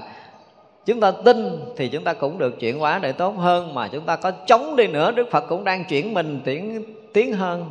chúng 0.86 1.00
ta 1.00 1.10
tin 1.10 1.60
thì 1.76 1.88
chúng 1.88 2.04
ta 2.04 2.12
cũng 2.12 2.38
được 2.38 2.60
chuyển 2.60 2.78
hóa 2.78 2.98
để 3.02 3.12
tốt 3.12 3.34
hơn, 3.36 3.74
mà 3.74 3.88
chúng 3.88 4.04
ta 4.04 4.16
có 4.16 4.30
chống 4.46 4.76
đi 4.76 4.86
nữa, 4.86 5.12
đức 5.12 5.30
phật 5.30 5.44
cũng 5.48 5.64
đang 5.64 5.84
chuyển 5.84 6.14
mình 6.14 6.40
tiến 6.44 6.84
tiến 7.12 7.32
hơn. 7.32 7.64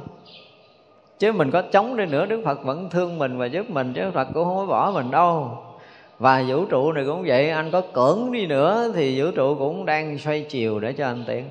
Chứ 1.20 1.32
mình 1.32 1.52
có 1.52 1.62
chống 1.62 1.98
đi 1.98 2.06
nữa, 2.06 2.26
đức 2.26 2.42
phật 2.46 2.64
vẫn 2.64 2.90
thương 2.90 3.20
mình 3.20 3.38
và 3.38 3.46
giúp 3.46 3.70
mình, 3.70 3.94
chứ 3.96 4.12
phật 4.14 4.28
cũng 4.34 4.44
không 4.44 4.58
có 4.58 4.66
bỏ 4.66 4.92
mình 4.96 5.12
đâu. 5.12 5.58
Và 6.20 6.44
vũ 6.48 6.66
trụ 6.66 6.92
này 6.92 7.06
cũng 7.06 7.24
vậy, 7.28 7.50
anh 7.50 7.72
có 7.72 7.82
cưỡng 7.82 8.32
đi 8.32 8.46
nữa 8.46 8.92
thì 8.96 9.22
vũ 9.22 9.32
trụ 9.32 9.56
cũng 9.56 9.86
đang 9.86 10.18
xoay 10.18 10.46
chiều 10.50 10.80
để 10.80 10.94
cho 10.94 11.06
anh 11.06 11.24
tiến. 11.28 11.46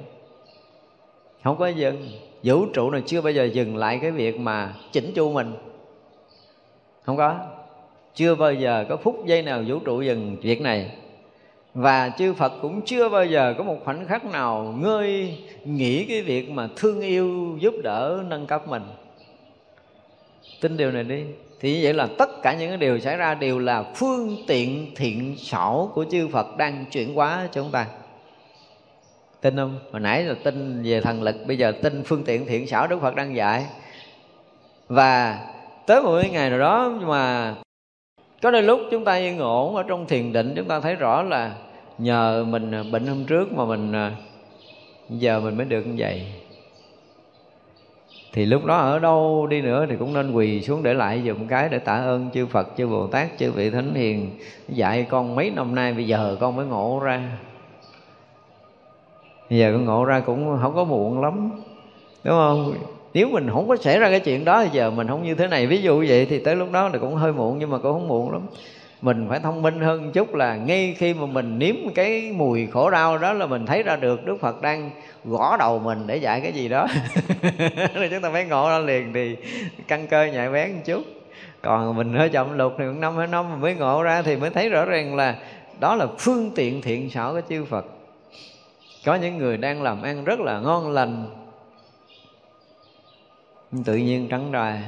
Không 1.45 1.57
có 1.57 1.67
dừng. 1.67 2.09
Vũ 2.43 2.67
trụ 2.75 2.91
này 2.91 3.03
chưa 3.07 3.21
bao 3.21 3.33
giờ 3.33 3.45
dừng 3.45 3.77
lại 3.77 3.99
cái 4.03 4.11
việc 4.11 4.41
mà 4.41 4.75
chỉnh 4.93 5.13
chu 5.15 5.33
mình. 5.33 5.53
Không 7.03 7.17
có. 7.17 7.35
Chưa 8.15 8.35
bao 8.35 8.53
giờ 8.53 8.85
có 8.89 8.97
phút 8.97 9.27
giây 9.27 9.43
nào 9.43 9.63
vũ 9.67 9.79
trụ 9.79 10.03
dừng 10.03 10.37
việc 10.43 10.61
này 10.61 10.91
và 11.79 12.11
chư 12.19 12.35
Phật 12.35 12.53
cũng 12.63 12.81
chưa 12.83 13.09
bao 13.09 13.25
giờ 13.25 13.55
có 13.59 13.65
một 13.65 13.77
khoảnh 13.85 14.07
khắc 14.07 14.25
nào 14.25 14.75
ngơi, 14.79 15.39
nghĩ 15.65 16.05
cái 16.05 16.23
việc 16.23 16.51
mà 16.51 16.69
thương 16.77 17.01
yêu 17.01 17.57
giúp 17.61 17.75
đỡ, 17.83 18.23
nâng 18.29 18.47
cấp 18.47 18.69
mình. 18.69 18.83
Tin 20.61 20.77
điều 20.77 20.91
này 20.91 21.05
đi. 21.05 21.25
Thì 21.61 21.75
như 21.75 21.81
vậy 21.83 21.95
là 21.95 22.09
tất 22.19 22.43
cả 22.43 22.55
những 22.55 22.69
cái 22.69 22.77
điều 22.77 23.01
xảy 23.01 23.17
ra 23.17 23.35
đều 23.35 23.59
là 23.59 23.83
phương 23.83 24.37
tiện 24.47 24.95
thiện 24.97 25.37
xảo 25.39 25.91
của 25.95 26.05
chư 26.11 26.29
Phật 26.29 26.57
đang 26.57 26.85
chuyển 26.91 27.15
hóa 27.15 27.49
cho 27.53 27.63
chúng 27.63 27.73
ta. 27.73 27.87
Tin 29.41 29.57
không? 29.57 29.79
Hồi 29.93 30.01
nãy 30.01 30.25
là 30.25 30.35
tin 30.45 30.83
về 30.83 31.01
thần 31.01 31.23
lực, 31.23 31.37
bây 31.47 31.59
giờ 31.59 31.73
tin 31.83 32.03
phương 32.05 32.25
tiện 32.25 32.47
thiện 32.47 32.67
xảo 32.67 32.87
Đức 32.87 33.01
Phật 33.01 33.15
đang 33.15 33.37
dạy. 33.37 33.67
Và 34.89 35.39
tới 35.87 36.03
một 36.03 36.21
ngày 36.33 36.51
nào 36.51 36.59
đó 36.59 36.89
mà 36.89 37.55
có 38.43 38.51
đôi 38.51 38.63
lúc 38.63 38.81
chúng 38.91 39.05
ta 39.05 39.15
yên 39.15 39.39
ổn 39.39 39.77
ở 39.77 39.83
trong 39.83 40.07
thiền 40.07 40.33
định, 40.33 40.53
chúng 40.57 40.69
ta 40.69 40.81
thấy 40.81 40.95
rõ 40.95 41.23
là 41.23 41.53
nhờ 41.99 42.45
mình 42.49 42.75
à, 42.75 42.83
bệnh 42.93 43.07
hôm 43.07 43.25
trước 43.25 43.53
mà 43.53 43.65
mình 43.65 43.93
à, 43.93 44.13
giờ 45.09 45.41
mình 45.41 45.57
mới 45.57 45.67
được 45.67 45.87
như 45.87 45.95
vậy. 45.99 46.27
Thì 48.33 48.47
lúc 48.47 48.65
đó 48.65 48.77
ở 48.77 48.99
đâu 48.99 49.47
đi 49.47 49.61
nữa 49.61 49.87
thì 49.91 49.97
cũng 49.99 50.13
nên 50.13 50.33
quỳ 50.33 50.63
xuống 50.63 50.83
để 50.83 50.95
lại 50.95 51.23
dùm 51.27 51.47
cái 51.47 51.69
để 51.69 51.79
tạ 51.79 51.95
ơn 51.95 52.31
chư 52.35 52.47
Phật, 52.47 52.69
chư 52.77 52.87
Bồ 52.87 53.07
Tát, 53.07 53.29
chư 53.39 53.53
vị 53.53 53.71
Thánh 53.71 53.95
Hiền. 53.95 54.31
Dạy 54.69 55.07
con 55.11 55.35
mấy 55.35 55.51
năm 55.51 55.75
nay 55.75 55.93
bây 55.93 56.07
giờ 56.07 56.37
con 56.41 56.57
mới 56.57 56.67
ngộ 56.67 57.01
ra. 57.03 57.39
Bây 59.51 59.59
giờ 59.59 59.73
con 59.73 59.85
ngộ 59.85 60.05
ra 60.05 60.21
cũng 60.21 60.59
không 60.63 60.75
có 60.75 60.85
muộn 60.85 61.21
lắm 61.21 61.51
đúng 62.25 62.35
không? 62.35 62.75
Nếu 63.15 63.29
mình 63.29 63.51
không 63.53 63.69
có 63.69 63.77
xảy 63.77 63.99
ra 63.99 64.11
cái 64.11 64.21
chuyện 64.21 64.45
đó 64.45 64.65
thì 64.65 64.71
giờ 64.73 64.91
mình 64.91 65.09
không 65.09 65.23
như 65.23 65.35
thế 65.35 65.47
này. 65.47 65.67
Ví 65.67 65.83
dụ 65.83 66.05
vậy 66.09 66.27
thì 66.31 66.39
tới 66.39 66.57
lúc 66.57 66.73
đó 66.73 66.91
thì 66.93 66.99
cũng 66.99 67.15
hơi 67.15 67.33
muộn 67.33 67.59
nhưng 67.59 67.71
mà 67.71 67.79
cũng 67.79 67.93
không 67.93 68.09
muộn 68.09 68.33
lắm 68.33 68.43
mình 69.03 69.27
phải 69.29 69.41
thông 69.41 69.63
minh 69.63 69.81
hơn 69.81 70.05
một 70.05 70.11
chút 70.15 70.35
là 70.35 70.57
ngay 70.57 70.95
khi 70.99 71.15
mà 71.15 71.27
mình 71.27 71.59
nếm 71.59 71.75
cái 71.95 72.33
mùi 72.33 72.67
khổ 72.67 72.91
đau 72.91 73.19
đó 73.19 73.33
là 73.33 73.47
mình 73.47 73.67
thấy 73.67 73.83
ra 73.83 73.97
được 73.97 74.27
Đức 74.27 74.41
Phật 74.41 74.63
đang 74.63 74.91
gõ 75.25 75.57
đầu 75.57 75.79
mình 75.79 76.07
để 76.07 76.17
dạy 76.17 76.41
cái 76.41 76.53
gì 76.53 76.69
đó. 76.69 76.87
Rồi 77.95 78.09
chúng 78.11 78.21
ta 78.23 78.31
phải 78.33 78.45
ngộ 78.45 78.69
ra 78.69 78.79
liền 78.79 79.13
thì 79.13 79.37
căn 79.89 80.07
cơ 80.07 80.25
nhạy 80.25 80.51
bén 80.51 80.73
một 80.73 80.81
chút. 80.85 81.03
Còn 81.63 81.97
mình 81.97 82.15
hơi 82.15 82.29
chậm 82.29 82.59
lục 82.59 82.75
thì 82.79 82.85
năm 82.85 83.17
hai 83.17 83.27
năm 83.27 83.61
mới 83.61 83.75
ngộ 83.75 84.03
ra 84.03 84.23
thì 84.23 84.37
mới 84.37 84.51
thấy 84.51 84.69
rõ 84.69 84.85
ràng 84.85 85.17
là 85.17 85.37
đó 85.81 85.95
là 85.95 86.07
phương 86.19 86.51
tiện 86.55 86.83
thiện 86.83 87.11
xảo 87.11 87.33
của 87.33 87.41
chư 87.49 87.65
Phật. 87.65 87.87
Có 89.05 89.15
những 89.15 89.39
người 89.39 89.57
đang 89.57 89.83
làm 89.83 90.03
ăn 90.03 90.25
rất 90.25 90.41
là 90.41 90.61
ngon 90.61 90.91
lành, 90.93 91.27
tự 93.85 93.97
nhiên 93.97 94.29
trắng 94.29 94.53
ra 94.53 94.83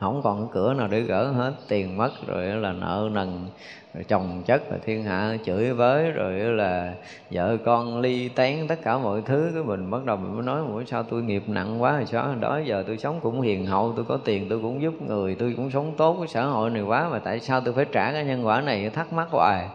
không 0.00 0.20
còn 0.24 0.48
cửa 0.52 0.74
nào 0.74 0.88
để 0.88 1.00
gỡ 1.00 1.30
hết, 1.30 1.52
tiền 1.68 1.96
mất, 1.96 2.10
rồi 2.26 2.44
là 2.46 2.72
nợ 2.72 3.08
nần, 3.12 3.48
rồi 3.94 4.04
chồng 4.08 4.42
chất, 4.46 4.70
rồi 4.70 4.80
thiên 4.84 5.04
hạ 5.04 5.36
chửi 5.44 5.72
với 5.72 6.10
rồi 6.10 6.32
là 6.32 6.94
vợ 7.30 7.56
con 7.64 8.00
ly 8.00 8.28
tán, 8.28 8.68
tất 8.68 8.78
cả 8.82 8.98
mọi 8.98 9.22
thứ. 9.26 9.50
Cái 9.54 9.62
mình 9.62 9.90
bắt 9.90 10.04
đầu 10.04 10.16
mình 10.16 10.34
mới 10.34 10.42
nói 10.42 10.62
mỗi 10.68 10.84
sao 10.86 11.02
tôi 11.02 11.22
nghiệp 11.22 11.42
nặng 11.46 11.82
quá 11.82 11.96
rồi 11.96 12.06
sao? 12.06 12.34
Đó, 12.40 12.58
giờ 12.64 12.84
tôi 12.86 12.98
sống 12.98 13.20
cũng 13.22 13.40
hiền 13.40 13.66
hậu, 13.66 13.92
tôi 13.96 14.04
có 14.04 14.16
tiền, 14.24 14.46
tôi 14.50 14.58
cũng 14.62 14.82
giúp 14.82 14.94
người, 15.08 15.34
tôi 15.34 15.54
cũng 15.56 15.70
sống 15.70 15.94
tốt 15.96 16.12
với 16.12 16.28
xã 16.28 16.44
hội 16.44 16.70
này 16.70 16.82
quá, 16.82 17.08
mà 17.08 17.18
tại 17.18 17.40
sao 17.40 17.60
tôi 17.60 17.74
phải 17.74 17.84
trả 17.92 18.12
cái 18.12 18.24
nhân 18.24 18.46
quả 18.46 18.60
này? 18.60 18.90
Thắc 18.90 19.12
mắc 19.12 19.28
hoài. 19.30 19.68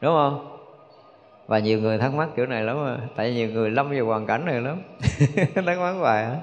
Đúng 0.00 0.14
không? 0.14 0.48
Và 1.46 1.58
nhiều 1.58 1.80
người 1.80 1.98
thắc 1.98 2.14
mắc 2.14 2.28
kiểu 2.36 2.46
này 2.46 2.62
lắm 2.62 2.76
à. 2.86 2.98
tại 3.16 3.34
nhiều 3.34 3.48
người 3.48 3.70
lâm 3.70 3.90
vào 3.90 4.04
hoàn 4.04 4.26
cảnh 4.26 4.44
này 4.44 4.60
lắm. 4.60 4.82
Thắc 5.54 5.64
mắc 5.78 5.92
hoài 5.92 6.24
hả? 6.24 6.36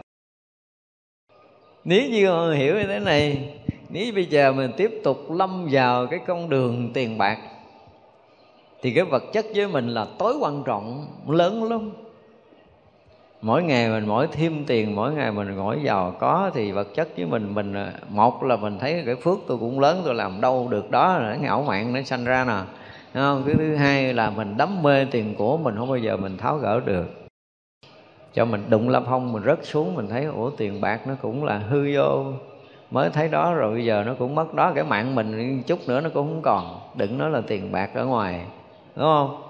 Nếu 1.83 2.09
như 2.09 2.29
họ 2.29 2.49
hiểu 2.51 2.75
như 2.75 2.87
thế 2.87 2.99
này, 2.99 3.49
nếu 3.89 4.13
bây 4.13 4.25
giờ 4.25 4.53
mình 4.53 4.71
tiếp 4.77 5.01
tục 5.03 5.31
lâm 5.31 5.67
vào 5.71 6.07
cái 6.07 6.19
con 6.27 6.49
đường 6.49 6.91
tiền 6.93 7.17
bạc, 7.17 7.37
thì 8.81 8.91
cái 8.91 9.03
vật 9.03 9.23
chất 9.33 9.45
với 9.55 9.67
mình 9.67 9.87
là 9.87 10.05
tối 10.17 10.37
quan 10.39 10.63
trọng, 10.65 11.07
lớn 11.27 11.63
lắm. 11.63 11.91
Mỗi 13.41 13.63
ngày 13.63 13.89
mình 13.89 14.05
mỗi 14.07 14.27
thêm 14.31 14.63
tiền, 14.67 14.95
mỗi 14.95 15.13
ngày 15.13 15.31
mình 15.31 15.57
mỗi 15.57 15.79
giàu 15.83 16.15
có, 16.19 16.51
thì 16.53 16.71
vật 16.71 16.95
chất 16.95 17.09
với 17.17 17.25
mình 17.25 17.53
mình, 17.53 17.75
một 18.09 18.43
là 18.43 18.55
mình 18.55 18.77
thấy 18.79 19.03
cái 19.05 19.15
phước 19.15 19.37
tôi 19.47 19.57
cũng 19.57 19.79
lớn, 19.79 20.01
tôi 20.05 20.15
làm 20.15 20.41
đâu 20.41 20.67
được 20.67 20.91
đó 20.91 21.17
là 21.17 21.29
cái 21.29 21.39
ngạo 21.39 21.63
mạn, 21.67 21.93
nó 21.93 22.01
sanh 22.01 22.25
ra 22.25 22.45
nè. 22.45 22.59
Không? 23.13 23.43
cái 23.45 23.55
thứ 23.55 23.75
hai 23.75 24.13
là 24.13 24.29
mình 24.29 24.57
đắm 24.57 24.83
mê 24.83 25.05
tiền 25.05 25.35
của 25.35 25.57
mình, 25.57 25.75
không 25.77 25.87
bao 25.87 25.97
giờ 25.97 26.17
mình 26.17 26.37
tháo 26.37 26.57
gỡ 26.57 26.79
được 26.79 27.18
cho 28.33 28.45
mình 28.45 28.63
đụng 28.69 28.89
lâm 28.89 29.03
phong 29.05 29.33
mình 29.33 29.43
rớt 29.43 29.59
xuống, 29.63 29.95
mình 29.95 30.07
thấy, 30.07 30.25
ủa, 30.25 30.49
tiền 30.49 30.81
bạc 30.81 31.07
nó 31.07 31.13
cũng 31.21 31.43
là 31.43 31.57
hư 31.57 31.95
vô. 31.95 32.23
Mới 32.91 33.09
thấy 33.09 33.27
đó, 33.27 33.53
rồi 33.53 33.73
bây 33.73 33.85
giờ 33.85 34.03
nó 34.05 34.13
cũng 34.19 34.35
mất 34.35 34.53
đó, 34.53 34.71
cái 34.75 34.83
mạng 34.83 35.15
mình 35.15 35.61
chút 35.67 35.79
nữa 35.87 36.01
nó 36.01 36.09
cũng 36.13 36.27
không 36.27 36.41
còn. 36.41 36.79
Đừng 36.95 37.17
nói 37.17 37.29
là 37.29 37.41
tiền 37.47 37.71
bạc 37.71 37.89
ở 37.93 38.05
ngoài, 38.05 38.41
đúng 38.95 39.05
không? 39.05 39.41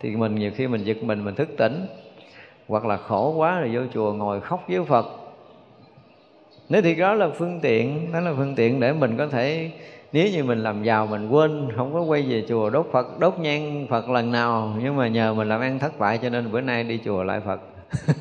Thì 0.00 0.16
mình 0.16 0.34
nhiều 0.34 0.50
khi 0.54 0.66
mình 0.66 0.84
giật 0.84 0.96
mình 1.02 1.24
mình 1.24 1.34
thức 1.34 1.48
tỉnh. 1.58 1.86
Hoặc 2.68 2.86
là 2.86 2.96
khổ 2.96 3.34
quá 3.36 3.60
rồi 3.60 3.70
vô 3.72 3.80
chùa 3.94 4.12
ngồi 4.12 4.40
khóc 4.40 4.64
với 4.68 4.84
phật. 4.84 5.06
Nếu 6.68 6.82
thì 6.82 6.94
đó 6.94 7.14
là 7.14 7.28
phương 7.28 7.60
tiện 7.60 8.12
đó 8.12 8.20
là 8.20 8.32
phương 8.36 8.54
tiện 8.54 8.80
để 8.80 8.92
mình 8.92 9.16
có 9.16 9.26
thể, 9.26 9.70
nếu 10.12 10.28
như 10.32 10.44
mình 10.44 10.62
làm 10.62 10.82
giàu 10.82 11.06
mình 11.06 11.28
quên, 11.28 11.68
không 11.76 11.94
có 11.94 12.02
quay 12.02 12.22
về 12.22 12.44
chùa 12.48 12.70
đốt 12.70 12.86
phật, 12.92 13.18
đốt 13.18 13.38
nhang 13.38 13.86
phật 13.90 14.08
lần 14.08 14.32
nào. 14.32 14.74
Nhưng 14.82 14.96
mà 14.96 15.08
nhờ 15.08 15.34
mình 15.34 15.48
làm 15.48 15.60
ăn 15.60 15.78
thất 15.78 15.98
bại 15.98 16.18
cho 16.18 16.28
nên 16.28 16.52
bữa 16.52 16.60
nay 16.60 16.84
đi 16.84 17.00
chùa 17.04 17.22
lại 17.22 17.40
phật. 17.40 17.60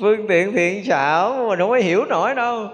phương 0.00 0.26
tiện 0.28 0.52
thiện 0.52 0.84
xảo 0.84 1.46
mà 1.48 1.56
không 1.56 1.70
có 1.70 1.76
hiểu 1.76 2.04
nổi 2.04 2.34
đâu. 2.34 2.68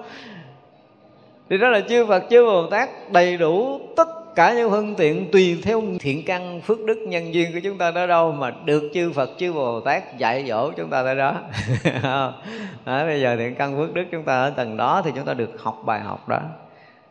Thì 1.51 1.59
đó 1.59 1.69
là 1.69 1.81
chư 1.89 2.07
Phật 2.07 2.25
chư 2.31 2.45
Bồ 2.45 2.67
Tát 2.67 3.13
đầy 3.13 3.37
đủ 3.37 3.81
tất 3.97 4.35
cả 4.35 4.55
những 4.55 4.71
phương 4.71 4.95
tiện 4.95 5.31
tùy 5.31 5.61
theo 5.63 5.83
thiện 6.01 6.25
căn 6.27 6.61
phước 6.61 6.81
đức 6.81 6.99
nhân 7.09 7.35
duyên 7.35 7.53
của 7.53 7.61
chúng 7.63 7.79
ta 7.79 7.91
đó 7.91 8.07
đâu 8.07 8.33
mà 8.33 8.53
được 8.65 8.91
chư 8.95 9.13
Phật 9.13 9.31
chư 9.39 9.53
Bồ 9.53 9.81
Tát 9.81 10.19
dạy 10.19 10.45
dỗ 10.49 10.73
chúng 10.73 10.91
ta 10.91 11.03
tới 11.03 11.15
đó. 11.15 11.35
À, 12.85 13.05
bây 13.05 13.21
giờ 13.21 13.37
thiện 13.37 13.55
căn 13.55 13.77
phước 13.77 13.95
đức 13.95 14.05
chúng 14.11 14.23
ta 14.23 14.43
ở 14.43 14.51
tầng 14.51 14.77
đó 14.77 15.03
thì 15.05 15.11
chúng 15.15 15.25
ta 15.25 15.35
được 15.35 15.51
học 15.59 15.83
bài 15.85 16.01
học 16.01 16.29
đó 16.29 16.41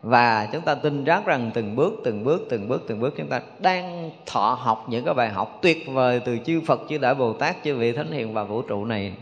và 0.02 0.48
chúng 0.52 0.62
ta 0.62 0.76
tin 0.76 1.04
rác 1.04 1.26
rằng 1.26 1.52
từng 1.54 1.76
bước 1.76 1.94
từng 2.04 2.24
bước 2.24 2.48
từng 2.50 2.68
bước 2.68 2.84
từng 2.88 3.00
bước 3.00 3.14
chúng 3.18 3.28
ta 3.28 3.42
đang 3.60 4.12
thọ 4.26 4.58
học 4.62 4.86
những 4.90 5.06
cái 5.06 5.14
bài 5.14 5.30
học 5.30 5.60
tuyệt 5.62 5.78
vời 5.88 6.22
từ 6.26 6.38
chư 6.46 6.62
Phật, 6.68 6.82
chư 6.90 6.98
Đại 6.98 7.16
Bồ 7.16 7.34
Tát, 7.34 7.56
chư 7.64 7.76
vị 7.76 7.92
thánh 7.92 8.12
hiền 8.12 8.34
và 8.34 8.44
vũ 8.44 8.62
trụ 8.62 8.86
này 8.86 9.14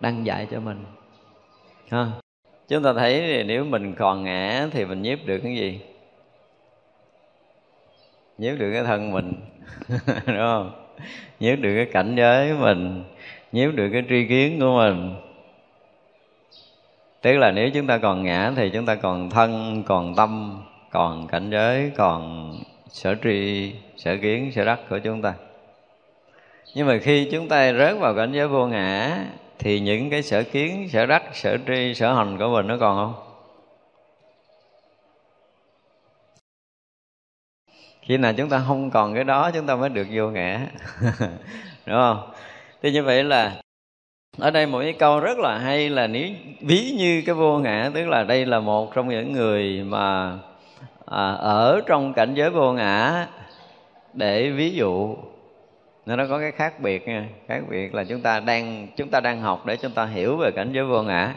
đang 0.00 0.26
dạy 0.26 0.46
cho 0.50 0.60
mình. 0.60 0.84
Ha. 1.90 2.06
Chúng 2.68 2.82
ta 2.82 2.92
thấy 2.92 3.20
thì 3.20 3.42
nếu 3.42 3.64
mình 3.64 3.94
còn 3.94 4.24
ngã 4.24 4.68
thì 4.72 4.84
mình 4.84 5.02
nhiếp 5.02 5.18
được 5.26 5.38
cái 5.42 5.56
gì? 5.56 5.80
Nhiếp 8.38 8.58
được 8.58 8.72
cái 8.72 8.84
thân 8.84 9.12
mình, 9.12 9.32
đúng 10.26 10.36
không? 10.36 10.70
Nhiếp 11.40 11.58
được 11.58 11.74
cái 11.76 11.86
cảnh 11.92 12.14
giới 12.16 12.52
của 12.52 12.58
mình, 12.64 13.04
nhiếp 13.52 13.74
được 13.74 13.88
cái 13.92 14.02
tri 14.08 14.26
kiến 14.28 14.60
của 14.60 14.76
mình 14.76 15.14
tức 17.26 17.38
là 17.38 17.50
nếu 17.50 17.70
chúng 17.70 17.86
ta 17.86 17.98
còn 17.98 18.22
ngã 18.22 18.52
thì 18.56 18.70
chúng 18.70 18.86
ta 18.86 18.94
còn 18.94 19.30
thân, 19.30 19.82
còn 19.86 20.14
tâm, 20.14 20.62
còn 20.90 21.26
cảnh 21.28 21.50
giới, 21.50 21.90
còn 21.96 22.52
sở 22.88 23.14
tri, 23.22 23.72
sở 23.96 24.16
kiến, 24.22 24.52
sở 24.52 24.64
đắc 24.64 24.80
của 24.90 24.98
chúng 24.98 25.22
ta. 25.22 25.34
Nhưng 26.74 26.86
mà 26.86 26.98
khi 27.02 27.28
chúng 27.32 27.48
ta 27.48 27.72
rớt 27.72 27.98
vào 27.98 28.14
cảnh 28.14 28.32
giới 28.32 28.48
vô 28.48 28.66
ngã, 28.66 29.18
thì 29.58 29.80
những 29.80 30.10
cái 30.10 30.22
sở 30.22 30.42
kiến, 30.42 30.88
sở 30.92 31.06
đắc, 31.06 31.22
sở 31.32 31.58
tri, 31.66 31.94
sở 31.94 32.14
hành 32.14 32.38
của 32.38 32.48
mình 32.48 32.66
nó 32.66 32.76
còn 32.80 32.96
không? 32.96 33.22
Khi 38.02 38.16
nào 38.16 38.32
chúng 38.36 38.48
ta 38.48 38.62
không 38.66 38.90
còn 38.90 39.14
cái 39.14 39.24
đó, 39.24 39.50
chúng 39.54 39.66
ta 39.66 39.76
mới 39.76 39.88
được 39.88 40.06
vô 40.12 40.30
ngã. 40.30 40.66
Đúng 41.86 41.96
không? 41.96 42.30
Thì 42.82 42.92
như 42.92 43.02
vậy 43.02 43.24
là 43.24 43.60
ở 44.38 44.50
đây 44.50 44.66
một 44.66 44.80
cái 44.80 44.92
câu 44.92 45.20
rất 45.20 45.38
là 45.38 45.58
hay 45.58 45.88
là 45.88 46.06
nếu 46.06 46.28
ví 46.60 46.94
như 46.98 47.22
cái 47.26 47.34
vô 47.34 47.58
ngã 47.58 47.90
tức 47.94 48.08
là 48.08 48.24
đây 48.24 48.46
là 48.46 48.60
một 48.60 48.94
trong 48.94 49.08
những 49.08 49.32
người 49.32 49.82
mà 49.82 50.38
à, 51.06 51.32
ở 51.32 51.80
trong 51.86 52.12
cảnh 52.12 52.34
giới 52.34 52.50
vô 52.50 52.72
ngã 52.72 53.26
để 54.12 54.50
ví 54.50 54.70
dụ. 54.70 55.16
Nó 56.06 56.26
có 56.28 56.38
cái 56.38 56.52
khác 56.52 56.80
biệt 56.80 57.08
nha. 57.08 57.28
Khác 57.48 57.60
biệt 57.70 57.94
là 57.94 58.04
chúng 58.04 58.20
ta 58.20 58.40
đang 58.40 58.88
chúng 58.96 59.08
ta 59.08 59.20
đang 59.20 59.40
học 59.40 59.66
để 59.66 59.76
chúng 59.76 59.92
ta 59.92 60.04
hiểu 60.04 60.36
về 60.36 60.50
cảnh 60.50 60.70
giới 60.72 60.84
vô 60.84 61.02
ngã. 61.02 61.34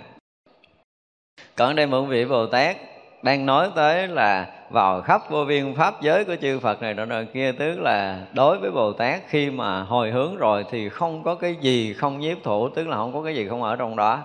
Còn 1.56 1.76
đây 1.76 1.88
một 1.88 2.02
vị 2.02 2.26
bồ 2.26 2.45
tát 2.45 2.78
đang 3.22 3.45
nói 3.45 3.70
tới 3.76 4.07
là 4.07 4.47
vào 4.70 5.01
khắp 5.01 5.22
vô 5.30 5.45
biên 5.45 5.76
pháp 5.76 6.01
giới 6.01 6.26
của 6.26 6.36
chư 6.41 6.59
Phật 6.59 6.82
này 6.82 6.93
đó 6.93 7.05
nọ 7.05 7.22
kia, 7.34 7.51
tức 7.51 7.80
là 7.80 8.20
đối 8.34 8.57
với 8.57 8.72
Bồ 8.72 8.93
Tát, 8.93 9.22
khi 9.28 9.49
mà 9.49 9.82
hồi 9.82 10.11
hướng 10.11 10.38
rồi 10.38 10.65
thì 10.72 10.89
không 10.89 11.24
có 11.24 11.36
cái 11.36 11.55
gì 11.55 11.93
không 11.93 12.20
nhiếp 12.20 12.38
thủ, 12.43 12.70
tức 12.70 12.88
là 12.88 12.95
không 12.95 13.13
có 13.13 13.24
cái 13.24 13.36
gì 13.36 13.47
không 13.47 13.63
ở 13.63 13.76
trong 13.76 13.95
đó. 13.95 14.20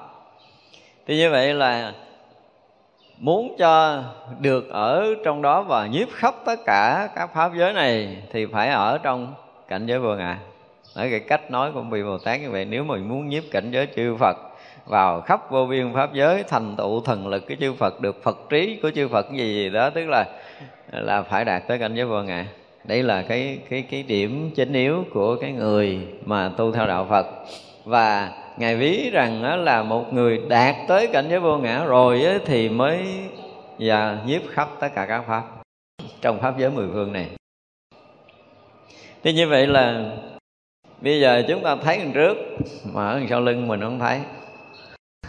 Thì 1.06 1.16
như 1.16 1.30
vậy 1.30 1.54
là 1.54 1.92
muốn 3.18 3.54
cho 3.58 4.02
được 4.40 4.70
ở 4.70 5.06
trong 5.24 5.42
đó 5.42 5.62
và 5.62 5.86
nhiếp 5.86 6.08
khắp 6.12 6.34
tất 6.44 6.60
cả 6.66 7.08
các 7.14 7.34
pháp 7.34 7.52
giới 7.56 7.72
này 7.72 8.22
thì 8.32 8.46
phải 8.46 8.68
ở 8.68 8.98
trong 9.02 9.34
cảnh 9.68 9.86
giới 9.86 9.98
vô 9.98 10.14
ngã. 10.14 10.38
Ở 10.94 11.06
cái 11.10 11.20
cách 11.20 11.50
nói 11.50 11.72
của 11.72 11.80
vị 11.80 12.02
Bồ 12.02 12.18
Tát 12.18 12.40
như 12.40 12.50
vậy, 12.50 12.64
nếu 12.64 12.84
mình 12.84 13.08
muốn 13.08 13.28
nhiếp 13.28 13.42
cảnh 13.50 13.70
giới 13.70 13.88
chư 13.96 14.16
Phật 14.16 14.36
vào 14.86 15.20
khắp 15.20 15.50
vô 15.50 15.66
biên 15.66 15.94
pháp 15.94 16.14
giới 16.14 16.42
thành 16.42 16.76
tựu 16.76 17.00
thần 17.00 17.28
lực 17.28 17.48
của 17.48 17.54
chư 17.60 17.72
Phật 17.72 18.00
được 18.00 18.22
Phật 18.22 18.38
trí 18.50 18.78
của 18.82 18.90
chư 18.90 19.08
Phật 19.08 19.26
gì 19.32 19.54
gì 19.54 19.70
đó 19.70 19.90
tức 19.90 20.08
là 20.08 20.26
là 20.92 21.22
phải 21.22 21.44
đạt 21.44 21.62
tới 21.68 21.78
cảnh 21.78 21.94
giới 21.94 22.06
vô 22.06 22.22
ngã. 22.22 22.46
Đây 22.84 23.02
là 23.02 23.22
cái 23.22 23.58
cái 23.70 23.82
cái 23.82 24.02
điểm 24.02 24.50
chính 24.56 24.72
yếu 24.72 25.04
của 25.12 25.36
cái 25.36 25.52
người 25.52 25.98
mà 26.24 26.50
tu 26.56 26.72
theo 26.72 26.86
đạo 26.86 27.06
Phật. 27.10 27.26
Và 27.84 28.32
ngài 28.58 28.76
ví 28.76 29.10
rằng 29.10 29.42
đó 29.42 29.56
là 29.56 29.82
một 29.82 30.12
người 30.12 30.40
đạt 30.48 30.76
tới 30.88 31.06
cảnh 31.06 31.26
giới 31.30 31.40
vô 31.40 31.58
ngã 31.58 31.84
rồi 31.84 32.22
ấy, 32.22 32.38
thì 32.46 32.68
mới 32.68 33.06
và 33.78 34.18
nhiếp 34.26 34.42
khắp 34.50 34.68
tất 34.80 34.88
cả 34.94 35.06
các 35.06 35.22
pháp 35.26 35.42
trong 36.20 36.40
pháp 36.40 36.58
giới 36.58 36.70
mười 36.70 36.88
phương 36.92 37.12
này. 37.12 37.26
Thì 39.22 39.32
như 39.32 39.48
vậy 39.48 39.66
là 39.66 40.04
bây 41.00 41.20
giờ 41.20 41.42
chúng 41.48 41.62
ta 41.62 41.76
thấy 41.76 41.98
đằng 41.98 42.12
trước 42.12 42.36
mà 42.92 43.08
ở 43.08 43.18
đằng 43.18 43.28
sau 43.28 43.40
lưng 43.40 43.68
mình 43.68 43.80
không 43.80 43.98
thấy. 43.98 44.20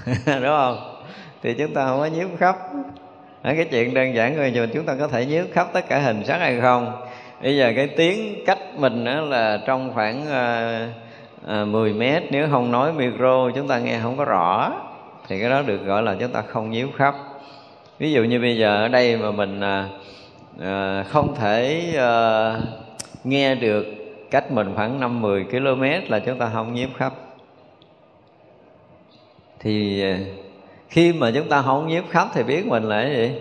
đúng 0.25 0.43
không? 0.43 1.01
Thì 1.43 1.53
chúng 1.53 1.73
ta 1.73 1.85
không 1.85 1.99
có 1.99 2.05
nhiếp 2.05 2.27
khắp 2.39 2.55
cái 3.43 3.67
chuyện 3.71 3.93
đơn 3.93 4.15
giản 4.15 4.35
thôi 4.35 4.51
nhưng 4.53 4.69
chúng 4.73 4.85
ta 4.85 4.95
có 4.99 5.07
thể 5.07 5.25
nhiếp 5.25 5.45
khắp 5.53 5.67
tất 5.73 5.89
cả 5.89 5.99
hình 5.99 6.23
sắc 6.25 6.37
hay 6.37 6.61
không? 6.61 7.01
Bây 7.41 7.57
giờ 7.57 7.73
cái 7.75 7.87
tiếng 7.87 8.45
cách 8.45 8.59
mình 8.75 9.05
đó 9.05 9.21
là 9.21 9.59
trong 9.65 9.91
khoảng 9.93 10.31
à, 10.31 10.79
à, 11.47 11.65
10 11.65 11.93
mét. 11.93 12.23
Nếu 12.31 12.47
không 12.51 12.71
nói 12.71 12.93
micro 12.93 13.51
chúng 13.55 13.67
ta 13.67 13.79
nghe 13.79 13.99
không 14.03 14.17
có 14.17 14.25
rõ. 14.25 14.73
Thì 15.27 15.39
cái 15.39 15.49
đó 15.49 15.61
được 15.61 15.85
gọi 15.85 16.03
là 16.03 16.15
chúng 16.19 16.31
ta 16.31 16.41
không 16.41 16.71
nhiếp 16.71 16.89
khắp 16.95 17.15
ví 17.99 18.11
dụ 18.11 18.23
như 18.23 18.39
bây 18.39 18.57
giờ 18.57 18.75
ở 18.75 18.87
đây 18.87 19.17
mà 19.17 19.31
mình 19.31 19.61
à, 20.61 21.03
không 21.09 21.35
thể 21.35 21.83
à, 21.97 22.53
nghe 23.23 23.55
được 23.55 23.85
cách 24.31 24.51
mình 24.51 24.71
khoảng 24.75 25.21
5-10 25.21 25.43
km 25.45 26.11
là 26.11 26.19
chúng 26.19 26.37
ta 26.37 26.49
không 26.53 26.73
nhiếp 26.73 26.89
khắp 26.97 27.13
thì 29.65 30.01
ờ, 30.01 30.17
khi 30.89 31.13
mà 31.13 31.31
chúng 31.35 31.49
ta 31.49 31.61
không 31.61 31.87
nhiếp 31.87 32.03
khắp 32.09 32.27
thì 32.33 32.43
biết 32.43 32.65
mình 32.65 32.83
là 32.83 33.01
cái 33.01 33.15
gì? 33.15 33.31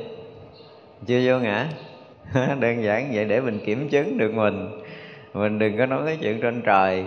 Chưa 1.07 1.21
vô 1.27 1.39
ngã. 1.39 1.67
Đơn 2.61 2.83
giản 2.85 3.11
vậy 3.15 3.25
để 3.25 3.41
mình 3.41 3.59
kiểm 3.67 3.89
chứng 3.89 4.19
được 4.19 4.35
mình. 4.35 4.81
Mình 5.35 5.59
đừng 5.59 5.79
có 5.79 5.87
nói 5.87 6.01
cái 6.07 6.19
chuyện 6.21 6.41
trên 6.41 6.63
trời. 6.63 7.05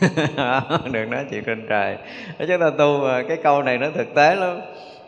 Đừng 0.92 1.10
nói 1.10 1.24
chuyện 1.30 1.44
trên 1.44 1.66
trời. 1.68 1.96
Chúng 2.38 2.60
ta 2.60 2.70
tu 2.78 2.98
mà, 2.98 3.22
cái 3.22 3.36
câu 3.36 3.62
này 3.62 3.78
nó 3.78 3.86
thực 3.94 4.14
tế 4.14 4.34
lắm. 4.34 4.60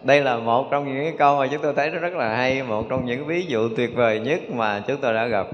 Đây 0.03 0.21
là 0.21 0.37
một 0.37 0.69
trong 0.71 0.95
những 0.95 1.05
cái 1.05 1.15
câu 1.19 1.39
mà 1.39 1.47
chúng 1.47 1.63
tôi 1.63 1.75
thấy 1.75 1.91
nó 1.91 1.99
rất 1.99 2.13
là 2.13 2.37
hay, 2.37 2.63
một 2.63 2.87
trong 2.89 3.07
những 3.07 3.27
ví 3.27 3.47
dụ 3.47 3.69
tuyệt 3.77 3.95
vời 3.95 4.21
nhất 4.21 4.41
mà 4.51 4.83
chúng 4.87 4.97
tôi 5.01 5.15
đã 5.15 5.27
gặp. 5.27 5.47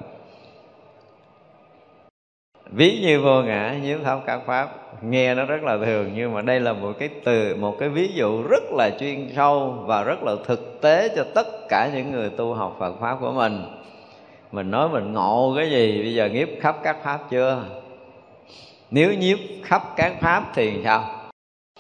Ví 2.71 2.99
như 3.03 3.21
vô 3.21 3.43
ngã, 3.43 3.75
nhiếp 3.83 3.99
thấu 4.05 4.21
các 4.27 4.41
pháp 4.47 4.88
nghe 5.03 5.35
nó 5.35 5.45
rất 5.45 5.63
là 5.63 5.77
thường, 5.77 6.11
nhưng 6.15 6.35
mà 6.35 6.43
đây 6.43 6.61
là 6.61 6.73
một 6.73 6.93
cái 6.99 7.09
từ, 7.25 7.57
một 7.57 7.77
cái 7.79 7.89
ví 7.89 8.13
dụ 8.15 8.43
rất 8.43 8.63
là 8.73 8.91
chuyên 9.01 9.33
sâu 9.37 9.85
và 9.87 10.03
rất 10.03 10.23
là 10.23 10.33
thực 10.47 10.81
tế 10.81 11.09
cho 11.17 11.25
tất 11.35 11.47
cả 11.69 11.91
những 11.95 12.13
người 12.13 12.31
tu 12.31 12.55
học 12.55 12.77
Phật 12.79 12.93
pháp 13.01 13.17
của 13.21 13.33
mình. 13.33 13.63
Mình 14.53 14.71
nói 14.71 14.89
mình 14.89 15.13
ngộ 15.13 15.55
cái 15.57 15.71
gì? 15.71 16.03
Bây 16.03 16.15
giờ 16.15 16.29
nhiếp 16.33 16.49
khắp 16.61 16.77
các 16.83 16.97
pháp 17.03 17.31
chưa? 17.31 17.65
Nếu 18.91 19.13
nhiếp 19.13 19.39
khắp 19.63 19.83
các 19.97 20.13
pháp 20.21 20.45
thì 20.55 20.81
sao? 20.85 21.31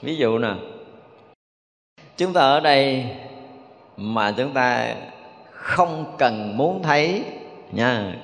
Ví 0.02 0.16
dụ 0.16 0.38
nè, 0.38 0.54
chúng 2.16 2.32
ta 2.32 2.40
ở 2.40 2.60
đây 2.60 3.04
mà 3.96 4.34
chúng 4.36 4.52
ta 4.52 4.94
không 5.50 6.04
cần 6.18 6.56
muốn 6.56 6.82
thấy 6.82 7.22
nha. 7.72 8.14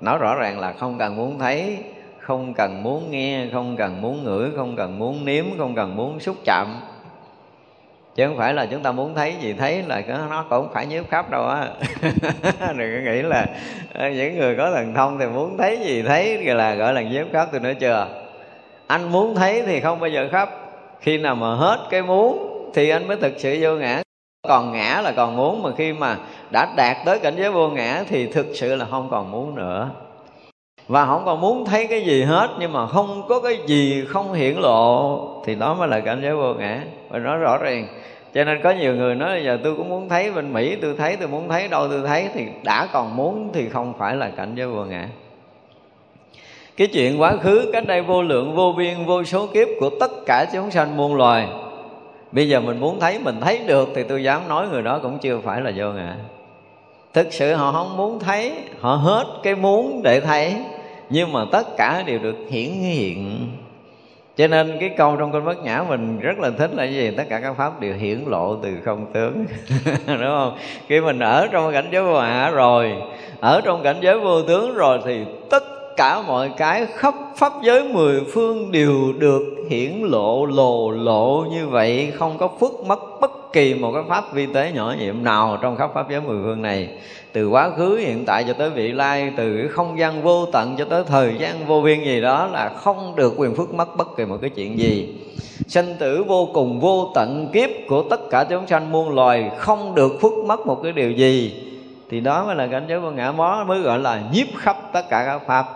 Nói 0.00 0.18
rõ 0.18 0.34
ràng 0.34 0.60
là 0.60 0.72
không 0.72 0.98
cần 0.98 1.16
muốn 1.16 1.38
thấy 1.38 1.78
không 2.26 2.54
cần 2.54 2.82
muốn 2.82 3.10
nghe, 3.10 3.46
không 3.52 3.76
cần 3.76 4.00
muốn 4.00 4.24
ngửi, 4.24 4.50
không 4.56 4.76
cần 4.76 4.98
muốn 4.98 5.24
nếm, 5.24 5.44
không 5.58 5.74
cần 5.74 5.96
muốn 5.96 6.20
xúc 6.20 6.36
chạm. 6.44 6.80
Chứ 8.14 8.26
không 8.26 8.36
phải 8.36 8.54
là 8.54 8.66
chúng 8.66 8.82
ta 8.82 8.92
muốn 8.92 9.14
thấy 9.14 9.34
gì 9.40 9.52
thấy 9.52 9.82
là 9.82 10.02
nó 10.30 10.44
cũng 10.50 10.68
phải 10.72 10.86
nhiếp 10.86 11.10
khắp 11.10 11.30
đâu 11.30 11.46
á. 11.46 11.68
Đừng 12.76 13.04
có 13.04 13.12
nghĩ 13.12 13.22
là 13.22 13.46
ờ, 13.92 14.08
những 14.08 14.38
người 14.38 14.56
có 14.56 14.70
thần 14.70 14.94
thông 14.94 15.18
thì 15.18 15.26
muốn 15.26 15.58
thấy 15.58 15.78
gì 15.78 16.02
thấy 16.02 16.44
là, 16.44 16.74
gọi 16.74 16.92
là 16.94 17.02
nhiếp 17.02 17.26
khắp 17.32 17.48
tôi 17.52 17.60
nói 17.60 17.74
chưa. 17.74 18.06
Anh 18.86 19.12
muốn 19.12 19.34
thấy 19.34 19.62
thì 19.66 19.80
không 19.80 20.00
bao 20.00 20.10
giờ 20.10 20.28
khắp. 20.32 20.50
Khi 21.00 21.18
nào 21.18 21.34
mà 21.34 21.54
hết 21.54 21.78
cái 21.90 22.02
muốn 22.02 22.50
thì 22.74 22.88
anh 22.88 23.08
mới 23.08 23.16
thực 23.16 23.32
sự 23.38 23.58
vô 23.60 23.76
ngã. 23.76 24.02
Còn 24.48 24.72
ngã 24.72 25.00
là 25.04 25.12
còn 25.12 25.36
muốn, 25.36 25.62
mà 25.62 25.70
khi 25.78 25.92
mà 25.92 26.16
đã 26.50 26.72
đạt 26.76 26.96
tới 27.04 27.18
cảnh 27.18 27.34
giới 27.36 27.50
vô 27.50 27.68
ngã 27.68 28.04
thì 28.08 28.26
thực 28.26 28.46
sự 28.54 28.76
là 28.76 28.84
không 28.90 29.08
còn 29.10 29.30
muốn 29.30 29.54
nữa 29.54 29.90
và 30.88 31.06
không 31.06 31.22
còn 31.24 31.40
muốn 31.40 31.64
thấy 31.64 31.86
cái 31.86 32.04
gì 32.04 32.22
hết, 32.22 32.48
nhưng 32.58 32.72
mà 32.72 32.86
không 32.86 33.22
có 33.28 33.40
cái 33.40 33.58
gì 33.66 34.04
không 34.08 34.32
hiển 34.32 34.54
lộ, 34.56 35.20
thì 35.44 35.54
đó 35.54 35.74
mới 35.74 35.88
là 35.88 36.00
cảnh 36.00 36.20
giới 36.22 36.36
vô 36.36 36.54
ngã. 36.54 36.80
Và 37.08 37.18
nó 37.18 37.36
rõ 37.36 37.58
ràng, 37.58 37.86
cho 38.34 38.44
nên 38.44 38.60
có 38.62 38.70
nhiều 38.70 38.94
người 38.94 39.14
nói, 39.14 39.42
giờ 39.44 39.58
tôi 39.64 39.74
cũng 39.76 39.88
muốn 39.88 40.08
thấy 40.08 40.32
bên 40.32 40.52
mỹ, 40.52 40.76
tôi 40.82 40.94
thấy, 40.98 41.16
tôi 41.16 41.28
muốn 41.28 41.48
thấy, 41.48 41.68
đâu 41.68 41.88
tôi 41.88 42.02
thấy? 42.06 42.28
Thì 42.34 42.46
đã 42.62 42.88
còn 42.92 43.16
muốn 43.16 43.50
thì 43.52 43.68
không 43.68 43.92
phải 43.98 44.16
là 44.16 44.30
cảnh 44.36 44.52
giới 44.56 44.66
vô 44.66 44.84
ngã. 44.84 45.08
Cái 46.76 46.86
chuyện 46.86 47.20
quá 47.20 47.36
khứ, 47.36 47.70
cách 47.72 47.86
đây 47.86 48.02
vô 48.02 48.22
lượng, 48.22 48.54
vô 48.54 48.74
biên, 48.76 49.04
vô 49.06 49.24
số 49.24 49.46
kiếp 49.46 49.68
của 49.80 49.90
tất 50.00 50.10
cả 50.26 50.46
chúng 50.52 50.70
sanh 50.70 50.96
muôn 50.96 51.14
loài. 51.14 51.48
Bây 52.32 52.48
giờ 52.48 52.60
mình 52.60 52.80
muốn 52.80 53.00
thấy, 53.00 53.18
mình 53.18 53.40
thấy 53.40 53.58
được, 53.66 53.88
thì 53.94 54.02
tôi 54.02 54.22
dám 54.22 54.48
nói 54.48 54.68
người 54.68 54.82
đó 54.82 54.98
cũng 55.02 55.18
chưa 55.18 55.38
phải 55.38 55.60
là 55.60 55.72
vô 55.76 55.86
ngã. 55.86 56.16
Thực 57.12 57.32
sự 57.32 57.54
họ 57.54 57.72
không 57.72 57.96
muốn 57.96 58.18
thấy, 58.18 58.52
họ 58.80 58.94
hết 58.94 59.24
cái 59.42 59.54
muốn 59.54 60.00
để 60.02 60.20
thấy 60.20 60.56
nhưng 61.10 61.32
mà 61.32 61.44
tất 61.52 61.76
cả 61.76 62.02
đều 62.06 62.18
được 62.18 62.36
hiển 62.50 62.70
hiện. 62.70 63.48
Cho 64.36 64.46
nên 64.46 64.76
cái 64.80 64.88
câu 64.88 65.16
trong 65.16 65.32
kinh 65.32 65.44
bất 65.44 65.64
nhã 65.64 65.84
mình 65.88 66.20
rất 66.20 66.38
là 66.38 66.50
thích 66.50 66.70
là 66.74 66.84
gì? 66.84 67.10
Tất 67.16 67.24
cả 67.28 67.40
các 67.40 67.56
pháp 67.56 67.80
đều 67.80 67.94
hiển 67.94 68.24
lộ 68.26 68.56
từ 68.56 68.70
không 68.84 69.06
tướng. 69.12 69.44
Đúng 70.06 70.18
không? 70.18 70.56
Khi 70.88 71.00
mình 71.00 71.18
ở 71.18 71.48
trong 71.52 71.72
cảnh 71.72 71.88
giới 71.92 72.02
vô 72.02 72.18
hạ 72.18 72.50
rồi, 72.50 72.92
ở 73.40 73.60
trong 73.64 73.82
cảnh 73.82 73.96
giới 74.00 74.18
vô 74.18 74.42
tướng 74.42 74.74
rồi 74.74 74.98
thì 75.04 75.24
tất 75.50 75.62
cả 75.96 76.22
mọi 76.26 76.50
cái 76.56 76.86
khắp 76.86 77.14
pháp 77.36 77.52
giới 77.62 77.88
mười 77.88 78.20
phương 78.32 78.72
đều 78.72 79.12
được 79.18 79.42
hiển 79.70 79.92
lộ, 80.02 80.46
lồ 80.46 80.90
lộ 80.90 81.44
như 81.50 81.68
vậy. 81.68 82.12
Không 82.14 82.38
có 82.38 82.48
phước 82.60 82.72
mất 82.86 83.00
bất 83.20 83.52
kỳ 83.52 83.74
một 83.74 83.92
cái 83.94 84.02
pháp 84.08 84.24
vi 84.32 84.46
tế 84.46 84.72
nhỏ 84.74 84.94
nhiệm 84.98 85.24
nào 85.24 85.58
trong 85.62 85.76
khắp 85.76 85.90
pháp 85.94 86.10
giới 86.10 86.20
mười 86.20 86.38
phương 86.44 86.62
này 86.62 86.88
từ 87.34 87.48
quá 87.48 87.70
khứ 87.70 87.96
hiện 87.96 88.24
tại 88.24 88.44
cho 88.48 88.52
tới 88.52 88.70
vị 88.70 88.92
lai, 88.92 89.32
từ 89.36 89.56
cái 89.56 89.68
không 89.68 89.98
gian 89.98 90.22
vô 90.22 90.46
tận 90.46 90.74
cho 90.78 90.84
tới 90.84 91.04
thời 91.06 91.34
gian 91.38 91.66
vô 91.66 91.80
biên 91.80 92.04
gì 92.04 92.20
đó 92.20 92.46
là 92.46 92.68
không 92.68 93.16
được 93.16 93.34
quyền 93.36 93.54
phước 93.54 93.74
mất 93.74 93.96
bất 93.96 94.16
kỳ 94.16 94.24
một 94.24 94.36
cái 94.40 94.50
chuyện 94.50 94.78
gì. 94.78 95.14
Sanh 95.66 95.94
tử 95.98 96.24
vô 96.28 96.48
cùng 96.54 96.80
vô 96.80 97.10
tận 97.14 97.50
kiếp 97.52 97.70
của 97.88 98.02
tất 98.10 98.20
cả 98.30 98.44
chúng 98.44 98.66
sanh 98.66 98.92
muôn 98.92 99.14
loài 99.14 99.50
không 99.58 99.94
được 99.94 100.20
phước 100.20 100.32
mất 100.46 100.66
một 100.66 100.80
cái 100.82 100.92
điều 100.92 101.10
gì. 101.10 101.62
Thì 102.10 102.20
đó 102.20 102.44
mới 102.46 102.56
là 102.56 102.66
cảnh 102.66 102.84
giới 102.88 103.00
vô 103.00 103.10
ngã 103.10 103.32
mó, 103.32 103.64
mới 103.68 103.80
gọi 103.80 103.98
là 103.98 104.22
nhiếp 104.32 104.46
khắp 104.56 104.76
tất 104.92 105.08
cả 105.10 105.24
các 105.26 105.46
pháp. 105.46 105.66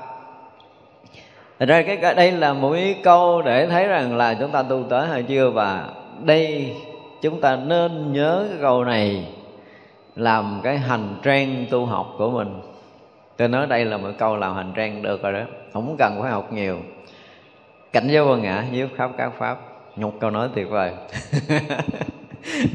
Thật 1.58 1.66
ra 1.68 1.82
cái 1.82 2.14
đây 2.14 2.32
là 2.32 2.52
một 2.52 2.72
cái 2.72 2.96
câu 3.02 3.42
để 3.42 3.66
thấy 3.66 3.86
rằng 3.86 4.16
là 4.16 4.34
chúng 4.34 4.50
ta 4.50 4.62
tu 4.62 4.84
tới 4.88 5.06
hay 5.06 5.22
chưa, 5.22 5.50
và 5.50 5.88
đây 6.24 6.72
chúng 7.22 7.40
ta 7.40 7.56
nên 7.56 8.12
nhớ 8.12 8.46
cái 8.48 8.58
câu 8.60 8.84
này 8.84 9.24
làm 10.18 10.60
cái 10.64 10.78
hành 10.78 11.16
trang 11.22 11.66
tu 11.70 11.86
học 11.86 12.14
của 12.18 12.30
mình. 12.30 12.60
Tôi 13.36 13.48
nói 13.48 13.66
đây 13.66 13.84
là 13.84 13.96
một 13.96 14.08
câu 14.18 14.36
làm 14.36 14.54
hành 14.54 14.72
trang 14.76 15.02
được 15.02 15.22
rồi 15.22 15.32
đó. 15.32 15.40
Không 15.72 15.96
cần 15.98 16.18
phải 16.22 16.30
học 16.30 16.52
nhiều. 16.52 16.78
Cảnh 17.92 18.08
giới 18.08 18.24
vô 18.24 18.36
ngã 18.36 18.64
nhiếp 18.72 18.88
khắp 18.96 19.10
các 19.18 19.32
pháp. 19.38 19.58
Một 19.96 20.12
câu 20.20 20.30
nói 20.30 20.48
tuyệt 20.54 20.68
vời. 20.70 20.90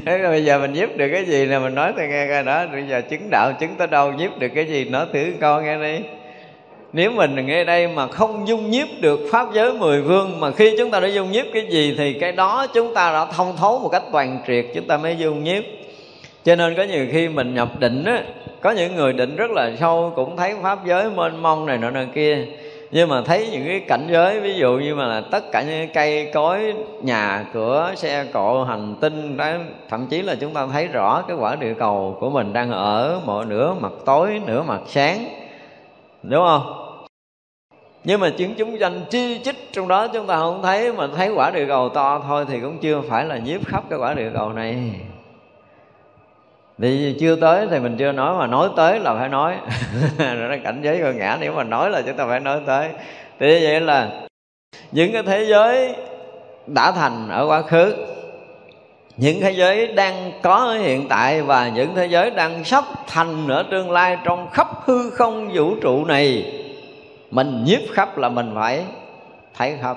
Thế 0.06 0.22
bây 0.22 0.44
giờ 0.44 0.58
mình 0.58 0.72
giúp 0.72 0.90
được 0.96 1.08
cái 1.12 1.24
gì 1.24 1.46
là 1.46 1.58
mình 1.58 1.74
nói 1.74 1.92
tôi 1.96 2.08
nghe 2.08 2.28
coi 2.28 2.42
đó. 2.42 2.66
Bây 2.72 2.88
giờ 2.88 3.02
chứng 3.10 3.30
đạo 3.30 3.52
chứng 3.60 3.74
tới 3.78 3.86
đâu? 3.86 4.12
Giúp 4.18 4.38
được 4.38 4.48
cái 4.54 4.66
gì? 4.66 4.84
Nói 4.84 5.06
thử 5.12 5.32
con 5.40 5.64
nghe 5.64 5.78
đi. 5.78 6.04
Nếu 6.92 7.10
mình 7.10 7.46
nghe 7.46 7.64
đây 7.64 7.88
mà 7.88 8.06
không 8.06 8.48
dung 8.48 8.70
nhiếp 8.70 8.88
được 9.00 9.20
pháp 9.32 9.48
giới 9.54 9.72
mười 9.72 10.02
phương 10.02 10.40
mà 10.40 10.50
khi 10.50 10.74
chúng 10.78 10.90
ta 10.90 11.00
đã 11.00 11.08
dung 11.08 11.32
nhiếp 11.32 11.46
cái 11.52 11.66
gì 11.70 11.94
thì 11.98 12.12
cái 12.12 12.32
đó 12.32 12.66
chúng 12.74 12.94
ta 12.94 13.12
đã 13.12 13.24
thông 13.24 13.56
thấu 13.56 13.78
một 13.78 13.88
cách 13.88 14.02
toàn 14.12 14.38
triệt, 14.46 14.64
chúng 14.74 14.86
ta 14.86 14.96
mới 14.96 15.16
dung 15.16 15.44
nhiếp 15.44 15.64
cho 16.44 16.56
nên 16.56 16.74
có 16.74 16.82
nhiều 16.82 17.06
khi 17.12 17.28
mình 17.28 17.54
nhập 17.54 17.68
định 17.78 18.04
á, 18.04 18.22
có 18.60 18.70
những 18.70 18.94
người 18.96 19.12
định 19.12 19.36
rất 19.36 19.50
là 19.50 19.70
sâu, 19.80 20.12
cũng 20.16 20.36
thấy 20.36 20.54
pháp 20.62 20.86
giới 20.86 21.10
mênh 21.10 21.42
mông 21.42 21.66
này 21.66 21.78
nọ 21.78 21.90
nọ 21.90 22.00
kia. 22.14 22.46
Nhưng 22.90 23.08
mà 23.08 23.22
thấy 23.22 23.48
những 23.52 23.66
cái 23.66 23.80
cảnh 23.80 24.06
giới, 24.10 24.40
ví 24.40 24.54
dụ 24.54 24.78
như 24.78 24.94
mà 24.94 25.06
là 25.06 25.22
tất 25.30 25.44
cả 25.52 25.62
những 25.62 25.88
cây 25.94 26.30
cối, 26.34 26.74
nhà, 27.02 27.46
cửa, 27.52 27.92
xe 27.96 28.24
cộ, 28.32 28.64
hành 28.64 28.94
tinh, 29.00 29.36
đó, 29.36 29.52
thậm 29.88 30.06
chí 30.06 30.22
là 30.22 30.34
chúng 30.34 30.54
ta 30.54 30.66
thấy 30.72 30.88
rõ 30.88 31.22
cái 31.28 31.36
quả 31.36 31.56
địa 31.56 31.74
cầu 31.74 32.16
của 32.20 32.30
mình 32.30 32.52
đang 32.52 32.70
ở 32.70 33.20
một 33.24 33.44
nửa 33.44 33.74
mặt 33.80 33.92
tối, 34.04 34.40
nửa 34.46 34.62
mặt 34.62 34.80
sáng. 34.86 35.24
Đúng 36.22 36.44
không? 36.46 36.62
Nhưng 38.04 38.20
mà 38.20 38.30
chứng 38.30 38.54
chúng 38.54 38.80
danh 38.80 39.00
chi 39.10 39.40
chích 39.44 39.72
trong 39.72 39.88
đó, 39.88 40.08
chúng 40.08 40.26
ta 40.26 40.36
không 40.36 40.62
thấy, 40.62 40.92
mà 40.92 41.08
thấy 41.16 41.28
quả 41.28 41.50
địa 41.50 41.66
cầu 41.68 41.88
to 41.88 42.22
thôi 42.26 42.44
thì 42.48 42.60
cũng 42.60 42.78
chưa 42.78 43.00
phải 43.08 43.24
là 43.24 43.38
nhiếp 43.38 43.66
khắp 43.66 43.84
cái 43.90 43.98
quả 43.98 44.14
địa 44.14 44.30
cầu 44.34 44.52
này 44.52 44.76
thì 46.78 47.16
chưa 47.20 47.36
tới 47.36 47.66
thì 47.70 47.78
mình 47.78 47.96
chưa 47.98 48.12
nói, 48.12 48.38
mà 48.38 48.46
nói 48.46 48.68
tới 48.76 49.00
là 49.00 49.14
phải 49.14 49.28
nói. 49.28 49.56
Rồi 50.18 50.48
nó 50.48 50.56
cảnh 50.64 50.80
giới 50.82 51.00
con 51.02 51.18
ngã, 51.18 51.38
nếu 51.40 51.52
mà 51.52 51.64
nói 51.64 51.90
là 51.90 52.02
chúng 52.02 52.16
ta 52.16 52.26
phải 52.26 52.40
nói 52.40 52.60
tới. 52.66 52.88
Thì 53.40 53.64
vậy 53.64 53.80
là 53.80 54.08
những 54.92 55.12
cái 55.12 55.22
thế 55.22 55.44
giới 55.44 55.94
đã 56.66 56.92
thành 56.92 57.28
ở 57.28 57.46
quá 57.46 57.62
khứ, 57.62 57.94
những 59.16 59.40
thế 59.40 59.50
giới 59.50 59.86
đang 59.86 60.32
có 60.42 60.54
ở 60.54 60.78
hiện 60.78 61.08
tại 61.08 61.42
và 61.42 61.68
những 61.68 61.94
thế 61.94 62.06
giới 62.06 62.30
đang 62.30 62.64
sắp 62.64 62.84
thành 63.06 63.48
ở 63.48 63.64
tương 63.70 63.90
lai 63.90 64.18
trong 64.24 64.50
khắp 64.52 64.68
hư 64.84 65.10
không 65.10 65.50
vũ 65.54 65.74
trụ 65.82 66.04
này, 66.04 66.52
mình 67.30 67.64
nhiếp 67.64 67.80
khắp 67.92 68.18
là 68.18 68.28
mình 68.28 68.50
phải 68.54 68.84
thấy 69.56 69.78
khắp 69.82 69.96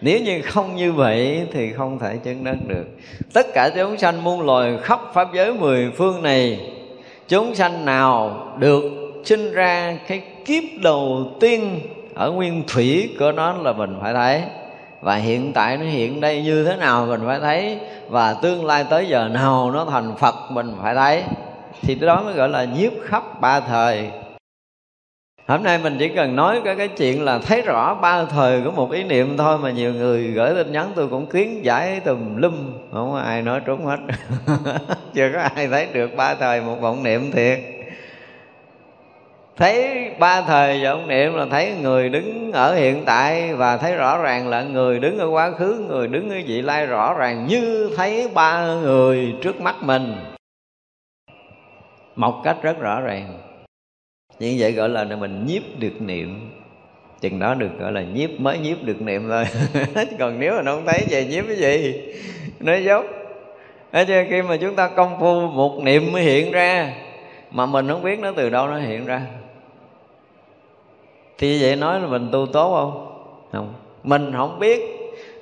nếu 0.00 0.20
như 0.20 0.42
không 0.42 0.76
như 0.76 0.92
vậy 0.92 1.46
thì 1.52 1.72
không 1.72 1.98
thể 1.98 2.16
chứng 2.24 2.44
đắc 2.44 2.56
được. 2.66 2.84
Tất 3.32 3.46
cả 3.54 3.70
chúng 3.76 3.98
sanh 3.98 4.24
muôn 4.24 4.40
loài 4.40 4.78
khắp 4.82 5.00
pháp 5.14 5.28
giới 5.34 5.52
mười 5.52 5.90
phương 5.96 6.22
này, 6.22 6.60
chúng 7.28 7.54
sanh 7.54 7.84
nào 7.84 8.46
được 8.58 8.82
sinh 9.24 9.52
ra 9.52 9.98
cái 10.08 10.22
kiếp 10.44 10.62
đầu 10.82 11.26
tiên 11.40 11.80
ở 12.14 12.30
nguyên 12.30 12.62
thủy 12.68 13.14
của 13.18 13.32
nó 13.32 13.52
là 13.52 13.72
mình 13.72 13.96
phải 14.02 14.14
thấy. 14.14 14.42
Và 15.00 15.16
hiện 15.16 15.52
tại 15.52 15.76
nó 15.76 15.84
hiện 15.84 16.20
đây 16.20 16.42
như 16.42 16.64
thế 16.64 16.76
nào 16.76 17.06
mình 17.06 17.20
phải 17.26 17.40
thấy. 17.40 17.78
Và 18.08 18.34
tương 18.34 18.64
lai 18.64 18.84
tới 18.90 19.06
giờ 19.08 19.28
nào 19.28 19.70
nó 19.70 19.84
thành 19.84 20.16
phật 20.18 20.34
mình 20.50 20.72
phải 20.82 20.94
thấy. 20.94 21.22
Thì 21.82 21.94
đó 21.94 22.22
mới 22.22 22.34
gọi 22.34 22.48
là 22.48 22.64
nhiếp 22.64 22.92
khắp 23.04 23.40
ba 23.40 23.60
thời 23.60 24.10
hôm 25.46 25.62
nay 25.62 25.78
mình 25.78 25.96
chỉ 25.98 26.08
cần 26.08 26.36
nói 26.36 26.60
cái 26.64 26.76
cái 26.76 26.88
chuyện 26.88 27.24
là 27.24 27.38
thấy 27.38 27.62
rõ 27.62 27.94
ba 27.94 28.24
thời 28.24 28.60
của 28.60 28.70
một 28.70 28.90
ý 28.92 29.04
niệm 29.04 29.36
thôi 29.36 29.58
mà 29.58 29.70
nhiều 29.70 29.94
người 29.94 30.22
gửi 30.22 30.54
tin 30.54 30.72
nhắn 30.72 30.92
tôi 30.94 31.08
cũng 31.08 31.26
kiến 31.26 31.64
giải 31.64 32.00
tùm 32.00 32.36
lum. 32.36 32.54
Không 32.92 33.12
có 33.12 33.18
ai 33.18 33.42
nói 33.42 33.60
trúng 33.64 33.84
hết. 33.84 33.96
Chưa 35.14 35.30
có 35.32 35.40
ai 35.40 35.68
thấy 35.68 35.86
được 35.92 36.10
ba 36.16 36.34
thời 36.34 36.60
một 36.60 36.80
vọng 36.80 37.02
niệm 37.02 37.30
thiệt. 37.32 37.58
Thấy 39.56 40.10
ba 40.18 40.42
thời 40.42 40.84
vọng 40.84 41.08
niệm 41.08 41.34
là 41.34 41.46
thấy 41.50 41.74
người 41.82 42.08
đứng 42.08 42.52
ở 42.52 42.74
hiện 42.74 43.02
tại 43.04 43.54
và 43.54 43.76
thấy 43.76 43.96
rõ 43.96 44.18
ràng 44.18 44.48
là 44.48 44.62
người 44.62 44.98
đứng 44.98 45.18
ở 45.18 45.28
quá 45.28 45.50
khứ, 45.50 45.84
người 45.88 46.08
đứng 46.08 46.30
ở 46.30 46.36
vị 46.46 46.62
lai 46.62 46.86
rõ 46.86 47.14
ràng 47.14 47.46
như 47.46 47.90
thấy 47.96 48.28
ba 48.34 48.74
người 48.74 49.34
trước 49.42 49.60
mắt 49.60 49.74
mình. 49.80 50.14
Một 52.16 52.40
cách 52.44 52.56
rất 52.62 52.80
rõ 52.80 53.00
ràng 53.00 53.45
như 54.38 54.56
vậy 54.58 54.72
gọi 54.72 54.88
là 54.88 55.04
mình 55.04 55.46
nhiếp 55.46 55.62
được 55.78 56.02
niệm. 56.02 56.50
Chừng 57.20 57.38
đó 57.38 57.54
được 57.54 57.78
gọi 57.78 57.92
là 57.92 58.02
nhiếp, 58.02 58.40
mới 58.40 58.58
nhiếp 58.58 58.82
được 58.82 59.02
niệm 59.02 59.28
thôi. 59.28 59.44
Còn 60.18 60.40
nếu 60.40 60.54
mà 60.56 60.62
nó 60.62 60.74
không 60.74 60.86
thấy 60.86 61.04
về 61.10 61.24
nhiếp 61.24 61.44
cái 61.48 61.56
gì? 61.56 62.00
Nói 62.60 62.84
dốt 62.84 63.04
Thế 63.92 64.04
chứ 64.04 64.24
khi 64.30 64.42
mà 64.42 64.56
chúng 64.56 64.74
ta 64.74 64.88
công 64.88 65.20
phu 65.20 65.40
một 65.40 65.82
niệm 65.82 66.12
mới 66.12 66.22
hiện 66.22 66.52
ra, 66.52 66.92
Mà 67.50 67.66
mình 67.66 67.88
không 67.88 68.02
biết 68.02 68.18
nó 68.20 68.32
từ 68.36 68.50
đâu 68.50 68.66
nó 68.66 68.78
hiện 68.78 69.06
ra. 69.06 69.22
Thì 71.38 71.62
vậy 71.62 71.76
nói 71.76 72.00
là 72.00 72.06
mình 72.06 72.28
tu 72.32 72.46
tốt 72.46 72.74
không? 72.74 73.22
Không. 73.52 73.74
Mình 74.02 74.32
không 74.36 74.58
biết. 74.58 74.80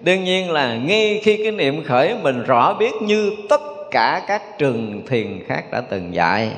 Đương 0.00 0.24
nhiên 0.24 0.50
là 0.50 0.76
ngay 0.76 1.20
khi 1.22 1.36
cái 1.36 1.52
niệm 1.52 1.84
khởi, 1.84 2.14
Mình 2.22 2.42
rõ 2.42 2.74
biết 2.74 2.92
như 3.02 3.32
tất 3.48 3.60
cả 3.90 4.22
các 4.26 4.58
trường 4.58 5.02
thiền 5.06 5.44
khác 5.46 5.64
đã 5.72 5.80
từng 5.80 6.14
dạy 6.14 6.50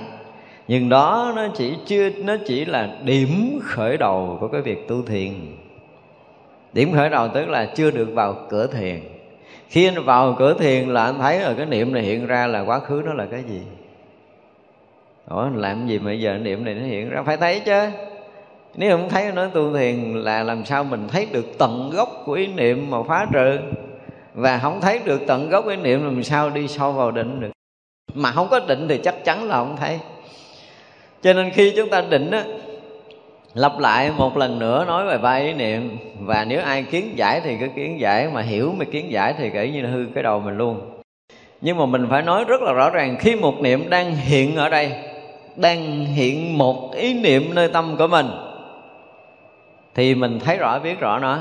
nhưng 0.68 0.88
đó 0.88 1.32
nó 1.36 1.48
chỉ 1.54 1.74
chưa, 1.86 2.10
nó 2.10 2.36
chỉ 2.46 2.64
là 2.64 2.96
điểm 3.04 3.60
khởi 3.62 3.96
đầu 3.96 4.36
của 4.40 4.48
cái 4.48 4.60
việc 4.60 4.88
tu 4.88 5.02
thiền. 5.02 5.32
Điểm 6.72 6.92
khởi 6.92 7.08
đầu 7.08 7.28
tức 7.28 7.48
là 7.48 7.66
chưa 7.74 7.90
được 7.90 8.08
vào 8.14 8.36
cửa 8.48 8.66
thiền. 8.66 9.00
Khi 9.68 9.88
anh 9.88 10.04
vào 10.04 10.34
cửa 10.38 10.54
thiền 10.58 10.88
là 10.88 11.04
anh 11.04 11.18
thấy 11.18 11.38
ở 11.38 11.54
cái 11.54 11.66
niệm 11.66 11.92
này 11.92 12.02
hiện 12.02 12.26
ra 12.26 12.46
là 12.46 12.60
quá 12.60 12.78
khứ 12.78 13.02
nó 13.06 13.14
là 13.14 13.26
cái 13.30 13.42
gì? 13.42 13.62
Ủa 15.28 15.48
làm 15.54 15.86
gì 15.88 15.98
mà 15.98 16.12
giờ 16.12 16.38
niệm 16.38 16.64
này 16.64 16.74
nó 16.74 16.86
hiện 16.86 17.10
ra? 17.10 17.22
Phải 17.22 17.36
thấy 17.36 17.60
chứ. 17.60 17.80
Nếu 18.74 18.96
không 18.96 19.08
thấy 19.08 19.32
nói 19.32 19.48
tu 19.54 19.74
thiền 19.74 20.14
là 20.14 20.42
làm 20.42 20.64
sao 20.64 20.84
mình 20.84 21.08
thấy 21.08 21.26
được 21.32 21.46
tận 21.58 21.90
gốc 21.92 22.22
của 22.24 22.32
ý 22.32 22.46
niệm 22.46 22.90
mà 22.90 22.98
phá 23.08 23.26
trừ? 23.32 23.58
Và 24.34 24.58
không 24.58 24.80
thấy 24.80 25.00
được 25.04 25.22
tận 25.26 25.50
gốc 25.50 25.68
ý 25.68 25.76
niệm 25.76 26.04
làm 26.04 26.22
sao 26.22 26.50
đi 26.50 26.68
sâu 26.68 26.92
vào 26.92 27.10
định 27.10 27.40
được? 27.40 27.50
Mà 28.14 28.30
không 28.30 28.48
có 28.50 28.60
định 28.60 28.86
thì 28.88 28.98
chắc 28.98 29.24
chắn 29.24 29.44
là 29.44 29.56
không 29.56 29.76
thấy 29.76 29.98
cho 31.22 31.32
nên 31.32 31.50
khi 31.50 31.72
chúng 31.76 31.88
ta 31.88 32.00
định 32.00 32.30
á, 32.30 32.44
lặp 33.54 33.78
lại 33.78 34.10
một 34.16 34.36
lần 34.36 34.58
nữa 34.58 34.84
nói 34.88 35.06
về 35.06 35.18
ba 35.18 35.34
ý 35.34 35.52
niệm, 35.52 35.98
và 36.20 36.44
nếu 36.44 36.60
ai 36.60 36.82
kiến 36.82 37.12
giải 37.16 37.40
thì 37.40 37.56
cứ 37.60 37.66
kiến 37.76 38.00
giải, 38.00 38.28
mà 38.28 38.42
hiểu 38.42 38.74
mà 38.78 38.84
kiến 38.84 39.12
giải 39.12 39.34
thì 39.38 39.50
kể 39.50 39.70
như 39.70 39.82
là 39.82 39.90
hư 39.90 40.06
cái 40.14 40.22
đầu 40.22 40.40
mình 40.40 40.58
luôn. 40.58 40.80
Nhưng 41.60 41.76
mà 41.76 41.86
mình 41.86 42.06
phải 42.10 42.22
nói 42.22 42.44
rất 42.44 42.62
là 42.62 42.72
rõ 42.72 42.90
ràng, 42.90 43.16
khi 43.20 43.36
một 43.36 43.60
niệm 43.60 43.90
đang 43.90 44.16
hiện 44.16 44.56
ở 44.56 44.68
đây, 44.68 44.92
đang 45.56 46.04
hiện 46.04 46.58
một 46.58 46.94
ý 46.94 47.14
niệm 47.14 47.54
nơi 47.54 47.68
tâm 47.68 47.96
của 47.98 48.06
mình, 48.06 48.26
thì 49.94 50.14
mình 50.14 50.40
thấy 50.44 50.56
rõ, 50.56 50.78
biết 50.78 51.00
rõ 51.00 51.18
nó. 51.18 51.38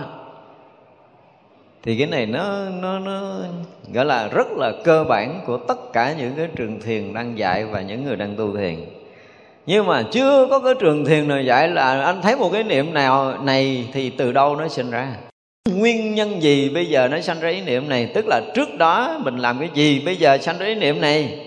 Thì 1.84 1.98
cái 1.98 2.08
này 2.08 2.26
nó 2.26 2.70
nó 2.82 3.00
nó 3.00 3.38
gọi 3.94 4.06
là 4.06 4.28
rất 4.28 4.48
là 4.52 4.72
cơ 4.84 5.04
bản 5.04 5.42
của 5.46 5.58
tất 5.58 5.94
cả 5.94 6.14
những 6.18 6.34
cái 6.38 6.48
trường 6.56 6.80
thiền 6.80 7.14
đang 7.14 7.38
dạy 7.38 7.66
và 7.66 7.82
những 7.82 8.06
người 8.06 8.16
đang 8.16 8.36
tu 8.36 8.58
thiền 8.58 8.76
nhưng 9.66 9.86
mà 9.86 10.04
chưa 10.12 10.48
có 10.50 10.60
cái 10.60 10.74
trường 10.80 11.06
thiền 11.06 11.28
nào 11.28 11.42
dạy 11.42 11.68
là 11.68 12.04
anh 12.04 12.22
thấy 12.22 12.36
một 12.36 12.50
cái 12.54 12.64
niệm 12.64 12.94
nào 12.94 13.34
này 13.44 13.88
thì 13.94 14.10
từ 14.10 14.32
đâu 14.32 14.56
nó 14.56 14.68
sinh 14.68 14.92
ra? 14.92 15.08
Nguyên 15.70 16.16
nhân 16.16 16.42
gì 16.42 16.70
bây 16.70 16.86
giờ 16.86 17.08
nó 17.08 17.20
sanh 17.22 17.40
ra 17.40 17.50
ý 17.50 17.62
niệm 17.62 17.90
này? 17.90 18.12
Tức 18.14 18.26
là 18.28 18.42
trước 18.56 18.78
đó 18.78 19.20
mình 19.24 19.38
làm 19.38 19.60
cái 19.60 19.70
gì 19.74 20.02
bây 20.06 20.16
giờ 20.16 20.38
sanh 20.38 20.58
ra 20.58 20.66
ý 20.66 20.76
niệm 20.76 21.02
này? 21.02 21.40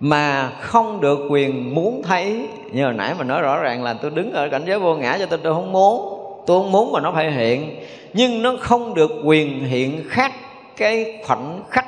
Mà 0.00 0.50
không 0.60 1.00
được 1.00 1.18
quyền 1.30 1.74
muốn 1.74 2.02
thấy. 2.02 2.40
Như 2.72 2.84
hồi 2.84 2.92
nãy 2.92 3.14
mình 3.18 3.28
nói 3.28 3.42
rõ 3.42 3.60
ràng 3.60 3.82
là 3.82 3.94
tôi 3.94 4.10
đứng 4.10 4.32
ở 4.32 4.48
cảnh 4.48 4.62
giới 4.66 4.78
vô 4.78 4.94
ngã 4.94 5.16
cho 5.18 5.26
tôi 5.26 5.38
tôi 5.42 5.54
không 5.54 5.72
muốn. 5.72 6.18
Tôi 6.46 6.62
không 6.62 6.72
muốn 6.72 6.92
mà 6.92 7.00
nó 7.00 7.12
phải 7.12 7.32
hiện. 7.32 7.76
Nhưng 8.12 8.42
nó 8.42 8.56
không 8.60 8.94
được 8.94 9.10
quyền 9.24 9.64
hiện 9.64 10.04
khác 10.08 10.32
cái 10.76 11.18
khoảnh 11.26 11.60
khắc 11.70 11.86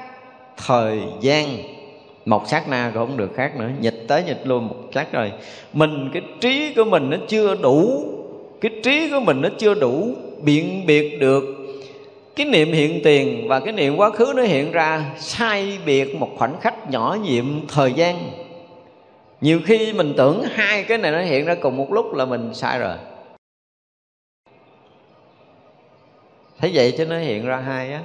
thời 0.66 1.00
gian 1.20 1.46
một 2.24 2.48
sát 2.48 2.68
na 2.68 2.90
cũng 2.94 3.06
không 3.06 3.16
được 3.16 3.30
khác 3.34 3.56
nữa. 3.56 3.70
Nhịch 3.80 4.08
tới 4.08 4.22
nhịch 4.22 4.46
luôn 4.46 4.68
một 4.68 4.76
sát 4.94 5.12
rồi. 5.12 5.32
Mình, 5.72 6.10
cái 6.12 6.22
trí 6.40 6.74
của 6.74 6.84
mình 6.84 7.10
nó 7.10 7.16
chưa 7.28 7.54
đủ. 7.54 8.04
Cái 8.60 8.72
trí 8.82 9.10
của 9.10 9.20
mình 9.20 9.40
nó 9.40 9.48
chưa 9.58 9.74
đủ 9.74 10.14
biện 10.42 10.86
biệt 10.86 11.18
được 11.20 11.44
cái 12.36 12.46
niệm 12.46 12.72
hiện 12.72 13.00
tiền 13.04 13.48
và 13.48 13.60
cái 13.60 13.72
niệm 13.72 13.96
quá 13.96 14.10
khứ 14.10 14.32
nó 14.36 14.42
hiện 14.42 14.72
ra 14.72 15.14
sai 15.18 15.78
biệt 15.86 16.16
một 16.16 16.30
khoảnh 16.36 16.60
khắc 16.60 16.90
nhỏ 16.90 17.16
nhiệm 17.22 17.66
thời 17.68 17.92
gian. 17.92 18.30
Nhiều 19.40 19.60
khi 19.64 19.92
mình 19.92 20.14
tưởng 20.16 20.42
hai 20.42 20.84
cái 20.84 20.98
này 20.98 21.12
nó 21.12 21.20
hiện 21.20 21.44
ra 21.44 21.54
cùng 21.54 21.76
một 21.76 21.92
lúc 21.92 22.14
là 22.14 22.24
mình 22.24 22.54
sai 22.54 22.78
rồi. 22.78 22.96
Thấy 26.58 26.70
vậy 26.74 26.94
chứ 26.98 27.06
nó 27.06 27.18
hiện 27.18 27.46
ra 27.46 27.56
hai 27.56 27.92
á 27.92 28.02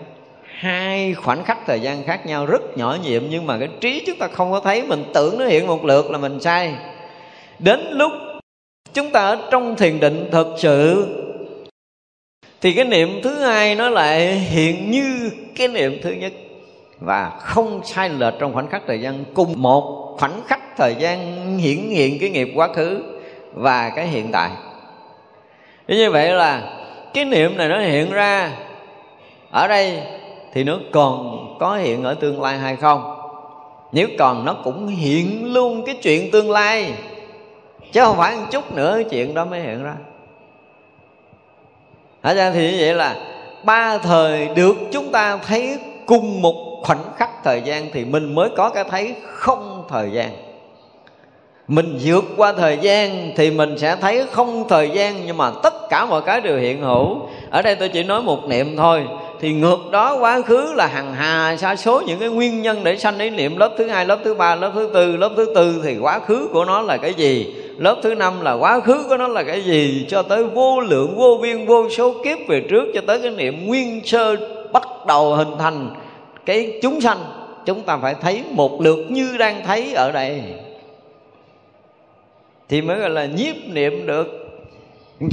hai 0.59 1.13
khoảnh 1.13 1.43
khắc 1.43 1.57
thời 1.67 1.79
gian 1.79 2.03
khác 2.03 2.25
nhau 2.25 2.45
rất 2.45 2.77
nhỏ 2.77 2.97
nhiệm, 3.03 3.23
nhưng 3.29 3.47
mà 3.47 3.57
cái 3.59 3.69
trí 3.81 4.03
chúng 4.07 4.17
ta 4.17 4.27
không 4.27 4.51
có 4.51 4.59
thấy, 4.59 4.83
mình 4.83 5.03
tưởng 5.13 5.37
nó 5.37 5.45
hiện 5.45 5.67
một 5.67 5.85
lượt 5.85 6.11
là 6.11 6.17
mình 6.17 6.39
sai. 6.39 6.73
Đến 7.59 7.79
lúc 7.91 8.11
chúng 8.93 9.11
ta 9.11 9.19
ở 9.19 9.37
trong 9.51 9.75
thiền 9.75 9.99
định 9.99 10.29
thực 10.31 10.47
sự, 10.57 11.07
thì 12.61 12.73
cái 12.73 12.85
niệm 12.85 13.21
thứ 13.23 13.35
hai 13.39 13.75
nó 13.75 13.89
lại 13.89 14.33
hiện 14.33 14.91
như 14.91 15.31
cái 15.57 15.67
niệm 15.67 15.99
thứ 16.03 16.11
nhất. 16.11 16.33
Và 16.99 17.31
không 17.39 17.81
sai 17.83 18.09
lệch 18.09 18.33
trong 18.39 18.53
khoảnh 18.53 18.69
khắc 18.69 18.81
thời 18.87 19.01
gian, 19.01 19.25
cùng 19.33 19.53
một 19.57 20.15
khoảnh 20.19 20.41
khắc 20.47 20.59
thời 20.77 20.95
gian 20.99 21.57
hiển 21.57 21.77
hiện 21.77 22.17
cái 22.19 22.29
nghiệp 22.29 22.47
quá 22.55 22.67
khứ 22.73 23.03
và 23.53 23.89
cái 23.95 24.07
hiện 24.07 24.29
tại. 24.31 24.49
Như 25.87 26.11
vậy 26.11 26.33
là 26.33 26.77
cái 27.13 27.25
niệm 27.25 27.57
này 27.57 27.69
nó 27.69 27.79
hiện 27.79 28.11
ra 28.11 28.51
ở 29.51 29.67
đây 29.67 29.99
thì 30.53 30.63
nó 30.63 30.77
còn 30.91 31.45
có 31.59 31.75
hiện 31.75 32.03
ở 32.03 32.13
tương 32.13 32.41
lai 32.41 32.57
hay 32.57 32.75
không? 32.75 33.15
Nếu 33.91 34.07
còn, 34.19 34.45
nó 34.45 34.53
cũng 34.63 34.87
hiện 34.87 35.53
luôn 35.53 35.85
cái 35.85 35.95
chuyện 35.95 36.31
tương 36.31 36.51
lai. 36.51 36.93
Chứ 37.91 38.01
không 38.03 38.17
phải 38.17 38.35
một 38.35 38.45
chút 38.51 38.75
nữa 38.75 39.01
chuyện 39.09 39.33
đó 39.33 39.45
mới 39.45 39.61
hiện 39.61 39.83
ra. 39.83 39.95
Hả 42.23 42.33
ra 42.33 42.51
thì 42.51 42.71
như 42.71 42.77
vậy 42.79 42.93
là 42.93 43.15
ba 43.63 43.97
thời 43.97 44.47
được 44.55 44.75
chúng 44.91 45.11
ta 45.11 45.37
thấy 45.37 45.77
cùng 46.05 46.41
một 46.41 46.81
khoảnh 46.83 47.03
khắc 47.15 47.29
thời 47.43 47.61
gian 47.61 47.89
thì 47.93 48.05
mình 48.05 48.35
mới 48.35 48.49
có 48.57 48.69
cái 48.69 48.83
thấy 48.83 49.15
không 49.25 49.85
thời 49.89 50.11
gian 50.11 50.48
mình 51.69 51.97
vượt 52.03 52.23
qua 52.37 52.53
thời 52.53 52.77
gian 52.81 53.31
thì 53.35 53.51
mình 53.51 53.77
sẽ 53.77 53.95
thấy 54.01 54.23
không 54.31 54.67
thời 54.69 54.89
gian, 54.89 55.25
nhưng 55.25 55.37
mà 55.37 55.51
tất 55.63 55.89
cả 55.89 56.05
mọi 56.05 56.21
cái 56.21 56.41
đều 56.41 56.57
hiện 56.57 56.81
hữu. 56.81 57.21
Ở 57.49 57.61
đây 57.61 57.75
tôi 57.75 57.89
chỉ 57.89 58.03
nói 58.03 58.21
một 58.21 58.49
niệm 58.49 58.77
thôi. 58.77 59.03
Thì 59.41 59.53
ngược 59.53 59.91
đó, 59.91 60.17
quá 60.19 60.41
khứ 60.41 60.73
là 60.75 60.87
hằng 60.87 61.13
hà, 61.13 61.55
sa 61.57 61.75
số 61.75 62.01
những 62.07 62.19
cái 62.19 62.29
nguyên 62.29 62.61
nhân 62.61 62.83
để 62.83 62.97
sanh 62.97 63.19
ý 63.19 63.29
niệm. 63.29 63.57
Lớp 63.57 63.71
thứ 63.77 63.87
hai, 63.87 64.05
lớp 64.05 64.19
thứ 64.23 64.33
ba, 64.33 64.55
lớp 64.55 64.71
thứ 64.75 64.89
tư, 64.93 65.17
lớp 65.17 65.29
thứ 65.37 65.53
tư 65.55 65.81
thì 65.83 65.97
quá 66.01 66.19
khứ 66.19 66.47
của 66.53 66.65
nó 66.65 66.81
là 66.81 66.97
cái 66.97 67.13
gì? 67.13 67.53
Lớp 67.77 67.95
thứ 68.03 68.15
năm 68.15 68.41
là 68.41 68.53
quá 68.53 68.79
khứ 68.79 69.03
của 69.09 69.17
nó 69.17 69.27
là 69.27 69.43
cái 69.43 69.61
gì? 69.61 70.05
Cho 70.09 70.21
tới 70.21 70.43
vô 70.43 70.79
lượng, 70.79 71.15
vô 71.17 71.39
biên, 71.41 71.65
vô 71.65 71.89
số 71.89 72.13
kiếp 72.23 72.37
về 72.47 72.61
trước, 72.69 72.83
cho 72.93 73.01
tới 73.07 73.19
cái 73.21 73.31
niệm 73.31 73.67
nguyên 73.67 74.01
sơ 74.05 74.35
bắt 74.73 74.87
đầu 75.07 75.35
hình 75.35 75.51
thành 75.59 75.89
cái 76.45 76.79
chúng 76.81 77.01
sanh, 77.01 77.17
chúng 77.65 77.81
ta 77.81 77.97
phải 77.97 78.15
thấy 78.21 78.43
một 78.51 78.81
lượt 78.81 78.99
như 79.09 79.37
đang 79.39 79.61
thấy 79.65 79.93
ở 79.93 80.11
đây 80.11 80.41
thì 82.69 82.81
mới 82.81 82.99
gọi 82.99 83.09
là 83.09 83.25
nhiếp 83.25 83.55
niệm 83.67 84.05
được. 84.05 84.27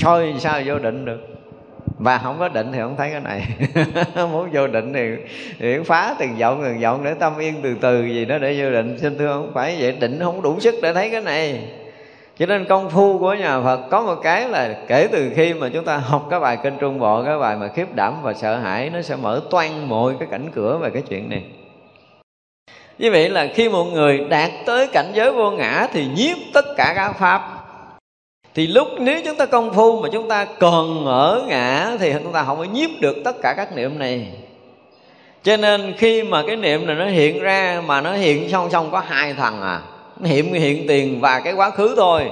Thôi 0.01 0.35
sao 0.39 0.61
vô 0.67 0.79
định 0.79 1.05
được? 1.05 1.21
Và 1.99 2.19
không 2.19 2.37
có 2.39 2.49
định 2.49 2.73
thì 2.73 2.79
không 2.79 2.97
thấy 2.97 3.11
cái 3.11 3.21
này. 3.21 3.47
Muốn 4.33 4.49
vô 4.53 4.67
định 4.67 4.93
thì, 4.93 5.11
thì 5.59 5.79
phá 5.85 6.15
từng 6.19 6.37
vọng 6.39 6.61
từng 6.65 6.81
vọng 6.81 7.05
để 7.05 7.15
tâm 7.15 7.39
yên 7.39 7.55
từ 7.63 7.75
từ 7.81 8.05
gì 8.05 8.25
đó 8.25 8.39
để 8.39 8.63
vô 8.63 8.71
định. 8.71 8.99
Xin 8.99 9.19
thưa 9.19 9.33
không 9.33 9.51
phải 9.55 9.77
vậy 9.81 9.93
định 9.93 10.19
không 10.21 10.43
đủ 10.43 10.61
sức 10.61 10.75
để 10.83 10.95
thấy 10.95 11.11
cái 11.11 11.21
này. 11.21 11.61
Cho 12.39 12.47
nên 12.47 12.65
công 12.65 12.91
phu 12.91 13.19
của 13.19 13.35
nhà 13.35 13.61
Phật 13.61 13.81
có 13.91 14.03
một 14.03 14.17
cái 14.23 14.49
là 14.49 14.77
kể 14.89 15.09
từ 15.13 15.31
khi 15.35 15.55
mà 15.55 15.69
chúng 15.69 15.85
ta 15.85 15.97
học 15.97 16.27
cái 16.31 16.41
bài 16.41 16.59
kinh 16.63 16.75
Trung 16.79 16.99
Bộ 16.99 17.25
cái 17.25 17.39
bài 17.39 17.57
mà 17.57 17.69
khiếp 17.69 17.95
đảm 17.95 18.15
và 18.23 18.35
sợ 18.35 18.57
hãi 18.57 18.91
nó 18.91 19.03
sẽ 19.03 19.17
mở 19.17 19.43
toan 19.51 19.89
mọi 19.89 20.13
cái 20.19 20.29
cảnh 20.31 20.51
cửa 20.55 20.79
về 20.83 20.91
cái 20.91 21.03
chuyện 21.09 21.31
này. 21.31 21.43
Như 22.99 23.11
vậy 23.11 23.29
là 23.29 23.47
khi 23.55 23.69
một 23.69 23.85
người 23.85 24.19
đạt 24.29 24.51
tới 24.67 24.87
cảnh 24.87 25.11
giới 25.15 25.33
vô 25.33 25.51
ngã 25.51 25.87
thì 25.93 26.07
nhiếp 26.17 26.37
tất 26.55 26.66
cả 26.77 26.93
các 26.97 27.13
pháp. 27.13 27.53
Thì 28.55 28.67
lúc 28.67 28.89
nếu 28.99 29.21
chúng 29.25 29.37
ta 29.37 29.47
công 29.47 29.75
phu 29.75 30.03
mà 30.03 30.09
chúng 30.13 30.29
ta 30.29 30.45
còn 30.45 31.07
ở 31.07 31.45
ngã 31.49 31.91
thì 31.99 32.13
chúng 32.23 32.33
ta 32.33 32.45
không 32.45 32.59
có 32.59 32.65
nhiếp 32.65 32.91
được 33.01 33.17
tất 33.25 33.37
cả 33.43 33.55
các 33.57 33.77
niệm 33.77 33.99
này. 33.99 34.29
Cho 35.43 35.57
nên 35.57 35.95
khi 35.99 36.23
mà 36.23 36.43
cái 36.47 36.57
niệm 36.57 36.87
này 36.87 36.97
nó 36.97 37.07
hiện 37.07 37.41
ra 37.41 37.83
mà 37.87 38.01
nó 38.01 38.13
hiện 38.13 38.49
song 38.51 38.71
song 38.71 38.91
có 38.91 39.01
hai 39.07 39.35
thằng 39.35 39.63
à 39.63 39.81
nó 40.21 40.29
hiện 40.29 40.53
hiện 40.53 40.85
tiền 40.89 41.21
và 41.21 41.41
cái 41.41 41.53
quá 41.53 41.71
khứ 41.71 41.95
thôi, 41.97 42.31